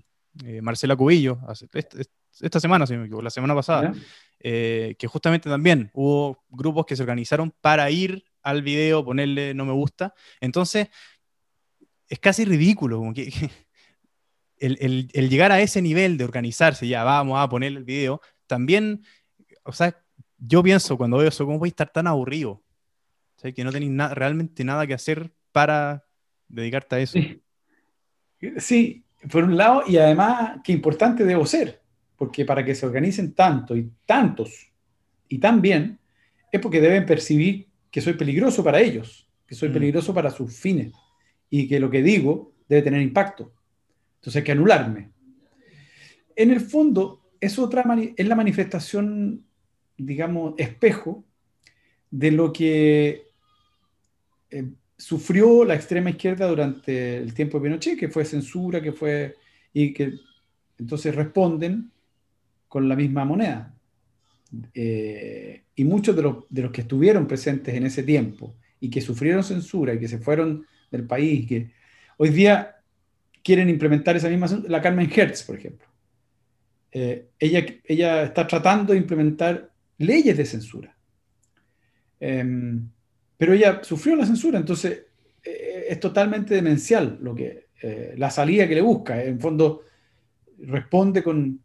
Marcela 0.63 0.97
Cubillo, 0.97 1.39
esta 2.41 2.61
semana, 2.61 2.87
si 2.87 2.95
me 2.95 3.05
equivoco, 3.05 3.23
la 3.23 3.31
semana 3.31 3.55
pasada, 3.55 3.95
eh, 4.41 4.95
que 4.99 5.07
justamente 5.07 5.49
también 5.49 5.91
hubo 5.95 6.45
grupos 6.49 6.87
que 6.87 6.97
se 6.97 7.03
organizaron 7.03 7.53
para 7.61 7.91
ir 7.91 8.25
al 8.43 8.63
video, 8.63 9.05
ponerle 9.05 9.55
no 9.55 9.65
me 9.65 9.73
gusta. 9.73 10.15
Entonces, 10.41 10.89
es 12.09 12.19
casi 12.19 12.45
ridículo, 12.45 12.99
como 12.99 13.13
que, 13.13 13.33
el, 14.59 15.29
llegar 15.29 15.53
a 15.53 15.61
ese 15.61 15.83
nivel 15.83 16.17
de 16.17 16.25
organizarse, 16.25 16.87
ya 16.87 17.03
vamos 17.03 17.39
a 17.39 17.49
ponerle 17.49 17.79
el 17.79 17.85
video, 17.85 18.21
también, 18.47 19.03
o 19.65 19.73
sea, 19.73 20.01
yo 20.39 20.63
pienso 20.63 20.97
cuando 20.97 21.17
veo 21.17 21.29
eso, 21.29 21.47
¿cómo 21.47 21.59
voy 21.59 21.69
a 21.69 21.71
estar 21.71 21.91
tan 21.91 22.07
aburrido? 22.07 22.63
Que 23.55 23.65
no 23.65 23.73
tenéis 23.73 23.93
realmente 24.13 24.65
nada 24.65 24.87
que 24.87 24.95
hacer 24.95 25.33
para 25.53 26.05
dedicarte 26.49 26.97
a 26.97 26.99
eso. 26.99 27.19
Sí. 27.19 27.43
sí, 28.59 29.05
por 29.31 29.45
un 29.45 29.57
lado, 29.57 29.83
y 29.87 29.99
además, 29.99 30.61
qué 30.65 30.73
importante 30.73 31.25
debo 31.25 31.47
ser 31.47 31.86
porque 32.17 32.45
para 32.45 32.65
que 32.65 32.75
se 32.75 32.87
organicen 32.87 33.33
tanto 33.35 33.77
y 33.77 33.91
tantos 34.05 34.69
y 35.29 35.39
tan 35.39 35.61
bien, 35.61 35.99
es 36.51 36.61
porque 36.61 36.81
deben 36.81 37.05
percibir 37.05 37.69
que 37.91 38.01
soy 38.01 38.15
peligroso 38.15 38.65
para 38.65 38.81
ellos, 38.81 39.29
que 39.47 39.55
soy 39.55 39.69
mm. 39.69 39.73
peligroso 39.73 40.15
para 40.15 40.31
sus 40.31 40.55
fines 40.55 40.93
y 41.51 41.69
que 41.69 41.81
lo 41.81 41.91
que 41.91 42.03
digo 42.03 42.53
debe 42.69 42.83
tener 42.83 43.03
impacto. 43.03 43.53
Entonces 44.17 44.37
hay 44.37 44.45
que 44.45 44.53
anularme. 44.53 45.11
En 46.35 46.51
el 46.51 46.61
fondo, 46.61 47.23
es, 47.41 47.59
otra 47.59 47.85
es 48.17 48.27
la 48.27 48.35
manifestación, 48.35 49.45
digamos, 49.97 50.55
espejo 50.59 51.25
de 52.11 52.31
lo 52.31 52.53
que 52.53 53.29
eh, 54.51 54.65
sufrió 54.97 55.65
la 55.65 55.75
extrema 55.75 56.11
izquierda 56.11 56.49
durante 56.49 57.19
el 57.19 57.35
tiempo 57.35 57.59
de 57.59 57.65
Pinochet, 57.65 57.99
que 57.99 58.09
fue 58.09 58.25
censura, 58.25 58.81
que 58.81 58.93
fue... 58.93 59.37
y 59.73 59.93
que 59.93 60.15
entonces 60.79 61.15
responden 61.15 61.91
con 62.77 62.91
la 62.91 62.95
misma 62.95 63.25
moneda. 63.25 63.75
Eh, 64.75 65.63
y 65.77 65.85
muchos 65.85 66.15
de 66.15 66.21
los, 66.21 66.71
que 66.71 66.83
estuvieron 66.83 67.27
presentes 67.27 67.75
en 67.75 67.87
ese 67.87 68.03
tiempo 68.03 68.55
y 68.79 68.91
que 68.91 69.01
sufrieron 69.01 69.43
censura 69.43 69.95
y 69.95 69.99
que 69.99 70.09
se 70.09 70.19
fueron 70.19 70.67
del 70.91 71.07
país, 71.07 71.49
que 71.49 71.71
hoy 72.19 72.29
día 72.29 72.77
quieren 73.43 73.71
implementar 73.71 74.15
esa 74.15 74.29
misma 74.29 74.63
la 74.69 74.83
Carmen 74.83 75.11
Hertz, 75.11 75.43
por 75.45 75.57
ejemplo. 75.57 75.87
Eh, 76.93 77.29
ella, 77.39 77.65
ella 77.83 78.25
está 78.25 78.47
tratando 78.47 78.93
de 78.93 78.99
implementar 78.99 79.73
leyes 79.97 80.37
de 80.37 80.45
censura. 80.45 80.95
Em, 82.21 82.91
pero 83.39 83.55
ella 83.55 83.81
sufrió 83.83 84.17
la 84.17 84.27
censura, 84.27 84.59
entonces 84.59 85.07
eh, 85.43 85.87
es 85.89 85.99
totalmente 85.99 86.55
demencial 86.55 87.19
lo 87.23 87.35
que, 87.35 87.69
la 88.19 88.31
salida 88.31 88.69
que 88.69 88.75
le 88.75 88.83
busca. 88.83 89.25
En 89.25 89.41
fondo, 89.41 89.81
responde 90.59 91.23
con, 91.23 91.63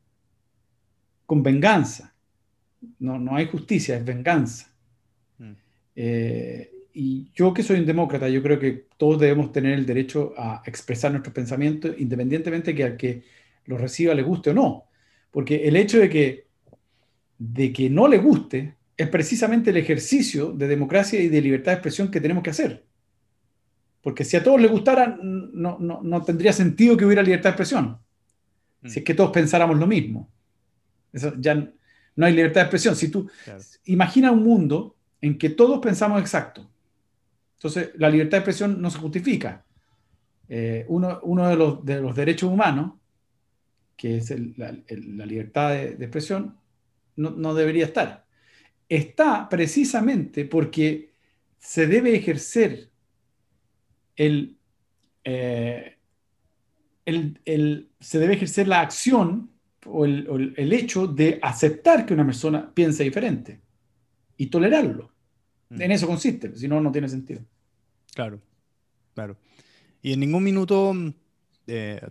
con 1.32 1.44
venganza. 1.44 2.14
No, 3.00 3.18
no 3.18 3.38
hay 3.38 3.46
justicia, 3.46 3.96
es 3.96 4.04
venganza. 4.04 4.70
Mm. 5.38 5.52
Eh, 5.96 6.72
y 6.94 7.32
yo 7.34 7.54
que 7.54 7.64
soy 7.64 7.80
un 7.80 7.86
demócrata, 7.86 8.28
yo 8.28 8.44
creo 8.44 8.60
que 8.60 8.88
todos 8.98 9.18
debemos 9.18 9.54
tener 9.54 9.72
el 9.76 9.86
derecho 9.86 10.34
a 10.36 10.62
expresar 10.66 11.10
nuestros 11.10 11.34
pensamientos, 11.34 11.96
independientemente 11.98 12.72
de 12.72 12.76
que 12.76 12.84
al 12.84 12.98
que 12.98 13.24
lo 13.64 13.78
reciba 13.78 14.14
le 14.14 14.24
guste 14.24 14.50
o 14.50 14.54
no. 14.54 14.90
Porque 15.32 15.70
el 15.70 15.78
hecho 15.78 16.00
de 16.00 16.10
que, 16.10 16.48
de 17.38 17.72
que 17.72 17.90
no 17.90 18.10
le 18.10 18.18
guste 18.18 18.76
es 18.98 19.08
precisamente 19.08 19.70
el 19.70 19.78
ejercicio 19.78 20.52
de 20.52 20.68
democracia 20.68 21.18
y 21.22 21.30
de 21.30 21.40
libertad 21.40 21.72
de 21.72 21.76
expresión 21.76 22.12
que 22.12 22.20
tenemos 22.20 22.44
que 22.44 22.50
hacer. 22.50 22.84
Porque 24.02 24.26
si 24.26 24.36
a 24.36 24.44
todos 24.44 24.60
les 24.60 24.70
gustara, 24.70 25.18
no, 25.24 25.78
no, 25.80 26.02
no 26.04 26.24
tendría 26.24 26.52
sentido 26.52 26.98
que 26.98 27.06
hubiera 27.06 27.24
libertad 27.24 27.52
de 27.52 27.54
expresión. 27.54 28.00
Si 28.84 29.00
es 29.00 29.06
que 29.06 29.14
todos 29.14 29.32
pensáramos 29.32 29.78
lo 29.78 29.88
mismo. 29.88 30.30
Eso 31.12 31.34
ya 31.38 31.56
no 31.56 32.26
hay 32.26 32.34
libertad 32.34 32.62
de 32.62 32.66
expresión. 32.66 32.96
Si 32.96 33.10
tú 33.10 33.30
imagina 33.86 34.32
un 34.32 34.44
mundo 34.44 34.96
en 35.20 35.38
que 35.38 35.50
todos 35.50 35.80
pensamos 35.80 36.20
exacto, 36.22 36.70
entonces 37.58 37.92
la 37.96 38.10
libertad 38.10 38.38
de 38.38 38.40
expresión 38.40 38.82
no 38.82 38.90
se 38.90 38.98
justifica. 38.98 39.64
Eh, 40.50 40.86
uno, 40.90 41.20
uno 41.24 41.48
de, 41.48 41.56
los, 41.56 41.86
de, 41.86 42.02
los, 42.02 42.16
derechos 42.16 42.52
humanos, 42.52 42.94
que 43.96 44.18
es 44.18 44.34
la, 44.58 44.72
libertad 45.26 45.70
de, 45.70 45.92
expresión, 45.92 46.58
no, 47.16 47.30
no, 47.30 47.54
debería 47.54 47.86
estar. 47.86 48.26
Está 48.90 49.48
precisamente 49.48 50.44
porque 50.44 51.12
se 51.60 51.88
debe 51.88 52.16
ejercer 52.16 52.90
el, 54.16 54.58
eh, 55.24 55.98
el, 57.06 57.40
el, 57.46 57.92
se 58.00 58.20
debe 58.20 58.34
ejercer 58.34 58.68
la 58.68 58.82
acción 58.82 59.51
o 59.86 60.06
el, 60.06 60.74
hecho 60.74 61.08
de 61.08 61.40
aceptar 61.42 62.06
que 62.06 62.14
una 62.14 62.26
persona 62.26 62.72
piense 62.74 63.04
diferente 63.04 63.60
y 64.38 64.48
tolerarlo. 64.48 65.12
Mm. 65.70 65.82
En 65.82 65.92
eso 65.92 66.08
consiste, 66.08 66.56
si 66.56 66.68
no, 66.68 66.80
no 66.82 66.92
tiene 66.92 67.10
sentido. 67.10 67.42
Claro, 68.14 68.40
claro. 69.14 69.38
Y 70.02 70.14
en 70.14 70.20
ningún 70.20 70.44
minuto, 70.44 70.94
eh, 71.68 72.02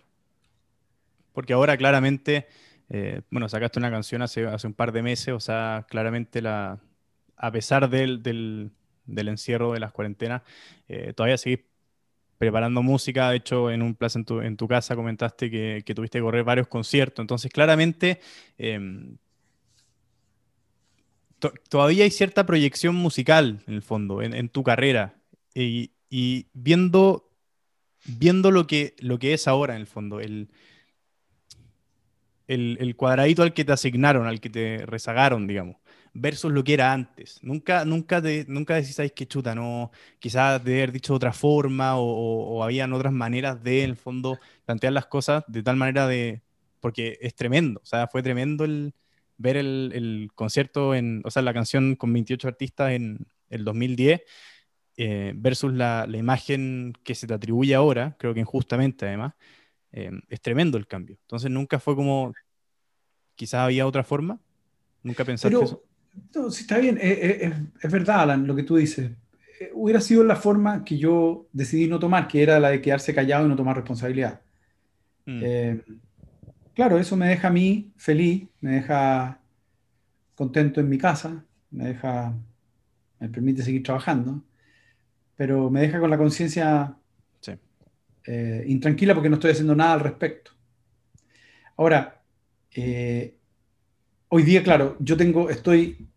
porque 1.32 1.52
ahora 1.52 1.76
claramente, 1.76 2.46
eh, 2.88 3.22
bueno, 3.30 3.48
sacaste 3.48 3.78
una 3.78 3.90
canción 3.90 4.22
hace, 4.22 4.46
hace 4.46 4.66
un 4.66 4.74
par 4.74 4.92
de 4.92 5.02
meses, 5.02 5.34
o 5.34 5.40
sea, 5.40 5.86
claramente 5.88 6.42
la, 6.42 6.80
a 7.36 7.50
pesar 7.52 7.88
del, 7.88 8.22
del, 8.22 8.70
encierro 9.28 9.72
de 9.72 9.80
las 9.80 9.92
cuarentenas, 9.92 10.42
eh, 10.88 11.12
todavía 11.14 11.38
seguís 11.38 11.60
preparando 12.40 12.82
música. 12.82 13.28
De 13.28 13.36
hecho, 13.36 13.70
en 13.70 13.82
un 13.82 13.94
plazo 13.94 14.18
en 14.40 14.56
tu, 14.56 14.66
casa 14.66 14.96
comentaste 14.96 15.50
que, 15.50 15.94
tuviste 15.94 16.18
que 16.18 16.22
correr 16.22 16.42
varios 16.42 16.68
conciertos. 16.68 17.22
Entonces, 17.22 17.52
claramente, 17.52 18.18
em, 18.56 19.18
todavía 21.68 22.04
hay 22.04 22.10
cierta 22.10 22.46
proyección 22.46 22.94
musical, 22.94 23.62
en 23.66 23.74
el 23.74 23.82
fondo, 23.82 24.22
en, 24.22 24.48
tu 24.48 24.62
carrera. 24.62 25.16
Y, 25.54 25.90
viendo, 26.54 27.30
viendo 28.06 28.50
lo, 28.50 28.66
que, 28.66 28.96
lo 29.00 29.18
que 29.18 29.34
es 29.34 29.46
ahora 29.46 29.74
en 29.74 29.82
el 29.82 29.86
fondo, 29.86 30.18
el, 30.18 30.48
el 32.46 32.96
cuadradito 32.96 33.42
al 33.42 33.52
que 33.52 33.66
te 33.66 33.72
asignaron, 33.72 34.26
al 34.26 34.40
que 34.40 34.48
te 34.48 34.86
rezagaron, 34.86 35.46
digamos 35.46 35.76
versus 36.12 36.52
lo 36.52 36.64
que 36.64 36.74
era 36.74 36.92
antes. 36.92 37.38
Nunca, 37.42 37.84
nunca, 37.84 38.20
de, 38.20 38.44
nunca 38.48 38.74
decís, 38.74 38.96
¿sabes 38.96 39.12
qué 39.12 39.26
chuta? 39.26 39.54
No, 39.54 39.90
quizás 40.18 40.62
de 40.64 40.74
haber 40.74 40.92
dicho 40.92 41.12
de 41.12 41.16
otra 41.16 41.32
forma 41.32 41.96
o, 41.96 42.04
o, 42.04 42.64
habían 42.64 42.92
otras 42.92 43.12
maneras 43.12 43.62
de, 43.62 43.84
en 43.84 43.90
el 43.90 43.96
fondo, 43.96 44.38
plantear 44.64 44.92
las 44.92 45.06
cosas 45.06 45.44
de 45.46 45.62
tal 45.62 45.76
manera 45.76 46.06
de, 46.06 46.42
porque 46.80 47.18
es 47.20 47.34
tremendo, 47.34 47.80
o 47.82 47.86
sea, 47.86 48.06
fue 48.08 48.22
tremendo 48.22 48.64
el 48.64 48.94
ver 49.38 49.56
el, 49.56 49.92
el 49.94 50.30
concierto, 50.34 50.94
en, 50.94 51.22
o 51.24 51.30
sea, 51.30 51.42
la 51.42 51.54
canción 51.54 51.96
con 51.96 52.12
28 52.12 52.46
artistas 52.48 52.92
en 52.92 53.26
el 53.48 53.64
2010. 53.64 54.22
Eh, 55.02 55.32
versus 55.34 55.72
la, 55.72 56.04
la, 56.06 56.18
imagen 56.18 56.92
que 57.04 57.14
se 57.14 57.26
te 57.26 57.32
atribuye 57.32 57.74
ahora, 57.74 58.16
creo 58.18 58.34
que 58.34 58.40
injustamente 58.40 59.06
además, 59.06 59.32
eh, 59.92 60.10
es 60.28 60.42
tremendo 60.42 60.76
el 60.76 60.86
cambio. 60.86 61.16
Entonces 61.22 61.50
nunca 61.50 61.78
fue 61.78 61.96
como, 61.96 62.34
quizás 63.34 63.60
había 63.60 63.86
otra 63.86 64.04
forma, 64.04 64.38
nunca 65.02 65.24
pensaste 65.24 65.56
Pero, 65.56 65.64
eso. 65.64 65.82
No, 66.34 66.50
sí, 66.50 66.62
está 66.62 66.78
bien, 66.78 66.98
es, 67.00 67.18
es, 67.42 67.52
es, 67.82 67.92
verdad, 67.92 68.20
Alan, 68.20 68.46
lo 68.46 68.54
que 68.54 68.62
tú 68.62 68.76
dices. 68.76 69.10
Eh, 69.60 69.70
hubiera 69.74 70.00
sido 70.00 70.24
la 70.24 70.36
forma 70.36 70.84
que 70.84 70.98
yo 70.98 71.48
decidí 71.52 71.86
no 71.86 71.98
tomar, 71.98 72.28
que 72.28 72.42
era 72.42 72.58
la 72.60 72.70
de 72.70 72.80
quedarse 72.80 73.14
callado 73.14 73.46
y 73.46 73.48
no 73.48 73.56
tomar 73.56 73.76
responsabilidad. 73.76 74.40
Mm. 75.26 75.40
Eh, 75.42 75.82
claro, 76.74 76.98
eso 76.98 77.16
me 77.16 77.28
deja 77.28 77.48
a 77.48 77.52
mí 77.52 77.92
feliz, 77.96 78.48
me 78.60 78.72
deja 78.72 79.40
contento 80.34 80.80
en 80.80 80.88
mi 80.88 80.98
casa, 80.98 81.44
me 81.70 81.88
deja, 81.88 82.34
me 83.18 83.28
permite 83.28 83.62
seguir 83.62 83.82
trabajando, 83.82 84.42
pero 85.36 85.70
me 85.70 85.82
deja 85.82 86.00
con 86.00 86.10
la 86.10 86.18
conciencia 86.18 86.96
sí. 87.40 87.52
eh, 88.24 88.64
intranquila 88.66 89.14
porque 89.14 89.28
no 89.28 89.36
estoy 89.36 89.52
haciendo 89.52 89.76
nada 89.76 89.94
al 89.94 90.00
respecto. 90.00 90.52
Ahora, 91.76 92.22
eh, 92.74 93.39
hoy 94.30 94.44
día, 94.44 94.62
claro, 94.62 94.96
yo 95.00 95.16
tengo, 95.16 95.50
estoy 95.50 96.08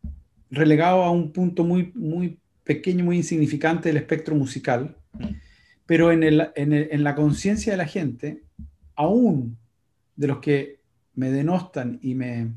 relegado 0.49 1.03
a 1.03 1.11
un 1.11 1.33
punto 1.33 1.63
muy, 1.63 1.91
muy 1.95 2.39
pequeño, 2.63 3.03
muy 3.03 3.17
insignificante 3.17 3.89
del 3.89 3.97
espectro 3.97 4.35
musical, 4.35 4.95
mm. 5.13 5.25
pero 5.85 6.11
en, 6.11 6.23
el, 6.23 6.47
en, 6.55 6.71
el, 6.71 6.87
en 6.91 7.03
la 7.03 7.15
conciencia 7.15 7.73
de 7.73 7.77
la 7.77 7.87
gente, 7.87 8.43
aún 8.95 9.57
de 10.15 10.27
los 10.27 10.39
que 10.39 10.79
me 11.15 11.31
denostan 11.31 11.99
y 12.01 12.13
me, 12.15 12.53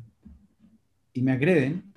y 1.14 1.22
me 1.22 1.32
agreden, 1.32 1.92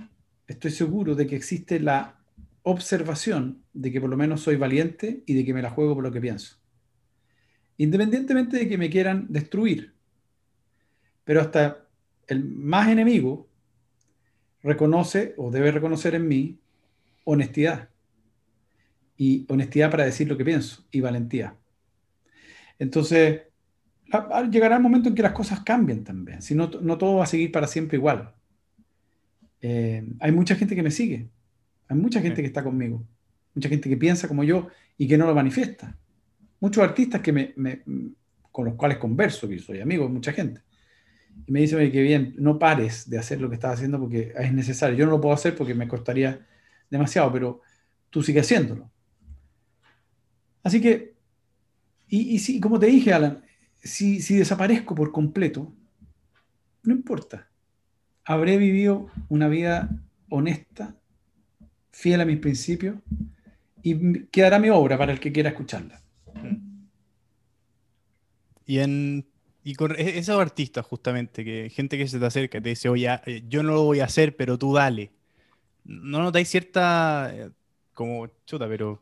estoy 0.47 0.72
seguro 0.72 1.14
de 1.14 1.28
que 1.28 1.36
existe 1.36 1.80
la 1.80 2.18
observación 2.64 3.64
de 3.74 3.91
que 3.91 3.99
por 3.99 4.10
lo 4.10 4.18
menos 4.18 4.41
soy 4.41 4.55
valiente 4.55 5.24
y 5.26 5.34
de 5.34 5.43
que 5.43 5.53
me 5.53 5.62
la 5.62 5.70
juego 5.70 5.95
por 5.95 6.03
lo 6.03 6.12
que 6.12 6.22
pienso. 6.22 6.55
Independientemente 7.78 8.57
de 8.57 8.70
que 8.70 8.78
me 8.78 8.89
quieran 8.89 9.28
destruir. 9.30 9.93
Pero 11.24 11.41
hasta 11.41 11.88
el 12.28 12.43
más 12.43 12.89
enemigo 12.89 13.49
reconoce 14.64 15.34
o 15.38 15.51
debe 15.51 15.72
reconocer 15.72 16.16
en 16.16 16.28
mí 16.28 16.60
honestidad. 17.24 17.89
Y 19.18 19.45
honestidad 19.49 19.91
para 19.91 20.05
decir 20.05 20.28
lo 20.30 20.38
que 20.38 20.45
pienso 20.45 20.86
y 20.91 21.01
valentía. 21.01 21.55
Entonces, 22.78 23.41
llegará 24.49 24.78
el 24.78 24.82
momento 24.82 25.10
en 25.10 25.16
que 25.16 25.22
las 25.22 25.34
cosas 25.34 25.60
cambien 25.62 26.03
también. 26.03 26.41
Si 26.41 26.55
no, 26.55 26.68
no 26.82 26.97
todo 26.97 27.18
va 27.18 27.26
a 27.26 27.28
seguir 27.28 27.51
para 27.51 27.68
siempre 27.68 27.97
igual. 27.97 28.34
Eh, 29.62 30.07
hay 30.20 30.32
mucha 30.32 30.55
gente 30.55 30.76
que 30.76 30.84
me 30.84 30.91
sigue. 30.91 31.30
Hay 31.89 31.97
mucha 31.97 32.22
gente 32.22 32.41
que 32.41 32.47
está 32.47 32.64
conmigo. 32.64 33.05
Mucha 33.53 33.68
gente 33.68 33.89
que 33.89 33.97
piensa 33.97 34.28
como 34.28 34.45
yo 34.45 34.70
y 34.97 35.07
que 35.07 35.18
no 35.18 35.26
lo 35.26 35.36
manifiesta. 35.36 35.97
Muchos 36.62 36.82
artistas 36.82 37.22
que 37.22 37.34
me, 37.34 37.53
me, 37.57 37.82
con 38.51 38.66
los 38.66 38.76
cuales 38.76 38.97
converso, 38.97 39.49
que 39.49 39.60
soy 39.60 39.82
amigo 39.82 40.05
de 40.05 40.14
mucha 40.14 40.32
gente 40.32 40.62
y 41.47 41.51
me 41.51 41.61
dice, 41.61 41.91
que 41.91 42.01
bien, 42.01 42.36
no 42.38 42.59
pares 42.59 43.09
de 43.09 43.17
hacer 43.17 43.41
lo 43.41 43.49
que 43.49 43.55
estás 43.55 43.73
haciendo 43.73 43.99
porque 43.99 44.34
es 44.38 44.53
necesario. 44.53 44.95
Yo 44.95 45.05
no 45.05 45.11
lo 45.11 45.21
puedo 45.21 45.34
hacer 45.34 45.55
porque 45.55 45.73
me 45.73 45.88
costaría 45.88 46.45
demasiado, 46.89 47.32
pero 47.32 47.61
tú 48.09 48.21
sigue 48.21 48.41
haciéndolo. 48.41 48.91
Así 50.63 50.80
que, 50.80 51.15
y, 52.07 52.36
y 52.36 52.39
si, 52.39 52.59
como 52.59 52.80
te 52.80 52.88
dije, 52.88 53.13
Alan, 53.13 53.43
si, 53.82 54.21
si 54.21 54.36
desaparezco 54.36 54.93
por 54.93 55.11
completo, 55.11 55.73
no 56.84 56.93
importa. 56.93 57.49
Habré 58.25 58.57
vivido 58.57 59.07
una 59.30 59.47
vida 59.47 59.89
honesta, 60.30 60.95
fiel 61.91 62.21
a 62.21 62.25
mis 62.25 62.38
principios, 62.38 62.97
y 63.82 64.25
quedará 64.25 64.59
mi 64.59 64.69
obra 64.69 64.97
para 64.97 65.13
el 65.13 65.19
que 65.19 65.32
quiera 65.32 65.49
escucharla. 65.49 66.01
Y 68.65 68.80
en 68.80 69.25
y 69.70 69.76
con 69.76 69.91
e-, 69.91 70.17
esos 70.17 70.39
artistas, 70.39 70.86
justamente, 70.86 71.45
que 71.45 71.70
gente 71.70 71.97
que 71.97 72.07
se 72.07 72.20
te 72.20 72.26
acerca 72.26 72.57
y 72.57 72.61
te 72.61 72.70
dice, 72.70 72.89
oye, 72.89 73.07
eh, 73.26 73.43
yo 73.47 73.61
no 73.61 73.74
lo 73.74 73.84
voy 73.84 73.99
a 73.99 74.05
hacer, 74.05 74.36
pero 74.36 74.57
tú 74.57 74.74
dale. 74.74 75.11
¿No 75.86 76.24
notáis 76.24 76.49
cierta, 76.49 77.32
eh, 77.34 77.51
como, 77.93 78.28
chuta, 78.47 78.67
pero 78.67 78.99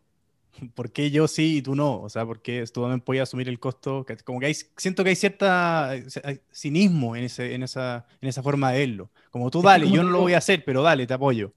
¿por 0.75 0.91
qué 0.91 1.09
yo 1.09 1.27
sí 1.29 1.57
y 1.57 1.61
tú 1.61 1.73
no? 1.73 2.01
O 2.01 2.09
sea, 2.09 2.25
¿por 2.25 2.41
qué 2.41 2.65
tú 2.73 2.81
también 2.81 2.99
puedes 2.99 3.23
asumir 3.23 3.47
el 3.47 3.59
costo? 3.59 4.05
Como 4.25 4.41
que 4.41 4.47
hay, 4.47 4.55
siento 4.75 5.03
que 5.05 5.11
hay 5.11 5.15
cierta 5.15 5.89
hay 5.89 6.41
cinismo 6.51 7.15
en, 7.15 7.23
ese, 7.23 7.55
en, 7.55 7.63
esa, 7.63 8.05
en 8.19 8.27
esa 8.27 8.43
forma 8.43 8.73
de 8.73 8.79
verlo. 8.79 9.09
Como 9.31 9.49
tú 9.49 9.61
dale, 9.61 9.89
yo 9.89 10.03
no 10.03 10.09
lo 10.09 10.19
voy 10.19 10.33
a 10.33 10.39
hacer, 10.39 10.63
pero 10.65 10.81
dale, 10.83 11.07
te 11.07 11.13
apoyo. 11.13 11.53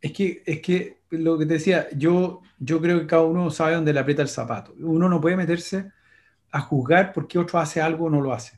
Es 0.00 0.12
que, 0.12 0.42
es 0.46 0.60
que 0.60 1.00
lo 1.10 1.38
que 1.38 1.44
te 1.44 1.54
decía, 1.54 1.88
yo, 1.94 2.40
yo 2.58 2.80
creo 2.80 3.00
que 3.00 3.06
cada 3.06 3.24
uno 3.24 3.50
sabe 3.50 3.74
dónde 3.74 3.92
le 3.92 4.00
aprieta 4.00 4.22
el 4.22 4.28
zapato. 4.28 4.74
Uno 4.78 5.08
no 5.08 5.20
puede 5.20 5.36
meterse 5.36 5.90
a 6.54 6.60
juzgar 6.60 7.12
por 7.12 7.26
qué 7.26 7.36
otro 7.36 7.58
hace 7.58 7.80
algo 7.80 8.04
o 8.04 8.10
no 8.10 8.20
lo 8.20 8.32
hace. 8.32 8.56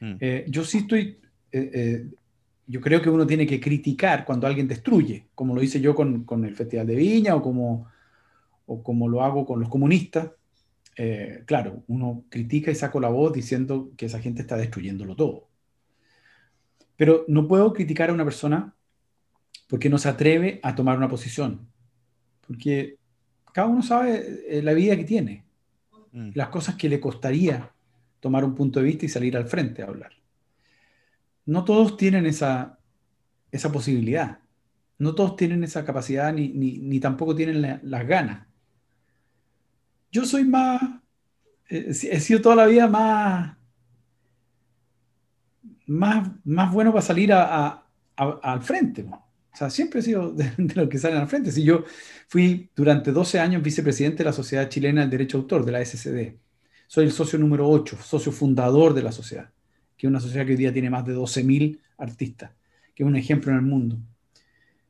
Mm. 0.00 0.16
Eh, 0.18 0.44
yo 0.48 0.64
sí 0.64 0.78
estoy, 0.78 1.20
eh, 1.52 1.70
eh, 1.72 2.06
yo 2.66 2.80
creo 2.80 3.00
que 3.00 3.08
uno 3.08 3.24
tiene 3.24 3.46
que 3.46 3.60
criticar 3.60 4.24
cuando 4.24 4.48
alguien 4.48 4.66
destruye, 4.66 5.28
como 5.32 5.54
lo 5.54 5.62
hice 5.62 5.80
yo 5.80 5.94
con, 5.94 6.24
con 6.24 6.44
el 6.44 6.56
Festival 6.56 6.88
de 6.88 6.96
Viña 6.96 7.36
o 7.36 7.40
como, 7.42 7.86
o 8.66 8.82
como 8.82 9.08
lo 9.08 9.22
hago 9.22 9.46
con 9.46 9.60
los 9.60 9.68
comunistas. 9.68 10.30
Claro, 11.46 11.84
uno 11.86 12.24
critica 12.28 12.70
y 12.70 12.74
saco 12.74 13.00
la 13.00 13.08
voz 13.08 13.32
diciendo 13.32 13.92
que 13.96 14.06
esa 14.06 14.20
gente 14.20 14.42
está 14.42 14.56
destruyéndolo 14.56 15.16
todo. 15.16 15.48
Pero 16.96 17.24
no 17.28 17.48
puedo 17.48 17.72
criticar 17.72 18.10
a 18.10 18.12
una 18.12 18.24
persona 18.24 18.74
porque 19.68 19.88
no 19.88 19.96
se 19.96 20.10
atreve 20.10 20.60
a 20.62 20.74
tomar 20.74 20.98
una 20.98 21.08
posición. 21.08 21.66
Porque 22.46 22.98
cada 23.54 23.68
uno 23.68 23.82
sabe 23.82 24.60
la 24.62 24.74
vida 24.74 24.96
que 24.96 25.04
tiene 25.04 25.41
mm. 26.12 26.30
las 26.34 26.48
cosas 26.48 26.76
que 26.76 26.88
le 26.88 27.00
costaría 27.00 27.70
tomar 28.20 28.44
un 28.44 28.54
punto 28.54 28.80
de 28.80 28.86
vista 28.86 29.04
y 29.04 29.08
salir 29.08 29.36
al 29.36 29.46
frente 29.46 29.82
a 29.82 29.86
hablar. 29.86 30.12
No 31.44 31.64
todos 31.64 31.96
tienen 31.96 32.24
esa, 32.26 32.78
esa 33.50 33.72
posibilidad, 33.72 34.38
no 34.98 35.14
todos 35.14 35.36
tienen 35.36 35.64
esa 35.64 35.84
capacidad 35.84 36.32
ni, 36.32 36.48
ni, 36.48 36.78
ni 36.78 37.00
tampoco 37.00 37.34
tienen 37.34 37.60
la, 37.60 37.80
las 37.82 38.06
ganas. 38.06 38.46
Yo 40.12 40.24
soy 40.24 40.44
más, 40.44 40.80
eh, 41.68 41.86
he 41.88 42.20
sido 42.20 42.40
toda 42.40 42.54
la 42.54 42.66
vida 42.66 42.86
más, 42.86 43.56
más, 45.86 46.30
más 46.44 46.72
bueno 46.72 46.92
para 46.92 47.02
salir 47.02 47.32
a, 47.32 47.84
a, 48.16 48.40
al 48.42 48.62
frente. 48.62 49.04
O 49.52 49.56
sea, 49.56 49.70
siempre 49.70 50.00
he 50.00 50.02
sido 50.02 50.32
de, 50.32 50.52
los 50.74 50.88
que 50.88 50.98
salen 50.98 51.18
al 51.18 51.28
frente. 51.28 51.52
Si 51.52 51.62
yo 51.62 51.84
fui 52.28 52.70
durante 52.74 53.12
12 53.12 53.38
años 53.38 53.62
vicepresidente 53.62 54.18
de 54.18 54.24
la 54.24 54.32
Sociedad 54.32 54.68
Chilena 54.68 55.02
del 55.02 55.10
Derecho 55.10 55.38
Autor, 55.38 55.64
de 55.64 55.72
la 55.72 55.84
SCD. 55.84 56.36
Soy 56.86 57.06
el 57.06 57.12
socio 57.12 57.38
número 57.38 57.68
8, 57.68 57.98
socio 58.02 58.32
fundador 58.32 58.92
de 58.92 59.02
la 59.02 59.12
sociedad, 59.12 59.50
que 59.96 60.06
es 60.06 60.10
una 60.10 60.20
sociedad 60.20 60.44
que 60.44 60.52
hoy 60.52 60.58
día 60.58 60.72
tiene 60.72 60.90
más 60.90 61.06
de 61.06 61.16
12.000 61.16 61.80
artistas, 61.96 62.50
que 62.94 63.02
es 63.02 63.06
un 63.06 63.16
ejemplo 63.16 63.50
en 63.50 63.58
el 63.58 63.64
mundo. 63.64 63.98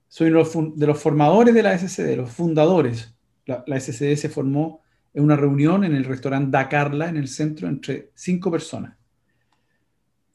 Soy 0.08 0.30
de 0.30 0.86
los 0.86 0.98
formadores 0.98 1.54
de 1.54 1.62
la 1.62 1.78
SCD, 1.78 2.16
los 2.16 2.30
fundadores. 2.30 3.14
La, 3.46 3.62
la 3.66 3.80
SCD 3.80 4.16
se 4.16 4.28
formó 4.28 4.82
en 5.14 5.24
una 5.24 5.36
reunión 5.36 5.84
en 5.84 5.94
el 5.94 6.04
restaurante 6.04 6.50
Da 6.50 6.68
Carla, 6.68 7.08
en 7.08 7.16
el 7.16 7.28
centro, 7.28 7.68
entre 7.68 8.10
cinco 8.14 8.50
personas. 8.50 8.96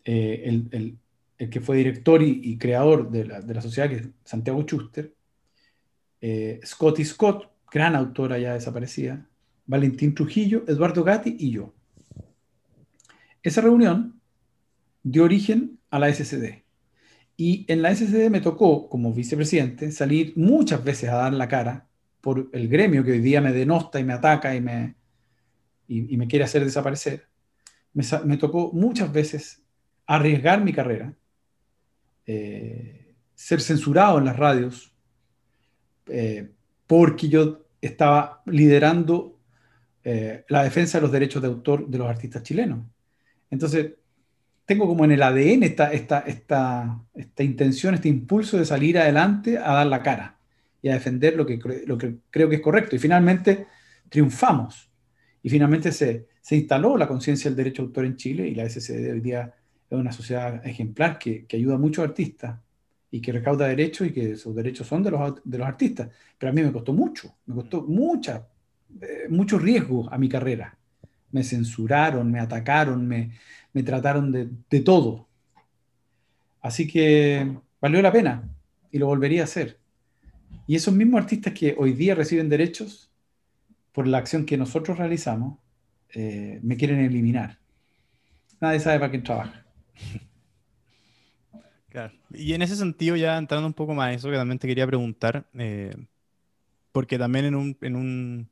Eh, 0.06 0.64
el, 0.72 0.98
el 1.38 1.50
que 1.50 1.62
fue 1.62 1.78
director 1.78 2.22
y, 2.24 2.58
creador 2.58 3.12
de 3.12 3.26
la, 3.26 3.42
de 3.42 3.54
la, 3.54 3.62
sociedad, 3.62 3.90
que 3.90 3.96
es 3.96 4.10
Santiago 4.24 4.62
Schuster, 4.64 5.14
eh, 6.22 6.60
Scotty 6.66 7.06
Scott, 7.06 7.50
gran 7.72 7.96
autora 7.96 8.40
ya 8.40 8.54
desaparecida, 8.54 9.28
Valentín 9.66 10.16
Trujillo, 10.16 10.64
Eduardo 10.68 11.04
Gatti 11.04 11.36
y 11.38 11.52
yo. 11.52 11.74
Esa 13.44 13.62
reunión 13.62 14.20
dio 15.04 15.24
origen 15.24 15.80
a 15.90 16.00
la 16.00 16.12
SCD. 16.12 16.64
Y 17.36 17.66
en 17.72 17.84
la 17.84 17.94
SCD 17.94 18.30
me 18.32 18.42
tocó, 18.42 18.90
como 18.90 19.14
vicepresidente, 19.14 19.92
salir 19.92 20.34
muchas 20.36 20.84
veces 20.84 21.10
a 21.10 21.18
dar 21.18 21.34
la 21.34 21.48
cara 21.48 21.88
por 22.20 22.50
el 22.52 22.68
gremio 22.68 23.04
que 23.04 23.12
hoy 23.12 23.20
día 23.20 23.42
me 23.42 23.54
denosta 23.54 24.00
y 24.00 24.04
me 24.04 24.14
ataca 24.14 24.56
y 24.56 24.62
me, 24.62 24.96
y, 25.88 26.18
me 26.18 26.28
quiere 26.28 26.46
hacer 26.46 26.64
desaparecer. 26.64 27.28
Me, 27.94 28.38
tocó 28.38 28.72
muchas 28.74 29.12
veces 29.12 29.64
arriesgar 30.06 30.64
mi 30.64 30.74
carrera, 30.74 31.14
eh, 32.28 33.16
ser 33.34 33.62
censurado 33.62 34.18
en 34.20 34.26
las 34.26 34.38
radios, 34.38 34.94
eh, 36.08 36.52
porque 36.86 37.30
yo 37.30 37.66
estaba 37.82 38.42
liderando 38.46 39.40
eh, 40.04 40.44
la 40.50 40.64
defensa 40.64 40.98
de 40.98 41.04
los 41.04 41.12
derechos 41.12 41.42
de 41.42 41.48
autor 41.48 41.88
de 41.88 41.98
los 41.98 42.08
artistas 42.08 42.44
chilenos. 42.44 42.86
Entonces, 43.50 43.94
tengo 44.66 44.88
como 44.88 45.06
en 45.06 45.12
el 45.12 45.24
ADN 45.24 45.64
esta, 45.64 45.94
esta, 45.94 46.20
esta, 46.20 47.02
esta 47.14 47.44
intención, 47.44 47.94
este 47.94 48.10
impulso 48.10 48.58
de 48.58 48.66
salir 48.66 48.98
adelante 48.98 49.58
a 49.58 49.74
dar 49.74 49.88
la 49.88 50.04
cara 50.04 50.38
y 50.82 50.90
a 50.90 50.94
defender 50.94 51.36
lo 51.36 51.46
que, 51.46 51.60
lo 51.86 51.98
que 51.98 52.18
creo 52.30 52.50
que 52.50 52.56
es 52.56 52.62
correcto. 52.62 52.96
Y 52.96 53.00
finalmente 53.00 53.68
triunfamos. 54.10 54.92
Y 55.42 55.50
finalmente 55.50 55.92
se, 55.92 56.28
se 56.42 56.56
instaló 56.56 56.98
la 56.98 57.08
conciencia 57.08 57.50
del 57.50 57.58
derecho 57.58 57.82
de 57.82 57.88
autor 57.88 58.06
en 58.06 58.16
Chile 58.18 58.48
y 58.48 58.56
la 58.56 58.70
SCD 58.70 59.12
hoy 59.12 59.22
día 59.22 59.54
es 59.90 59.98
una 59.98 60.12
sociedad 60.12 60.66
ejemplar 60.66 61.18
que, 61.18 61.46
que 61.46 61.58
ayuda 61.58 61.76
a 61.76 61.80
muchos 61.80 62.04
artistas 62.04 62.60
y 63.10 63.22
que 63.22 63.32
recauda 63.32 63.68
derechos 63.68 64.08
y 64.08 64.12
que 64.12 64.36
sus 64.36 64.56
derechos 64.56 64.88
son 64.88 65.04
de 65.04 65.12
los, 65.12 65.42
de 65.44 65.58
los 65.58 65.68
artistas. 65.68 66.10
Pero 66.38 66.52
a 66.52 66.54
mí 66.54 66.62
me 66.62 66.72
costó 66.72 66.94
mucho, 66.94 67.34
me 67.46 67.56
costó 67.56 67.84
mucha, 67.84 68.48
eh, 69.02 69.28
mucho 69.30 69.58
riesgo 69.58 70.12
a 70.12 70.18
mi 70.18 70.28
carrera. 70.28 70.78
Me 71.32 71.44
censuraron, 71.44 72.32
me 72.32 72.40
atacaron, 72.40 73.08
me, 73.08 73.32
me 73.74 73.84
trataron 73.84 74.32
de, 74.32 74.50
de 74.70 74.80
todo. 74.82 75.28
Así 76.62 76.88
que 76.88 77.58
valió 77.80 78.02
la 78.02 78.12
pena 78.12 78.50
y 78.92 78.98
lo 78.98 79.08
volvería 79.08 79.42
a 79.42 79.46
hacer. 79.46 79.80
Y 80.66 80.76
esos 80.76 80.94
mismos 80.94 81.22
artistas 81.22 81.54
que 81.54 81.76
hoy 81.78 81.94
día 81.94 82.16
reciben 82.16 82.50
derechos 82.50 83.10
por 83.94 84.06
la 84.06 84.18
acción 84.18 84.46
que 84.46 84.58
nosotros 84.58 84.98
realizamos, 84.98 85.60
eh, 86.14 86.60
me 86.62 86.78
quieren 86.78 87.00
eliminar. 87.00 87.58
Nadie 88.60 88.80
sabe 88.80 89.00
para 89.00 89.12
quién 89.12 89.24
trabaja. 89.24 89.67
Y 92.32 92.54
en 92.54 92.62
ese 92.62 92.76
sentido, 92.76 93.16
ya 93.16 93.38
entrando 93.38 93.68
un 93.68 93.74
poco 93.74 93.94
más 93.94 94.10
a 94.10 94.14
eso, 94.14 94.30
que 94.30 94.36
también 94.36 94.60
te 94.60 94.68
quería 94.68 94.86
preguntar, 94.86 95.48
eh, 95.58 95.96
porque 96.92 97.18
también 97.18 97.46
en 97.46 97.56
un, 97.56 97.78
en 97.82 97.96
un 97.96 98.50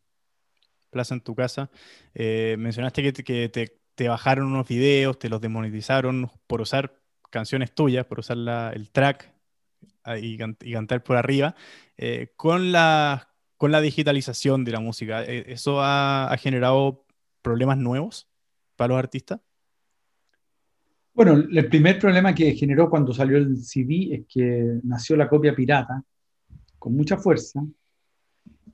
plaza 0.89 1.14
en 1.14 1.22
tu 1.22 1.36
casa, 1.36 1.70
eh, 2.14 2.56
mencionaste 2.58 3.04
que, 3.04 3.24
que 3.24 3.50
te, 3.50 3.78
te, 3.96 4.08
bajaron 4.08 4.48
unos 4.48 4.68
videos, 4.68 5.20
te 5.20 5.30
los 5.30 5.41
demonetizaron 5.41 6.32
por 6.48 6.62
usar 6.62 7.00
canciones 7.30 7.74
tuyas, 7.74 8.06
por 8.06 8.20
usar 8.20 8.38
el 8.74 8.89
track 8.91 9.34
ah, 10.04 10.18
y, 10.18 10.38
cantar 10.38 11.04
por 11.04 11.18
arriba, 11.18 11.56
eh, 11.98 12.32
con, 12.38 12.72
la, 12.72 13.30
con 13.58 13.72
la 13.72 13.82
digitalización 13.82 14.64
de 14.64 14.72
la 14.72 14.80
música. 14.80 15.24
¿Eso 15.24 15.82
ha, 15.82 16.32
ha 16.32 16.38
generado 16.38 17.06
problemas 17.41 17.78
nuevos 17.78 18.30
para 18.78 18.89
los 18.89 19.00
artistas? 19.00 19.41
Bueno, 21.16 21.36
el 21.49 21.70
primer 21.70 21.97
problema 21.97 22.36
que 22.36 22.53
generó 22.55 22.89
cuando 22.89 23.13
salió 23.13 23.38
el 23.38 23.55
CD 23.63 24.13
es 24.13 24.26
que 24.28 24.82
nació 24.84 25.16
la 25.16 25.30
copia 25.30 25.55
pirata 25.55 26.03
con 26.78 26.93
mucha 26.93 27.16
fuerza 27.16 27.66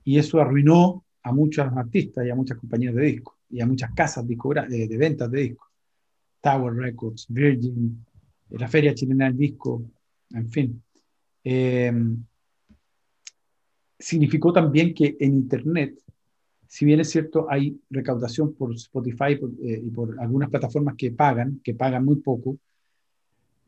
y 0.02 0.18
eso 0.18 0.40
arruinó 0.40 1.04
a 1.22 1.30
muchos 1.30 1.64
artistas 1.76 2.26
y 2.26 2.30
a 2.30 2.34
muchas 2.34 2.58
compañías 2.58 2.96
de 2.96 3.02
discos 3.02 3.36
y 3.48 3.60
a 3.60 3.66
muchas 3.66 3.92
casas 3.94 4.26
de, 4.26 4.88
de 4.88 4.96
ventas 4.96 5.30
de 5.30 5.40
discos. 5.40 5.68
Tower 6.40 6.74
Records, 6.74 7.26
Virgin, 7.28 8.04
la 8.50 8.66
Feria 8.66 8.92
Chilena 8.92 9.26
del 9.26 9.36
Disco, 9.36 9.84
en 10.30 10.48
fin. 10.48 10.82
Eh, 11.44 11.92
significó 13.96 14.52
también 14.52 14.92
que 14.92 15.16
en 15.20 15.34
Internet 15.34 15.96
si 16.72 16.86
bien 16.86 17.00
es 17.00 17.10
cierto, 17.10 17.48
hay 17.50 17.78
recaudación 17.90 18.54
por 18.54 18.74
Spotify 18.76 19.38
eh, 19.62 19.82
y 19.84 19.90
por 19.90 20.18
algunas 20.18 20.48
plataformas 20.48 20.94
que 20.96 21.10
pagan, 21.10 21.60
que 21.62 21.74
pagan 21.74 22.02
muy 22.02 22.16
poco, 22.16 22.56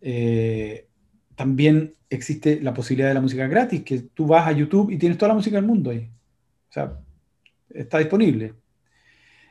eh, 0.01 0.87
también 1.35 1.97
existe 2.09 2.63
la 2.63 2.73
posibilidad 2.73 3.09
de 3.09 3.15
la 3.15 3.21
música 3.21 3.47
gratis, 3.47 3.83
que 3.83 3.99
tú 4.15 4.27
vas 4.27 4.49
a 4.49 4.53
YouTube 4.53 4.91
y 4.91 4.97
tienes 4.97 5.19
toda 5.19 5.29
la 5.29 5.35
música 5.35 5.57
del 5.57 5.67
mundo 5.67 5.91
ahí. 5.91 6.11
O 6.71 6.73
sea, 6.73 6.99
está 7.69 7.99
disponible. 7.99 8.55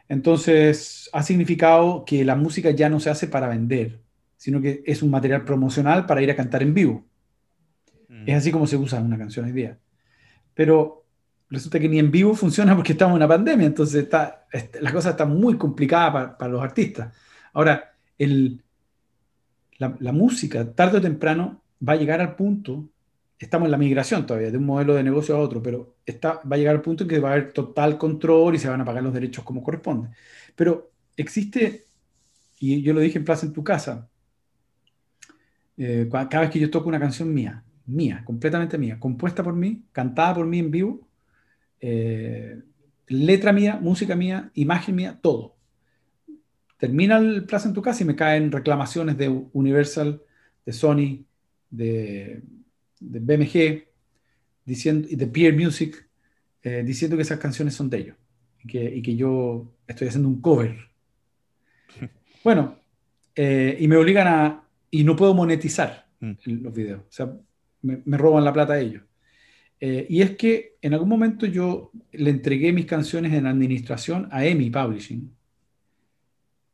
Entonces, 0.10 1.08
ha 1.14 1.22
significado 1.22 2.06
que 2.06 2.26
la 2.26 2.36
música 2.36 2.72
ya 2.72 2.90
no 2.90 3.00
se 3.00 3.12
hace 3.12 3.28
para 3.28 3.50
vender, 3.50 4.00
sino 4.36 4.62
que 4.62 4.82
es 4.84 5.04
un 5.04 5.12
material 5.12 5.46
promocional 5.46 6.08
para 6.08 6.24
ir 6.24 6.32
a 6.32 6.36
cantar 6.36 6.64
en 6.64 6.74
vivo. 6.74 7.06
Mm. 8.08 8.30
Es 8.30 8.36
así 8.36 8.52
como 8.52 8.66
se 8.66 8.78
usa 8.78 9.00
una 9.00 9.20
canción 9.20 9.46
hoy 9.46 9.52
día. 9.52 9.78
Pero 10.56 11.03
resulta 11.50 11.80
que 11.80 11.90
ni 11.90 12.00
en 12.00 12.12
vivo 12.12 12.36
funciona 12.36 12.76
porque 12.76 12.94
estamos 12.94 13.14
en 13.14 13.18
una 13.18 13.28
pandemia, 13.28 13.68
entonces 13.68 14.04
está, 14.04 14.48
la 14.82 14.92
cosa 14.92 15.12
está 15.12 15.26
muy 15.26 15.58
complicada 15.58 16.38
para, 16.38 16.52
los 16.52 16.62
artistas. 16.62 17.14
Ahora, 17.54 17.94
el, 18.18 18.64
la, 19.78 20.12
música, 20.12 20.74
tarde 20.74 20.98
o 20.98 21.02
temprano, 21.02 21.62
va 21.88 21.94
a 21.94 21.96
llegar 21.98 22.22
al 22.22 22.36
punto, 22.36 22.90
estamos 23.38 23.68
en 23.68 23.72
la 23.72 23.78
migración 23.78 24.26
todavía, 24.26 24.52
de 24.52 24.58
un 24.58 24.66
modelo 24.66 24.96
de 24.96 25.04
negocio 25.04 25.36
a 25.36 25.40
otro, 25.40 25.62
pero 25.62 25.96
está, 26.06 26.42
va 26.50 26.56
a 26.56 26.58
llegar 26.58 26.76
al 26.76 26.82
punto 26.82 27.04
en 27.04 27.10
que 27.10 27.20
va 27.20 27.30
a 27.30 27.32
haber 27.34 27.52
total 27.54 27.98
control 27.98 28.56
y 28.56 28.60
se 28.60 28.70
van 28.70 28.82
a 28.82 28.86
pagar 28.86 29.04
los 29.04 29.14
derechos 29.14 29.44
como 29.44 29.64
corresponde. 29.64 30.10
Pero 30.56 30.92
existe, 31.18 31.86
y 32.60 32.82
yo 32.82 32.94
lo 32.94 33.00
dije 33.00 33.18
en 33.18 33.26
Plaza 33.26 33.46
en 33.46 33.54
tu 33.54 33.64
casa, 33.64 34.10
eh, 35.78 36.08
cada 36.12 36.42
vez 36.42 36.52
que 36.52 36.60
yo 36.60 36.70
toco 36.70 36.90
una 36.90 37.00
canción 37.00 37.34
mía, 37.34 37.64
mía, 37.86 38.24
completamente 38.26 38.78
mía, 38.78 39.00
compuesta 39.00 39.44
por 39.44 39.54
mí, 39.54 39.84
cantada 39.92 40.36
por 40.36 40.46
mí 40.46 40.60
en 40.60 40.72
vivo, 40.72 41.08
eh, 41.86 42.62
letra 43.08 43.52
mía, 43.52 43.78
música 43.82 44.16
mía, 44.16 44.50
imagen 44.54 44.96
mía, 44.96 45.20
todo. 45.22 45.58
Termina 46.78 47.18
el 47.18 47.44
plazo 47.44 47.68
en 47.68 47.74
tu 47.74 47.82
casa 47.82 48.04
y 48.04 48.06
me 48.06 48.16
caen 48.16 48.54
reclamaciones 48.54 49.18
de 49.18 49.28
Universal, 49.28 50.22
de 50.66 50.72
Sony, 50.72 51.26
de, 51.70 52.42
BMG, 53.02 53.84
diciendo, 54.64 55.10
y 55.12 55.18
de 55.18 55.28
Peer 55.28 55.58
Music, 55.58 56.08
eh, 56.62 56.84
diciendo 56.86 57.18
que 57.18 57.24
esas 57.24 57.40
canciones 57.40 57.74
son 57.74 57.90
de 57.90 57.98
ellos 57.98 58.16
y 58.64 59.02
que, 59.02 59.16
yo 59.18 59.70
estoy 59.86 60.08
haciendo 60.08 60.30
un 60.30 60.42
cover. 60.42 60.78
Bueno, 62.46 62.78
eh, 63.36 63.78
y 63.80 63.88
me 63.88 63.96
obligan 63.96 64.28
a, 64.28 64.68
y 64.92 65.06
no 65.06 65.16
puedo 65.16 65.34
monetizar 65.34 66.08
mm. 66.20 66.34
los 66.62 66.74
videos, 66.74 67.02
o 67.02 67.12
sea, 67.12 67.34
me, 67.82 68.02
me 68.04 68.18
roban 68.18 68.44
la 68.44 68.52
plata 68.52 68.74
a 68.74 68.80
ellos. 68.80 69.02
Eh, 69.80 70.06
y 70.10 70.22
es 70.22 70.38
que 70.38 70.78
en 70.82 70.94
algún 70.94 71.10
momento 71.10 71.46
yo 71.46 71.92
le 72.12 72.30
entregué 72.30 72.72
mis 72.72 72.86
canciones 72.86 73.34
en 73.34 73.46
administración 73.46 74.30
a 74.32 74.46
EMI 74.46 74.70
Publishing 74.70 75.36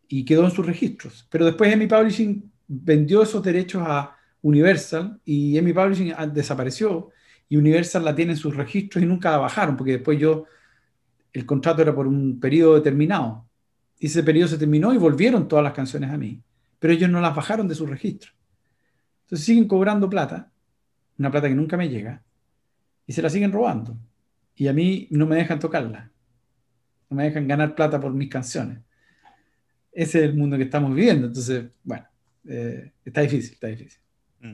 y 0.07 0.25
quedó 0.25 0.45
en 0.45 0.51
sus 0.51 0.65
registros. 0.65 1.27
Pero 1.29 1.45
después 1.45 1.73
EMI 1.73 1.87
Publishing 1.87 2.51
vendió 2.67 3.23
esos 3.23 3.43
derechos 3.43 3.83
a 3.85 4.15
Universal 4.41 5.19
y 5.25 5.57
EMI 5.57 5.73
Publishing 5.73 6.13
ah, 6.15 6.27
desapareció 6.27 7.09
y 7.47 7.57
Universal 7.57 8.05
la 8.05 8.15
tiene 8.15 8.33
en 8.33 8.37
sus 8.37 8.55
registros 8.55 9.03
y 9.03 9.07
nunca 9.07 9.31
la 9.31 9.37
bajaron 9.37 9.75
porque 9.75 9.93
después 9.93 10.19
yo, 10.19 10.45
el 11.33 11.45
contrato 11.45 11.81
era 11.81 11.95
por 11.95 12.07
un 12.07 12.39
periodo 12.39 12.75
determinado. 12.75 13.47
Y 13.97 14.05
ese 14.05 14.23
periodo 14.23 14.49
se 14.49 14.57
terminó 14.57 14.93
y 14.93 14.97
volvieron 14.97 15.47
todas 15.47 15.63
las 15.63 15.73
canciones 15.73 16.11
a 16.11 16.17
mí. 16.17 16.41
Pero 16.77 16.93
ellos 16.93 17.09
no 17.09 17.19
las 17.19 17.35
bajaron 17.35 17.67
de 17.67 17.75
sus 17.75 17.89
registros. 17.89 18.33
Entonces 19.23 19.45
siguen 19.45 19.67
cobrando 19.67 20.09
plata, 20.09 20.51
una 21.17 21.31
plata 21.31 21.49
que 21.49 21.55
nunca 21.55 21.75
me 21.75 21.89
llega 21.89 22.23
y 23.09 23.13
se 23.13 23.23
la 23.23 23.29
siguen 23.31 23.51
robando. 23.51 23.97
Y 24.55 24.67
a 24.67 24.73
mí 24.73 25.07
no 25.09 25.25
me 25.25 25.35
dejan 25.35 25.57
tocarla. 25.57 26.11
No 27.09 27.17
me 27.17 27.23
dejan 27.23 27.47
ganar 27.47 27.73
plata 27.73 27.99
por 27.99 28.13
mis 28.13 28.29
canciones. 28.29 28.83
Ese 29.91 30.19
es 30.19 30.25
el 30.25 30.35
mundo 30.35 30.57
que 30.57 30.65
estamos 30.65 30.93
viviendo. 30.93 31.25
Entonces, 31.25 31.71
bueno, 31.83 32.05
eh, 32.47 32.91
está 33.03 33.21
difícil, 33.21 33.53
está 33.53 33.65
difícil. 33.65 33.99
Mm. 34.41 34.53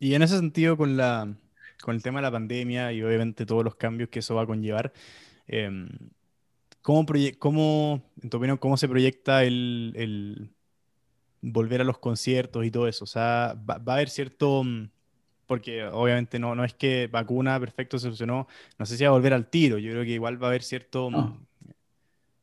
Y 0.00 0.14
en 0.14 0.20
ese 0.20 0.36
sentido, 0.36 0.76
con, 0.76 0.98
la, 0.98 1.34
con 1.80 1.94
el 1.94 2.02
tema 2.02 2.18
de 2.18 2.24
la 2.24 2.30
pandemia 2.30 2.92
y 2.92 3.02
obviamente 3.02 3.46
todos 3.46 3.64
los 3.64 3.76
cambios 3.76 4.10
que 4.10 4.18
eso 4.18 4.34
va 4.34 4.42
a 4.42 4.46
conllevar, 4.46 4.92
em, 5.46 5.88
¿cómo, 6.82 7.06
cómo, 7.38 8.02
en 8.20 8.56
cómo 8.58 8.76
se 8.76 8.86
proyecta 8.86 9.44
el, 9.44 9.94
el, 9.96 10.50
volver 11.40 11.80
a 11.80 11.84
los 11.84 11.96
conciertos 11.96 12.66
y 12.66 12.70
todo 12.70 12.86
eso? 12.86 13.04
O 13.04 13.08
sea, 13.08 13.56
va, 13.66 13.78
va 13.78 13.94
a 13.94 13.96
haber 13.96 14.10
cierto 14.10 14.62
mm, 14.62 14.90
porque 15.46 15.84
obviamente 15.84 16.38
no, 16.38 16.54
no 16.54 16.64
es 16.64 16.74
que 16.74 17.08
vacuna 17.08 17.58
perfecto 17.60 17.98
se 17.98 18.04
solucionó, 18.04 18.48
no 18.78 18.86
sé 18.86 18.96
si 18.96 19.04
va 19.04 19.10
a 19.10 19.12
volver 19.12 19.34
al 19.34 19.48
tiro, 19.48 19.78
yo 19.78 19.90
creo 19.90 20.04
que 20.04 20.10
igual 20.10 20.42
va 20.42 20.46
a 20.46 20.50
haber 20.50 20.62
cierto, 20.62 21.10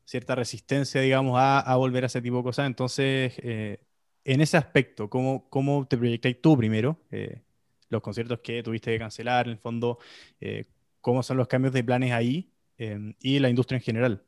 cierta 0.10 0.36
resistencia, 0.36 1.02
digamos, 1.02 1.38
a, 1.38 1.60
a, 1.60 1.76
volver 1.76 2.04
a 2.04 2.08
ese 2.08 2.22
tipo 2.22 2.38
de 2.38 2.43
cosas. 2.43 2.66
Entonces, 2.66 3.34
eh, 3.38 3.80
en 4.26 4.41
ese 4.41 4.58
aspecto, 4.58 5.10
¿cómo, 5.10 5.47
cómo 5.50 5.88
te 5.88 5.97
proyectáis 5.97 6.41
tú 6.41 6.58
primero? 6.58 6.97
Eh, 7.12 7.41
los 7.89 8.02
conciertos 8.02 8.39
que 8.39 8.64
tuviste 8.64 8.91
que 8.91 8.97
cancelar, 8.97 9.45
en 9.45 9.52
el 9.52 9.58
fondo, 9.60 10.00
eh, 10.41 10.66
¿cómo 11.02 11.22
son 11.22 11.38
los 11.38 11.47
cambios 11.47 11.74
de 11.74 11.84
planes 11.84 12.12
ahí 12.12 12.50
y 13.20 13.39
la 13.39 13.50
industria 13.50 13.78
en 13.78 13.84
general? 13.84 14.24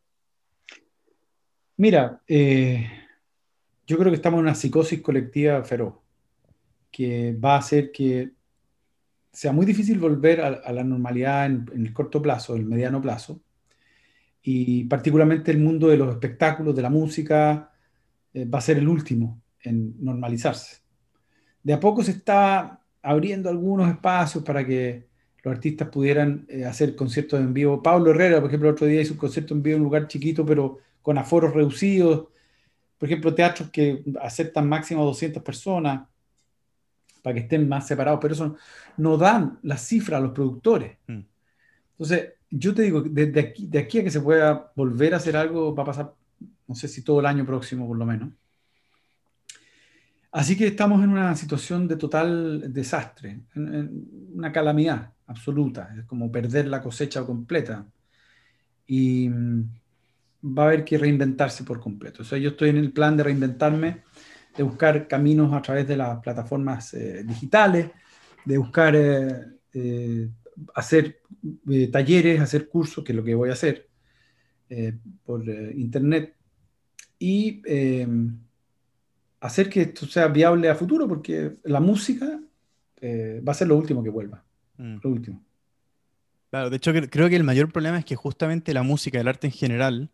Mira, 1.78 2.22
yo 2.28 3.98
creo 3.98 4.12
que 4.12 4.16
estamos 4.16 4.40
en 4.40 4.44
una 4.44 4.56
psicosis 4.56 5.02
colectiva 5.02 5.64
feroz, 5.64 5.96
que 6.92 7.34
va 7.34 7.56
a 7.56 7.60
hacer 7.60 7.92
que 7.92 8.32
sea 9.32 9.52
muy 9.52 9.66
difícil 9.66 10.00
volver 10.00 10.42
a, 10.42 10.72
la 10.72 10.84
normalidad 10.84 11.46
en, 11.46 11.70
el 11.74 11.94
corto 11.94 12.22
plazo, 12.22 12.56
el 12.56 12.66
mediano 12.66 13.02
plazo, 13.02 13.42
y 14.44 14.86
particularmente 14.86 15.52
el 15.52 15.60
mundo 15.60 15.88
de 15.88 15.98
los 15.98 16.12
espectáculos, 16.12 16.76
de 16.76 16.82
la 16.82 16.90
música, 16.90 17.72
eh, 18.34 18.46
va 18.46 18.60
a 18.60 18.62
ser 18.62 18.78
el 18.78 18.88
último 18.88 19.42
en 19.62 19.96
normalizarse. 20.04 20.82
De 21.64 21.74
a 21.74 21.80
poco 21.80 22.04
se 22.04 22.12
está 22.12 22.82
abriendo 23.02 23.50
algunos 23.50 23.90
espacios 23.90 24.44
para 24.44 24.66
que 24.66 25.08
los 25.44 25.54
artistas 25.54 25.90
pudieran 25.90 26.46
eh, 26.50 26.66
hacer 26.66 26.96
conciertos 26.96 27.40
en 27.40 27.54
vivo. 27.54 27.82
Pablo 27.82 28.12
Herrera, 28.12 28.40
por 28.40 28.50
ejemplo, 28.50 28.70
el 28.70 28.76
otro 28.76 28.88
día 28.88 29.02
hizo 29.02 29.14
un 29.14 29.20
concierto 29.20 29.54
en 29.54 29.64
vivo 29.64 29.76
en 29.76 29.82
un 29.82 29.86
lugar 29.86 30.08
chiquito, 30.08 30.46
pero 30.46 30.80
con 31.02 31.18
aforos 31.18 31.54
reducidos. 31.54 32.28
Por 32.98 33.10
ejemplo, 33.10 33.34
teatros 33.34 33.70
que 33.70 34.04
aceptan 34.22 34.68
máximo 34.70 35.04
200 35.06 35.42
personas 35.42 36.08
para 37.22 37.34
que 37.34 37.42
estén 37.42 37.68
más 37.68 37.88
separados, 37.88 38.20
pero 38.22 38.34
eso 38.34 38.56
no 38.98 39.18
dan 39.18 39.60
la 39.64 39.78
cifra 39.78 40.18
a 40.18 40.22
los 40.22 40.32
productores. 40.32 40.98
Mm. 41.08 41.22
Entonces, 41.92 42.34
yo 42.50 42.74
te 42.74 42.82
digo, 42.84 43.02
desde 43.02 43.40
aquí, 43.40 43.68
de 43.68 43.80
aquí 43.80 44.00
a 44.00 44.04
que 44.04 44.12
se 44.12 44.22
pueda 44.22 44.72
volver 44.76 45.14
a 45.14 45.18
hacer 45.18 45.38
algo, 45.38 45.74
va 45.74 45.84
a 45.84 45.86
pasar, 45.86 46.14
no 46.68 46.76
sé 46.76 46.88
si 46.88 47.04
todo 47.04 47.20
el 47.20 47.26
año 47.26 47.46
próximo 47.46 47.88
por 47.88 47.98
lo 47.98 48.06
menos. 48.06 48.30
Así 50.32 50.58
que 50.58 50.68
estamos 50.68 51.04
en 51.04 51.10
una 51.10 51.36
situación 51.36 51.88
de 51.88 51.98
total 51.98 52.74
desastre, 52.74 53.42
una 53.54 54.52
calamidad 54.52 55.12
absoluta, 55.28 55.94
es 55.98 56.06
como 56.06 56.32
perder 56.32 56.68
la 56.68 56.82
cosecha 56.82 57.26
completa. 57.26 57.86
Y 58.88 59.30
mm, 59.30 59.70
va 60.44 60.64
a 60.64 60.66
haber 60.68 60.86
que 60.86 60.98
reinventarse 60.98 61.64
por 61.64 61.80
completo. 61.80 62.24
O 62.24 62.26
sea, 62.26 62.38
yo 62.38 62.52
estoy 62.52 62.70
en 62.70 62.78
el 62.78 62.92
plan 62.92 63.18
de 63.18 63.24
reinventarme, 63.24 64.04
de 64.56 64.64
buscar 64.64 65.08
caminos 65.08 65.54
a 65.54 65.62
través 65.62 65.88
de 65.88 65.98
las 65.98 66.20
plataformas 66.20 66.94
eh, 66.94 67.24
digitales, 67.24 67.90
de 68.46 68.58
buscar 68.58 68.96
eh, 68.96 69.46
eh, 69.74 70.30
hacer 70.76 71.22
talleres, 71.92 72.42
hacer 72.42 72.68
cursos, 72.68 73.04
que 73.04 73.14
es 73.14 73.16
lo 73.16 73.24
que 73.24 73.36
voy 73.36 73.50
a 73.50 73.54
hacer 73.54 73.88
por 75.26 75.44
internet, 75.76 76.34
y 77.20 77.62
hacer 79.42 79.70
que 79.70 79.82
esto 79.82 80.06
sea 80.06 80.28
viable 80.28 80.70
a 80.70 80.76
futuro, 80.76 81.10
porque 81.10 81.58
la 81.64 81.82
música 81.82 82.40
va 83.04 83.52
a 83.52 83.56
ser 83.56 83.68
lo 83.68 83.76
último 83.76 84.02
que 84.02 84.10
vuelva. 84.10 84.44
Mm. 84.78 84.98
Lo 85.04 85.10
último. 85.10 85.44
Claro, 86.52 86.70
de 86.70 86.78
hecho 86.78 86.94
creo 87.10 87.28
que 87.28 87.36
el 87.36 87.44
mayor 87.44 87.70
problema 87.72 88.00
es 88.00 88.06
que 88.06 88.16
justamente 88.16 88.74
la 88.74 88.84
música, 88.84 89.20
el 89.20 89.28
arte 89.28 89.48
en 89.48 89.54
general, 89.54 90.10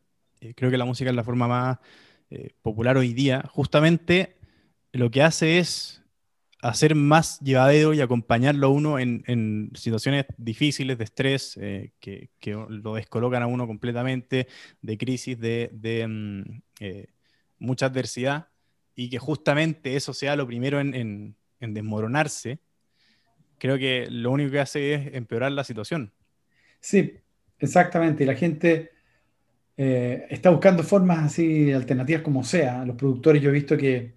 creo 0.55 0.71
que 0.71 0.77
la 0.77 0.85
música 0.85 1.11
es 1.11 1.15
la 1.15 1.23
forma 1.23 1.47
más 1.47 1.77
eh, 2.29 2.49
popular 2.61 2.97
hoy 2.97 3.13
día, 3.13 3.43
justamente 3.49 4.35
lo 4.91 5.09
que 5.11 5.21
hace 5.21 5.59
es 5.59 6.03
hacer 6.61 6.95
más 6.95 7.39
llevadero 7.39 7.93
y 7.93 8.01
acompañarlo 8.01 8.67
a 8.67 8.69
uno 8.69 8.99
en, 8.99 9.71
situaciones 9.75 10.25
difíciles 10.37 10.97
de 10.97 11.03
estrés 11.03 11.57
eh, 11.61 11.91
que, 11.99 12.29
lo 12.69 12.95
descolocan 12.95 13.43
a 13.43 13.47
uno 13.47 13.67
completamente, 13.67 14.47
de 14.81 14.97
crisis, 14.97 15.39
de, 15.39 16.05
mm, 16.07 16.61
mucha 17.59 17.85
adversidad, 17.85 18.47
y 18.95 19.09
que 19.09 19.19
justamente 19.19 19.95
eso 19.95 20.13
sea 20.13 20.35
lo 20.35 20.47
primero 20.47 20.81
en, 20.81 21.35
desmoronarse, 21.59 22.59
creo 23.57 23.77
que 23.77 24.07
lo 24.09 24.31
único 24.31 24.51
que 24.51 24.59
hace 24.59 24.93
es 24.93 25.13
empeorar 25.13 25.51
la 25.51 25.63
situación. 25.63 26.11
Sí, 26.79 27.13
exactamente. 27.59 28.23
Y 28.23 28.27
la 28.27 28.35
gente 28.35 28.96
eh, 29.79 30.25
está 30.31 30.49
buscando 30.49 30.81
formas 30.81 31.19
así 31.19 31.71
alternativas 31.71 32.23
como 32.23 32.43
sea. 32.43 32.83
Los 32.83 32.95
productores, 32.95 33.41
yo 33.41 33.51
he 33.51 33.53
visto 33.53 33.77
que, 33.77 34.15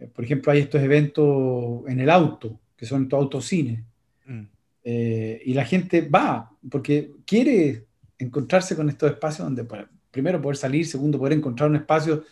eh, 0.00 0.08
por 0.12 0.24
ejemplo, 0.24 0.50
hay 0.50 0.58
estos 0.58 0.82
eventos 0.82 1.86
en 1.86 2.00
el 2.00 2.10
auto, 2.10 2.60
que 2.76 2.84
son 2.84 3.04
estos 3.04 3.18
autocines. 3.20 3.80
Mm. 4.26 4.42
Eh, 4.82 5.40
y 5.46 5.54
la 5.54 5.64
gente 5.64 6.02
va 6.02 6.50
porque 6.68 7.12
quiere 7.24 7.86
encontrarse 8.18 8.74
con 8.74 8.88
estos 8.88 9.12
espacios 9.12 9.46
donde, 9.46 9.64
primero, 10.10 10.42
poder 10.42 10.56
salir, 10.56 10.84
segundo, 10.84 11.18
poder 11.18 11.34
encontrar 11.34 11.70
un 11.70 11.76
espacio 11.76 12.24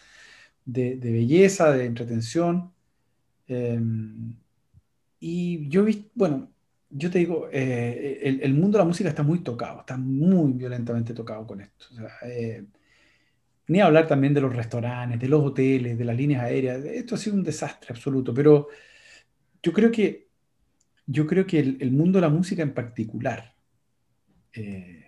de, 0.65 0.97
belleza, 0.97 1.71
de 1.73 1.87
entretención. 1.87 2.73
y 5.21 5.69
yo 5.69 5.85
vi, 5.85 6.11
bueno, 6.15 6.51
yo 6.91 7.11
te 7.11 7.19
digo, 7.19 7.49
eh, 7.53 8.21
el, 8.43 8.55
mundo 8.55 8.77
de 8.77 8.85
la 8.85 8.89
música 8.89 9.09
está 9.09 9.23
muy 9.23 9.41
tocado, 9.41 9.81
está 9.81 9.97
muy 9.97 10.53
violentamente 10.53 11.15
tocado 11.15 11.47
con 11.47 11.61
esto. 11.61 11.87
Eh, 12.23 12.65
ni 13.69 13.81
hablar 13.81 14.09
también 14.09 14.35
de 14.35 14.41
los 14.41 14.55
restaurantes, 14.55 15.21
de 15.21 15.29
los 15.29 15.45
hoteles, 15.45 15.97
de 15.97 16.05
las 16.05 16.17
líneas 16.17 16.43
aéreas. 16.43 16.85
Esto 16.85 17.15
ha 17.15 17.19
sido 17.19 17.37
un 17.37 17.45
desastre 17.45 17.95
absoluto, 17.95 18.35
pero 18.35 18.69
yo 19.63 19.73
creo 19.73 19.93
que, 19.93 20.29
yo 21.07 21.27
creo 21.27 21.47
que 21.47 21.61
el, 21.61 21.93
mundo 21.93 22.19
de 22.19 22.23
la 22.23 22.29
música 22.29 22.63
en 22.63 22.75
particular 22.75 23.55
eh, 24.53 25.07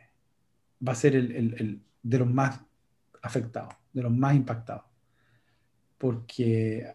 va 0.87 0.93
a 0.93 0.97
ser 0.97 1.17
el, 1.17 1.83
de 2.03 2.19
los 2.19 2.31
más 2.31 2.61
afectados, 3.23 3.75
de 3.93 4.03
los 4.03 4.13
más 4.13 4.37
impactados. 4.37 4.85
Porque 5.99 6.87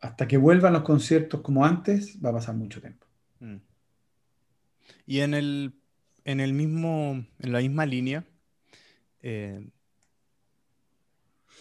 hasta 0.00 0.26
que 0.26 0.36
vuelvan 0.36 0.72
los 0.72 0.82
conciertos 0.82 1.40
como 1.40 1.64
antes, 1.64 2.18
va 2.24 2.30
a 2.30 2.34
pasar 2.34 2.56
mucho 2.56 2.80
tiempo. 2.80 3.06
Mm. 3.38 3.56
Y 5.06 5.20
en 5.20 5.34
el, 5.34 5.72
en 6.24 6.40
el 6.40 6.52
mismo, 6.52 7.24
en 7.40 7.52
la 7.52 7.60
misma 7.60 7.86
línea, 7.86 8.24
eh, 9.22 9.66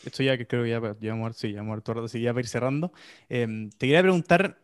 esto 0.06 0.24
ya 0.24 0.38
que 0.38 0.48
creo 0.48 0.64
que 0.64 0.70
ya, 0.70 0.82
ya 1.00 1.34
sí, 1.34 1.54
ya 1.54 1.60
hemos 1.60 1.78
rato, 1.78 1.94
para 1.94 2.40
ir 2.40 2.48
cerrando, 2.48 2.92
em, 3.30 3.70
te 3.72 3.88
quería 3.88 4.02
preguntar, 4.02 4.60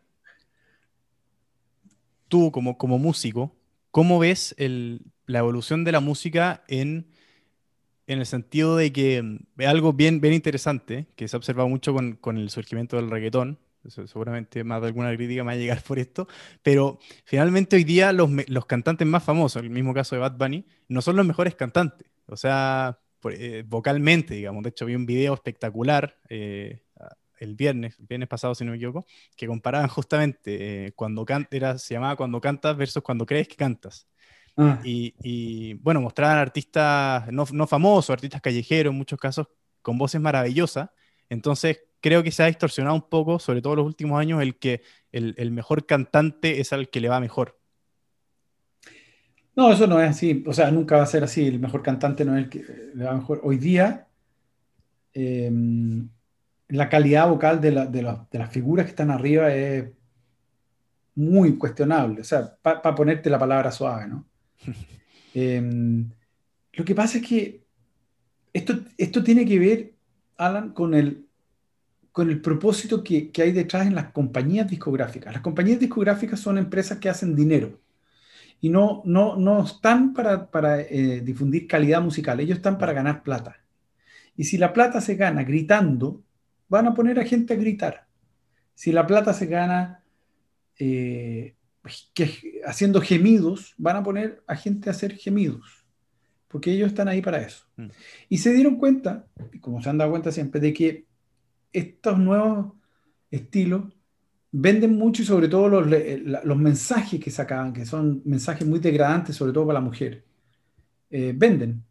tú 2.27 2.51
como, 2.51 2.77
como 2.77 2.99
músico, 2.99 3.55
¿cómo 3.91 4.19
ves 4.19 4.53
el, 4.57 5.01
la 5.25 5.39
evolución 5.39 5.83
de 5.83 5.91
la 5.91 5.99
música 5.99 6.63
en, 6.67 7.07
en 8.07 8.19
el 8.19 8.25
sentido 8.25 8.75
de 8.75 8.91
que 8.91 9.39
es 9.57 9.67
algo 9.67 9.93
bien, 9.93 10.21
bien 10.21 10.33
interesante, 10.33 11.07
que 11.15 11.27
se 11.27 11.35
ha 11.35 11.39
observado 11.39 11.69
mucho 11.69 11.93
con, 11.93 12.13
con 12.13 12.37
el 12.37 12.49
surgimiento 12.49 12.97
del 12.97 13.09
reggaetón, 13.09 13.59
seguramente 13.89 14.63
más 14.63 14.81
de 14.81 14.87
alguna 14.87 15.15
crítica 15.15 15.43
me 15.43 15.47
va 15.47 15.53
a 15.53 15.55
llegar 15.55 15.81
por 15.83 15.99
esto, 15.99 16.27
pero 16.63 16.99
finalmente 17.25 17.75
hoy 17.75 17.83
día 17.83 18.11
los, 18.13 18.29
los 18.47 18.65
cantantes 18.65 19.07
más 19.07 19.23
famosos, 19.23 19.61
el 19.61 19.69
mismo 19.69 19.93
caso 19.93 20.15
de 20.15 20.21
Bad 20.21 20.37
Bunny, 20.37 20.65
no 20.87 21.01
son 21.01 21.15
los 21.15 21.25
mejores 21.25 21.55
cantantes, 21.55 22.07
o 22.25 22.37
sea, 22.37 22.99
eh, 23.31 23.63
vocalmente, 23.67 24.33
digamos. 24.35 24.63
De 24.63 24.69
hecho, 24.69 24.85
vi 24.85 24.95
un 24.95 25.05
video 25.05 25.33
espectacular 25.33 26.17
eh, 26.29 26.83
el 27.39 27.55
viernes, 27.55 27.97
el 27.99 28.05
viernes 28.05 28.29
pasado, 28.29 28.53
si 28.55 28.65
no 28.65 28.71
me 28.71 28.77
equivoco, 28.77 29.05
que 29.35 29.47
comparaban 29.47 29.87
justamente 29.87 30.87
eh, 30.87 30.91
cuando 30.93 31.25
era, 31.51 31.77
se 31.77 31.93
llamaba 31.93 32.15
Cuando 32.15 32.41
cantas 32.41 32.75
versus 32.75 33.01
Cuando 33.01 33.25
crees 33.25 33.47
que 33.47 33.55
cantas. 33.55 34.07
Ah. 34.57 34.79
Y, 34.83 35.15
y, 35.23 35.73
bueno, 35.75 36.01
mostraban 36.01 36.37
artistas 36.37 37.31
no, 37.31 37.45
no 37.51 37.65
famosos, 37.65 38.09
artistas 38.09 38.41
callejeros 38.41 38.91
en 38.91 38.97
muchos 38.97 39.17
casos, 39.17 39.47
con 39.81 39.97
voces 39.97 40.19
maravillosas. 40.19 40.89
Entonces, 41.29 41.79
creo 42.01 42.23
que 42.23 42.31
se 42.31 42.43
ha 42.43 42.47
distorsionado 42.47 42.95
un 42.95 43.09
poco, 43.09 43.39
sobre 43.39 43.61
todo 43.61 43.73
en 43.73 43.77
los 43.79 43.87
últimos 43.87 44.19
años, 44.19 44.41
el 44.41 44.57
que 44.57 44.81
el, 45.11 45.51
mejor 45.51 45.85
cantante 45.85 46.59
es 46.61 46.73
al 46.73 46.89
que 46.89 47.01
le 47.01 47.09
va 47.09 47.19
mejor. 47.19 47.57
No, 49.55 49.71
eso 49.71 49.87
no 49.87 50.01
es 50.01 50.09
así. 50.11 50.43
O 50.47 50.53
sea, 50.53 50.71
nunca 50.71 50.97
va 50.97 51.03
a 51.03 51.07
ser 51.07 51.23
así. 51.23 51.45
El 51.47 51.59
mejor 51.59 51.83
cantante 51.83 52.23
no 52.23 52.37
es 52.37 52.45
el 52.45 52.49
que 52.49 52.65
le 52.93 53.03
va 53.03 53.13
mejor. 53.13 53.41
Hoy 53.43 53.57
día, 53.57 54.07
em, 55.13 56.07
la 56.69 56.87
calidad 56.87 57.27
vocal 57.27 57.59
de, 57.59 57.71
las 57.71 58.51
figuras 58.51 58.85
que 58.85 58.91
están 58.91 59.11
arriba 59.11 59.53
es 59.53 59.89
muy 61.15 61.57
cuestionable. 61.57 62.21
O 62.21 62.23
sea, 62.23 62.55
para 62.61 62.95
ponerte 62.95 63.29
la 63.29 63.39
palabra 63.39 63.71
suave, 63.71 64.07
¿no? 64.07 64.25
Em, 65.31 66.09
lo 66.73 66.83
que 66.83 66.95
pasa 66.95 67.19
es 67.19 67.27
que 67.27 67.63
esto, 68.51 68.79
esto 68.97 69.23
tiene 69.23 69.45
que 69.45 69.59
ver, 69.59 69.93
Alan, 70.37 70.73
con 70.73 70.95
el 70.95 71.28
con 72.19 72.29
el 72.29 72.41
propósito 72.41 73.01
que, 73.01 73.31
hay 73.37 73.53
detrás 73.53 73.87
en 73.87 73.95
las 73.95 74.11
compañías 74.11 74.69
discográficas. 74.69 75.31
Las 75.31 75.41
compañías 75.41 75.79
discográficas 75.79 76.41
son 76.41 76.57
empresas 76.57 76.97
que 76.97 77.07
hacen 77.07 77.33
dinero 77.33 77.79
y 78.59 78.67
no, 78.67 79.01
no, 79.05 79.37
no 79.37 79.63
están 79.63 80.13
para, 80.13 80.81
eh, 80.81 81.21
difundir 81.23 81.65
calidad 81.65 82.01
musical, 82.01 82.41
ellos 82.41 82.57
están 82.57 82.77
para 82.77 82.91
ganar 82.91 83.23
plata. 83.23 83.63
Y 84.35 84.43
si 84.43 84.57
la 84.57 84.73
plata 84.73 84.99
se 84.99 85.15
gana 85.15 85.45
gritando, 85.45 86.21
van 86.67 86.87
a 86.87 86.93
poner 86.93 87.21
a 87.21 87.23
gente 87.23 87.53
a 87.53 87.55
gritar. 87.55 88.05
Si 88.75 88.91
la 88.91 89.07
plata 89.07 89.33
se 89.33 89.45
gana 89.45 90.03
eh, 90.77 91.55
haciendo 92.65 92.99
gemidos, 92.99 93.75
van 93.77 93.95
a 93.95 94.03
poner 94.03 94.43
a 94.45 94.57
gente 94.57 94.89
a 94.89 94.91
hacer 94.91 95.15
gemidos, 95.15 95.85
porque 96.49 96.73
ellos 96.73 96.89
están 96.89 97.07
ahí 97.07 97.21
para 97.21 97.39
eso. 97.39 97.63
Mm. 97.77 97.87
Y 98.27 98.39
se 98.39 98.51
dieron 98.51 98.75
cuenta, 98.75 99.25
como 99.61 99.81
se 99.81 99.89
han 99.89 99.97
dado 99.97 100.11
cuenta 100.11 100.33
siempre, 100.33 100.59
de 100.59 100.73
que 100.73 101.08
estos 101.71 102.17
nuevos 102.17 102.73
estilos 103.31 103.83
venden 104.51 104.97
mucho 104.97 105.21
y 105.21 105.25
sobre 105.25 105.47
todo 105.47 105.69
los, 105.69 105.87
los 106.43 106.57
mensajes 106.57 107.19
que 107.19 107.31
sacaban, 107.31 107.73
que 107.73 107.85
son 107.85 108.21
mensajes 108.25 108.67
muy 108.67 108.79
degradantes, 108.79 109.35
sobre 109.35 109.53
todo 109.53 109.67
para 109.67 109.79
la 109.79 109.85
mujer, 109.85 110.23
eh, 111.09 111.33
venden. 111.35 111.83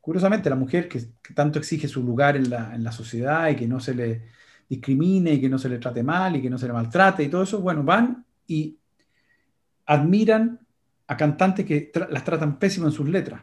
Curiosamente, 0.00 0.50
la 0.50 0.56
mujer 0.56 0.88
que, 0.88 1.00
tanto 1.34 1.58
exige 1.58 1.88
su 1.88 2.02
lugar 2.02 2.36
en 2.36 2.50
la, 2.50 2.74
en 2.74 2.82
la, 2.82 2.92
sociedad 2.92 3.48
y 3.50 3.56
que 3.56 3.68
no 3.68 3.78
se 3.78 3.94
le 3.94 4.22
discrimine 4.68 5.34
y 5.34 5.40
que 5.40 5.48
no 5.48 5.58
se 5.58 5.68
le 5.68 5.78
trate 5.78 6.02
mal 6.02 6.36
y 6.36 6.42
que 6.42 6.50
no 6.50 6.58
se 6.58 6.66
le 6.66 6.72
maltrate 6.72 7.22
y 7.22 7.28
todo 7.28 7.42
eso, 7.42 7.60
bueno, 7.60 7.82
van 7.84 8.24
y 8.46 8.78
admiran 9.86 10.60
a 11.06 11.16
cantantes 11.16 11.66
que 11.66 11.92
las 12.10 12.24
tratan 12.24 12.58
pésimo 12.58 12.86
en 12.86 12.92
sus 12.92 13.08
letras. 13.08 13.42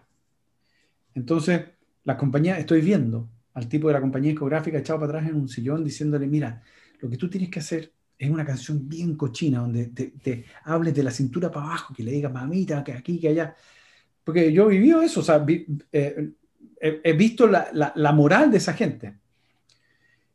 Entonces, 1.13 1.61
la 2.03 2.17
compañía, 2.17 2.57
estoy 2.57 2.81
viendo 2.81 3.29
al 3.59 3.67
tipo 3.67 3.87
de 3.87 3.93
la 3.93 4.01
compañía 4.01 4.31
discográfica 4.31 4.79
echado 4.79 4.99
para 4.99 5.19
atrás 5.19 5.29
en 5.29 5.35
un 5.35 5.49
sillón 5.49 5.83
diciéndole, 5.83 6.27
mira, 6.27 6.61
lo 7.01 7.09
que 7.09 7.17
tú 7.17 7.29
tienes 7.29 7.49
que 7.49 7.59
hacer 7.59 7.91
es 8.17 8.29
una 8.29 8.45
canción 8.45 8.87
bien 8.87 9.15
cochina, 9.15 9.59
donde 9.59 9.87
te, 9.87 10.45
hables 10.63 10.93
de 10.93 11.03
la 11.03 11.11
cintura 11.11 11.51
para 11.51 11.67
abajo, 11.67 11.93
que 11.93 12.03
le 12.03 12.11
digas 12.11 12.31
mamita, 12.31 12.83
que 12.83 12.93
aquí, 12.93 13.19
que 13.19 13.29
allá. 13.29 13.55
Porque 14.23 14.51
yo 14.51 14.69
he 14.69 14.73
vivido 14.73 15.01
eso, 15.01 15.21
o 15.21 15.23
sea, 15.23 15.45
eh, 15.91 16.29
he, 16.81 17.13
visto 17.13 17.47
la, 17.47 18.11
moral 18.13 18.51
de 18.51 18.57
esa 18.57 18.73
gente. 18.73 19.15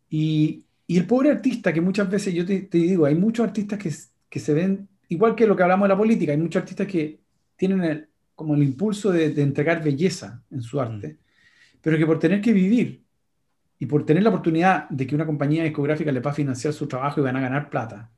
Y, 0.09 0.64
el 0.89 1.07
pobre 1.07 1.31
artista, 1.31 1.72
que 1.72 1.81
muchas 1.81 2.11
veces 2.11 2.33
yo 2.35 2.45
te, 2.45 2.68
digo, 2.70 3.07
hay 3.07 3.14
muchos 3.14 3.47
artistas 3.47 3.79
que, 3.79 4.41
se 4.41 4.55
ven, 4.55 4.89
igual 5.09 5.35
que 5.35 5.47
lo 5.47 5.57
que 5.57 5.62
hablamos 5.62 5.87
de 5.87 5.95
la 5.95 5.99
política, 5.99 6.33
hay 6.33 6.39
muchos 6.39 6.61
artistas 6.61 6.87
que 6.87 7.20
tienen 7.57 8.07
como 8.35 8.55
el 8.55 8.62
impulso 8.62 9.11
de, 9.12 9.27
entregar 9.43 9.83
belleza 9.83 10.43
en 10.51 10.62
su 10.62 10.81
arte, 10.81 11.09
mm. 11.09 11.79
pero 11.81 11.99
que 11.99 12.07
por 12.07 12.18
tener 12.18 12.41
que 12.41 12.53
vivir 12.53 13.04
y 13.85 13.87
por 13.87 14.07
tener 14.07 14.22
la 14.22 14.30
oportunidad 14.30 14.89
de 14.89 15.07
que 15.07 15.14
una 15.14 15.26
compañía 15.26 15.62
discográfica 15.62 16.11
le 16.11 16.20
va 16.20 16.30
a 16.30 16.35
financiar 16.35 16.72
su 16.72 16.89
trabajo 16.89 17.20
y 17.20 17.24
van 17.24 17.37
a 17.37 17.41
ganar 17.43 17.68
plata, 17.68 18.11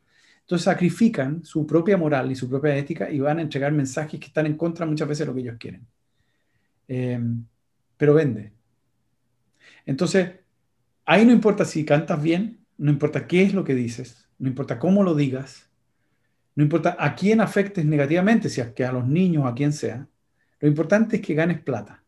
entonces 0.43 0.65
sacrifican 0.65 1.45
su 1.45 1.67
propia 1.67 1.97
moral 1.97 2.31
y 2.31 2.37
su 2.37 2.49
propia 2.49 2.77
ética 2.77 3.11
y 3.11 3.19
van 3.19 3.41
a 3.41 3.43
entregar 3.43 3.73
mensajes 3.73 4.21
que 4.21 4.27
están 4.27 4.47
en 4.47 4.57
contra 4.57 4.87
muchas 4.87 5.09
veces 5.09 5.27
de 5.27 5.27
lo 5.27 5.35
que 5.35 5.41
ellos 5.41 5.57
quieren. 5.59 5.85
Eh, 6.87 7.21
pero 7.97 8.15
vende. 8.15 8.53
Entonces, 9.85 10.35
ahí 11.05 11.27
no 11.27 11.33
importa 11.33 11.65
si 11.65 11.85
cantas 11.85 12.23
bien, 12.23 12.65
no 12.79 12.93
importa 12.93 13.27
qué 13.27 13.43
es 13.43 13.53
lo 13.53 13.65
que 13.65 13.75
dices, 13.75 14.29
no 14.39 14.47
importa 14.47 14.79
cómo 14.79 15.03
lo 15.03 15.17
digas, 15.17 15.69
no 16.55 16.63
importa 16.63 16.97
a 16.97 17.17
quién 17.17 17.41
afectes 17.41 17.85
negativamente, 17.85 18.51
si 18.51 18.61
es 18.61 18.69
que 18.69 18.85
a 18.85 18.93
los 18.93 19.05
niños 19.05 19.45
a 19.47 19.55
quien 19.55 19.73
sea, 19.73 20.07
lo 20.61 20.69
importante 20.69 21.17
es 21.17 21.23
que 21.23 21.35
ganes 21.35 21.61
plata. 21.61 22.05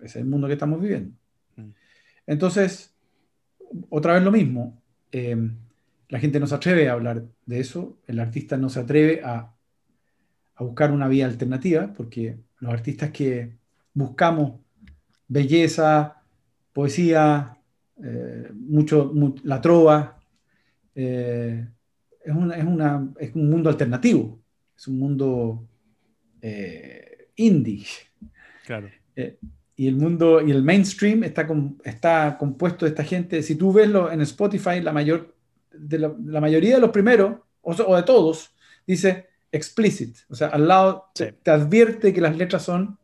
Ese 0.00 0.06
es 0.06 0.16
el 0.16 0.24
mundo 0.24 0.48
que 0.48 0.54
estamos 0.54 0.80
viviendo. 0.80 1.19
Entonces, 2.26 2.94
otra 3.88 4.14
vez 4.14 4.22
lo 4.22 4.32
mismo, 4.32 4.80
eh, 5.12 5.36
la 6.08 6.18
gente 6.18 6.40
no 6.40 6.46
se 6.46 6.54
atreve 6.54 6.88
a 6.88 6.92
hablar 6.92 7.24
de 7.46 7.60
eso, 7.60 7.98
el 8.06 8.18
artista 8.20 8.56
no 8.56 8.68
se 8.68 8.80
atreve 8.80 9.22
a, 9.24 9.54
a 10.54 10.64
buscar 10.64 10.92
una 10.92 11.08
vía 11.08 11.26
alternativa, 11.26 11.92
porque 11.96 12.38
los 12.58 12.72
artistas 12.72 13.10
que 13.10 13.56
buscamos 13.94 14.60
belleza, 15.28 16.22
poesía, 16.72 17.56
eh, 18.02 18.48
mucho, 18.52 19.12
la 19.44 19.60
trova. 19.60 20.18
Eh, 20.94 21.66
es, 22.24 22.34
es, 22.34 23.34
un 23.34 23.50
mundo 23.50 23.70
alternativo, 23.70 24.40
es 24.76 24.88
un 24.88 24.98
mundo 24.98 25.68
eh, 26.40 27.28
indie. 27.36 27.86
Claro. 28.66 28.90
Y 29.80 29.88
el 29.88 29.96
mundo 29.96 30.42
y 30.46 30.50
el 30.50 30.62
mainstream 30.62 31.24
está, 31.24 31.48
está 31.84 32.36
compuesto 32.38 32.84
de 32.84 32.90
esta 32.90 33.02
gente. 33.02 33.42
Si 33.42 33.54
tú 33.54 33.72
ves 33.72 33.88
en 34.12 34.20
Spotify, 34.20 34.82
la, 34.82 34.92
mayor, 34.92 35.34
de 35.72 35.98
la, 35.98 36.38
mayoría 36.38 36.74
de 36.74 36.82
los 36.82 36.90
primeros, 36.90 37.38
o, 37.62 37.96
de 37.96 38.02
todos, 38.02 38.54
dice 38.86 39.28
explicit. 39.50 40.18
O 40.28 40.34
sea, 40.34 40.48
al 40.48 40.68
lado 40.68 41.10
te, 41.14 41.34
advierte 41.50 42.12
que 42.12 42.20
las 42.20 42.36
letras 42.36 42.62
son 42.62 42.98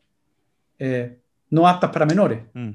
no 1.48 1.66
aptas 1.66 1.90
para 1.90 2.04
menores. 2.04 2.42
Mm. 2.52 2.72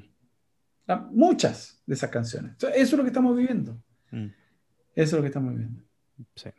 Muchas 1.12 1.80
de 1.86 1.94
esas 1.94 2.10
canciones. 2.10 2.56
eso 2.56 2.72
es 2.74 2.92
lo 2.94 3.04
que 3.04 3.10
estamos 3.10 3.36
viviendo. 3.36 3.80
Mm. 4.10 4.26
Eso 4.26 4.32
es 4.96 5.12
lo 5.12 5.20
que 5.20 5.28
estamos 5.28 5.52
viviendo. 5.52 5.80
Sí. 6.34 6.50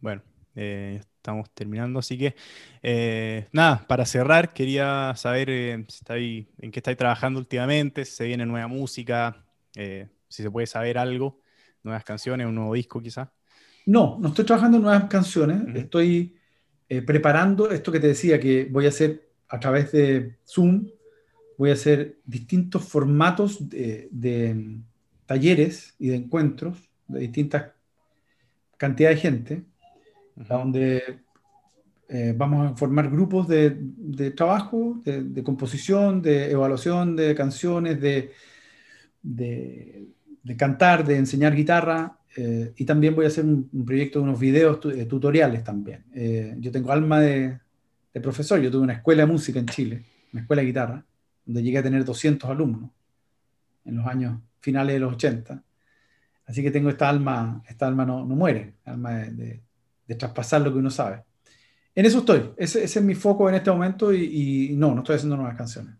Bueno, 0.00 0.22
eh, 0.58 1.00
estamos 1.18 1.50
terminando, 1.50 1.98
así 1.98 2.16
que 2.16 2.34
eh, 2.82 3.46
nada, 3.52 3.84
para 3.86 4.06
cerrar, 4.06 4.54
quería 4.54 5.12
saber 5.14 5.50
eh, 5.50 5.84
si 5.88 6.48
en 6.58 6.70
qué 6.70 6.78
estáis 6.78 6.96
trabajando 6.96 7.38
últimamente, 7.38 8.06
si 8.06 8.12
se 8.12 8.24
viene 8.24 8.46
nueva 8.46 8.66
música, 8.66 9.44
si 9.74 10.42
se 10.42 10.50
puede 10.50 10.66
saber 10.66 10.96
algo, 10.96 11.38
nuevas 11.82 12.02
canciones, 12.02 12.46
un 12.46 12.54
nuevo 12.54 12.72
disco 12.72 13.02
quizás. 13.02 13.28
No, 13.84 14.16
no 14.18 14.28
estoy 14.28 14.46
trabajando 14.46 14.78
en 14.78 14.84
nuevas 14.84 15.04
canciones, 15.04 15.62
estoy 15.74 16.34
preparando 17.04 17.70
esto 17.70 17.92
que 17.92 18.00
te 18.00 18.08
decía 18.08 18.40
que 18.40 18.66
voy 18.70 18.86
a 18.86 18.88
hacer 18.88 19.28
a 19.48 19.60
través 19.60 19.92
de 19.92 20.38
Zoom, 20.46 20.86
voy 21.58 21.70
a 21.70 21.74
hacer 21.74 22.18
distintos 22.24 22.82
formatos 22.84 23.68
de, 23.68 24.80
talleres 25.26 25.94
y 25.98 26.08
de 26.08 26.16
encuentros 26.16 26.88
de 27.08 27.20
distintas 27.20 27.72
cantidades 28.78 29.18
de 29.18 29.22
gente, 29.22 29.64
donde 30.36 31.20
eh, 32.08 32.34
vamos 32.36 32.72
a 32.72 32.76
formar 32.76 33.10
grupos 33.10 33.48
de, 33.48 33.70
trabajo, 34.36 35.00
de, 35.04 35.42
composición, 35.42 36.22
de 36.22 36.52
evaluación 36.52 37.16
de 37.16 37.34
canciones, 37.34 38.00
de, 38.00 38.32
cantar, 40.56 41.04
de 41.04 41.16
enseñar 41.16 41.54
guitarra, 41.54 42.18
eh, 42.36 42.72
y 42.76 42.84
también 42.84 43.14
voy 43.14 43.24
a 43.24 43.28
hacer 43.28 43.44
un, 43.44 43.68
proyecto 43.84 44.20
de 44.20 44.24
unos 44.24 44.38
videos 44.38 44.78
eh, 44.94 45.06
tutoriales 45.06 45.64
también. 45.64 46.04
yo 46.60 46.70
tengo 46.70 46.92
alma 46.92 47.20
de, 47.20 47.58
profesor, 48.22 48.60
yo 48.60 48.70
tuve 48.70 48.82
una 48.82 48.94
escuela 48.94 49.26
de 49.26 49.32
música 49.32 49.58
en 49.58 49.66
Chile, 49.66 50.04
una 50.32 50.42
escuela 50.42 50.62
de 50.62 50.68
guitarra, 50.68 51.04
donde 51.44 51.62
llegué 51.62 51.78
a 51.78 51.82
tener 51.82 52.04
200 52.04 52.48
alumnos 52.48 52.90
en 53.84 53.96
los 53.96 54.06
años 54.06 54.38
finales 54.60 54.94
de 54.94 55.00
los 55.00 55.14
80. 55.14 55.62
Así 56.46 56.62
que 56.62 56.70
tengo 56.70 56.88
esta 56.88 57.08
alma, 57.08 57.62
esta 57.68 57.88
alma 57.88 58.04
no, 58.04 58.24
no 58.24 58.36
muere, 58.36 58.74
alma 58.84 59.14
de, 59.14 59.65
de, 60.06 60.14
traspasar 60.14 60.62
lo 60.62 60.72
que 60.72 60.78
uno 60.78 60.90
sabe. 60.90 61.22
En 61.94 62.04
eso 62.04 62.18
estoy, 62.18 62.50
ese, 62.56 62.84
ese 62.84 62.98
es 62.98 63.04
mi 63.04 63.14
foco 63.14 63.48
en 63.48 63.54
este 63.54 63.70
momento 63.70 64.12
y, 64.12 64.74
no, 64.76 64.94
no 64.94 65.00
estoy 65.00 65.16
haciendo 65.16 65.36
nuevas 65.36 65.56
canciones. 65.56 65.94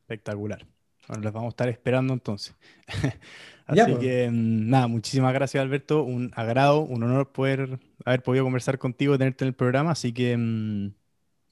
Espectacular. 0.00 0.64
Bueno, 1.06 1.22
las 1.22 1.32
vamos 1.32 1.48
a 1.48 1.50
estar 1.50 1.68
esperando 1.68 2.12
entonces. 2.12 2.54
Así 3.66 3.80
pues. 3.84 3.98
que 3.98 4.30
mm, 4.30 4.70
nada, 4.70 4.86
muchísimas 4.86 5.34
gracias 5.34 5.60
Alberto, 5.60 6.02
un 6.02 6.30
agrado, 6.34 6.80
un 6.80 7.02
honor 7.02 7.32
poder 7.32 7.78
haber 8.06 8.22
podido 8.22 8.44
conversar 8.44 8.78
contigo 8.78 9.14
y 9.14 9.18
tenerte 9.18 9.44
en 9.44 9.48
el 9.48 9.54
programa, 9.54 9.90
así 9.90 10.14
que 10.14 10.34
mm, 10.38 10.94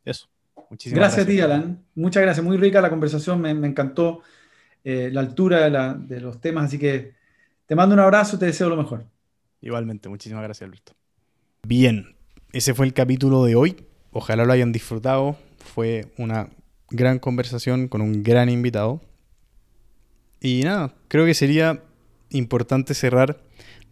eso 0.07 0.29
gracias, 0.71 1.25
a 1.25 1.29
ti, 1.29 1.41
Alan. 1.41 1.85
Muchas 1.95 2.23
gracias. 2.23 2.45
Muy 2.45 2.57
rica 2.57 2.81
la 2.81 2.91
conversación. 2.91 3.41
Me, 3.41 3.51
encantó 3.51 4.23
eh, 4.85 5.11
la 5.13 5.21
altura 5.21 5.91
de, 5.91 6.21
los 6.21 6.41
temas. 6.41 6.67
Así 6.67 6.79
que 6.79 7.15
te 7.67 7.75
mando 7.75 7.95
un 7.95 8.01
abrazo 8.01 8.37
y 8.37 8.39
te 8.39 8.47
deseo 8.47 8.69
lo 8.69 8.77
mejor. 8.77 9.07
Igualmente. 9.61 10.09
Muchísimas 10.09 10.43
gracias, 10.43 10.67
Alberto. 10.67 10.93
Bien. 11.67 12.15
Ese 12.53 12.75
fue 12.75 12.87
el 12.87 12.95
capítulo 12.95 13.45
de 13.45 13.57
hoy. 13.57 13.77
Ojalá 14.13 14.45
lo 14.45 14.53
hayan 14.53 14.71
disfrutado. 14.71 15.37
Fue 15.59 16.07
una 16.17 16.49
gran 16.91 17.19
conversación 17.19 17.89
con 17.89 18.03
un 18.03 18.23
gran 18.23 18.49
invitado. 18.49 19.01
Y 20.41 20.63
nada, 20.63 20.95
creo 21.09 21.27
que 21.27 21.35
sería 21.35 21.83
importante 22.31 22.95
cerrar 22.95 23.41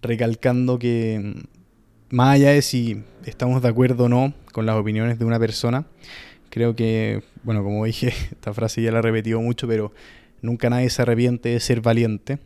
recalcando 0.02 0.78
que 0.78 1.20
mm, 1.20 2.14
más 2.14 2.34
allá 2.36 2.50
de 2.50 2.62
si 2.62 3.02
estamos 3.24 3.60
de 3.60 3.68
acuerdo 3.68 4.04
o 4.04 4.08
no 4.08 4.32
con 4.52 4.66
las 4.66 4.76
opiniones 4.76 5.18
de 5.18 5.24
una 5.24 5.40
persona, 5.40 5.86
Creo 6.54 6.76
que, 6.76 7.24
bueno, 7.42 7.64
como 7.64 7.84
dije, 7.84 8.08
esta 8.30 8.54
frase 8.54 8.80
ya 8.80 8.92
la 8.92 9.00
he 9.00 9.02
repetido 9.02 9.40
mucho, 9.40 9.66
pero 9.66 9.92
nunca 10.40 10.70
nadie 10.70 10.88
se 10.88 11.02
arrepiente 11.02 11.48
de 11.48 11.58
ser 11.58 11.80
valiente. 11.80 12.38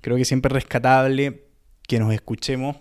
Creo 0.00 0.16
que 0.16 0.24
siempre 0.24 0.48
es 0.48 0.54
rescatable 0.54 1.42
que 1.86 1.98
nos 1.98 2.14
escuchemos, 2.14 2.76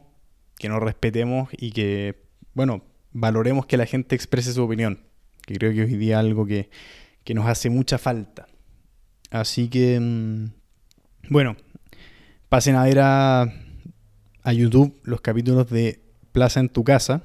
que 0.59 0.69
nos 0.69 0.83
respetemos 0.83 1.49
y 1.57 1.71
que, 1.71 2.21
bueno, 2.53 2.83
valoremos 3.11 3.65
que 3.65 3.77
la 3.77 3.87
gente 3.87 4.13
exprese 4.13 4.53
su 4.53 4.61
opinión, 4.63 4.99
que 5.47 5.55
creo 5.55 5.73
que 5.73 5.83
hoy 5.83 5.95
día 5.95 6.15
es 6.15 6.19
algo 6.19 6.45
que, 6.45 6.69
nos 7.33 7.45
hace 7.45 7.69
mucha 7.69 7.99
falta. 7.99 8.47
Así 9.29 9.69
que, 9.69 9.99
mm, 9.99 10.45
bueno, 11.29 11.55
pasen 12.49 12.75
a 12.75 12.83
ver 12.83 12.99
a, 13.01 13.41
a 14.41 14.53
YouTube 14.53 14.99
los 15.03 15.21
capítulos 15.21 15.69
de 15.69 16.01
Plaza 16.31 16.59
en 16.59 16.69
tu 16.69 16.83
casa, 16.83 17.23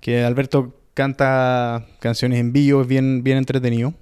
que 0.00 0.22
Alberto 0.22 0.82
canta 0.92 1.86
canciones 2.00 2.38
en 2.38 2.52
vivo, 2.52 2.82
es 2.82 2.86
bien, 2.86 3.24
bien 3.24 3.38
entretenido. 3.38 3.94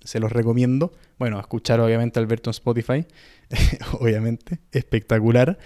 Se 0.00 0.18
los 0.18 0.32
recomiendo. 0.32 0.92
Bueno, 1.18 1.38
escuchar 1.38 1.80
obviamente 1.80 2.18
a 2.18 2.22
Alberto 2.22 2.50
en 2.50 2.52
Spotify, 2.52 3.06
obviamente, 4.00 4.58
espectacular. 4.72 5.58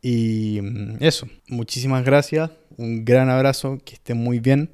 Y 0.00 0.60
mm, 0.62 0.96
eso, 1.00 1.28
muchísimas 1.48 2.04
gracias, 2.04 2.50
un 2.76 3.04
gran 3.04 3.30
abrazo, 3.30 3.78
que 3.84 3.94
estén 3.94 4.18
muy 4.18 4.38
bien. 4.38 4.70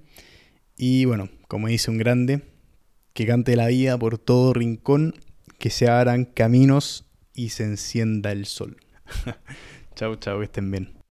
Y 0.77 1.05
bueno, 1.05 1.29
como 1.49 1.68
dice 1.68 1.91
un 1.91 1.99
grande, 1.99 2.43
que 3.12 3.27
cante 3.27 3.57
la 3.57 3.68
vida 3.68 3.97
por 3.99 4.18
todo 4.18 4.53
rincón, 4.53 5.14
que 5.59 5.70
se 5.70 5.89
abran 5.89 6.25
caminos 6.25 7.05
y 7.33 7.51
se 7.51 7.64
encienda 7.64 8.33
el 8.33 8.47
sol. 8.47 8.77
chau, 9.95 10.16
chau, 10.16 10.39
que 10.39 10.45
estén 10.45 10.70
bien. 10.70 11.03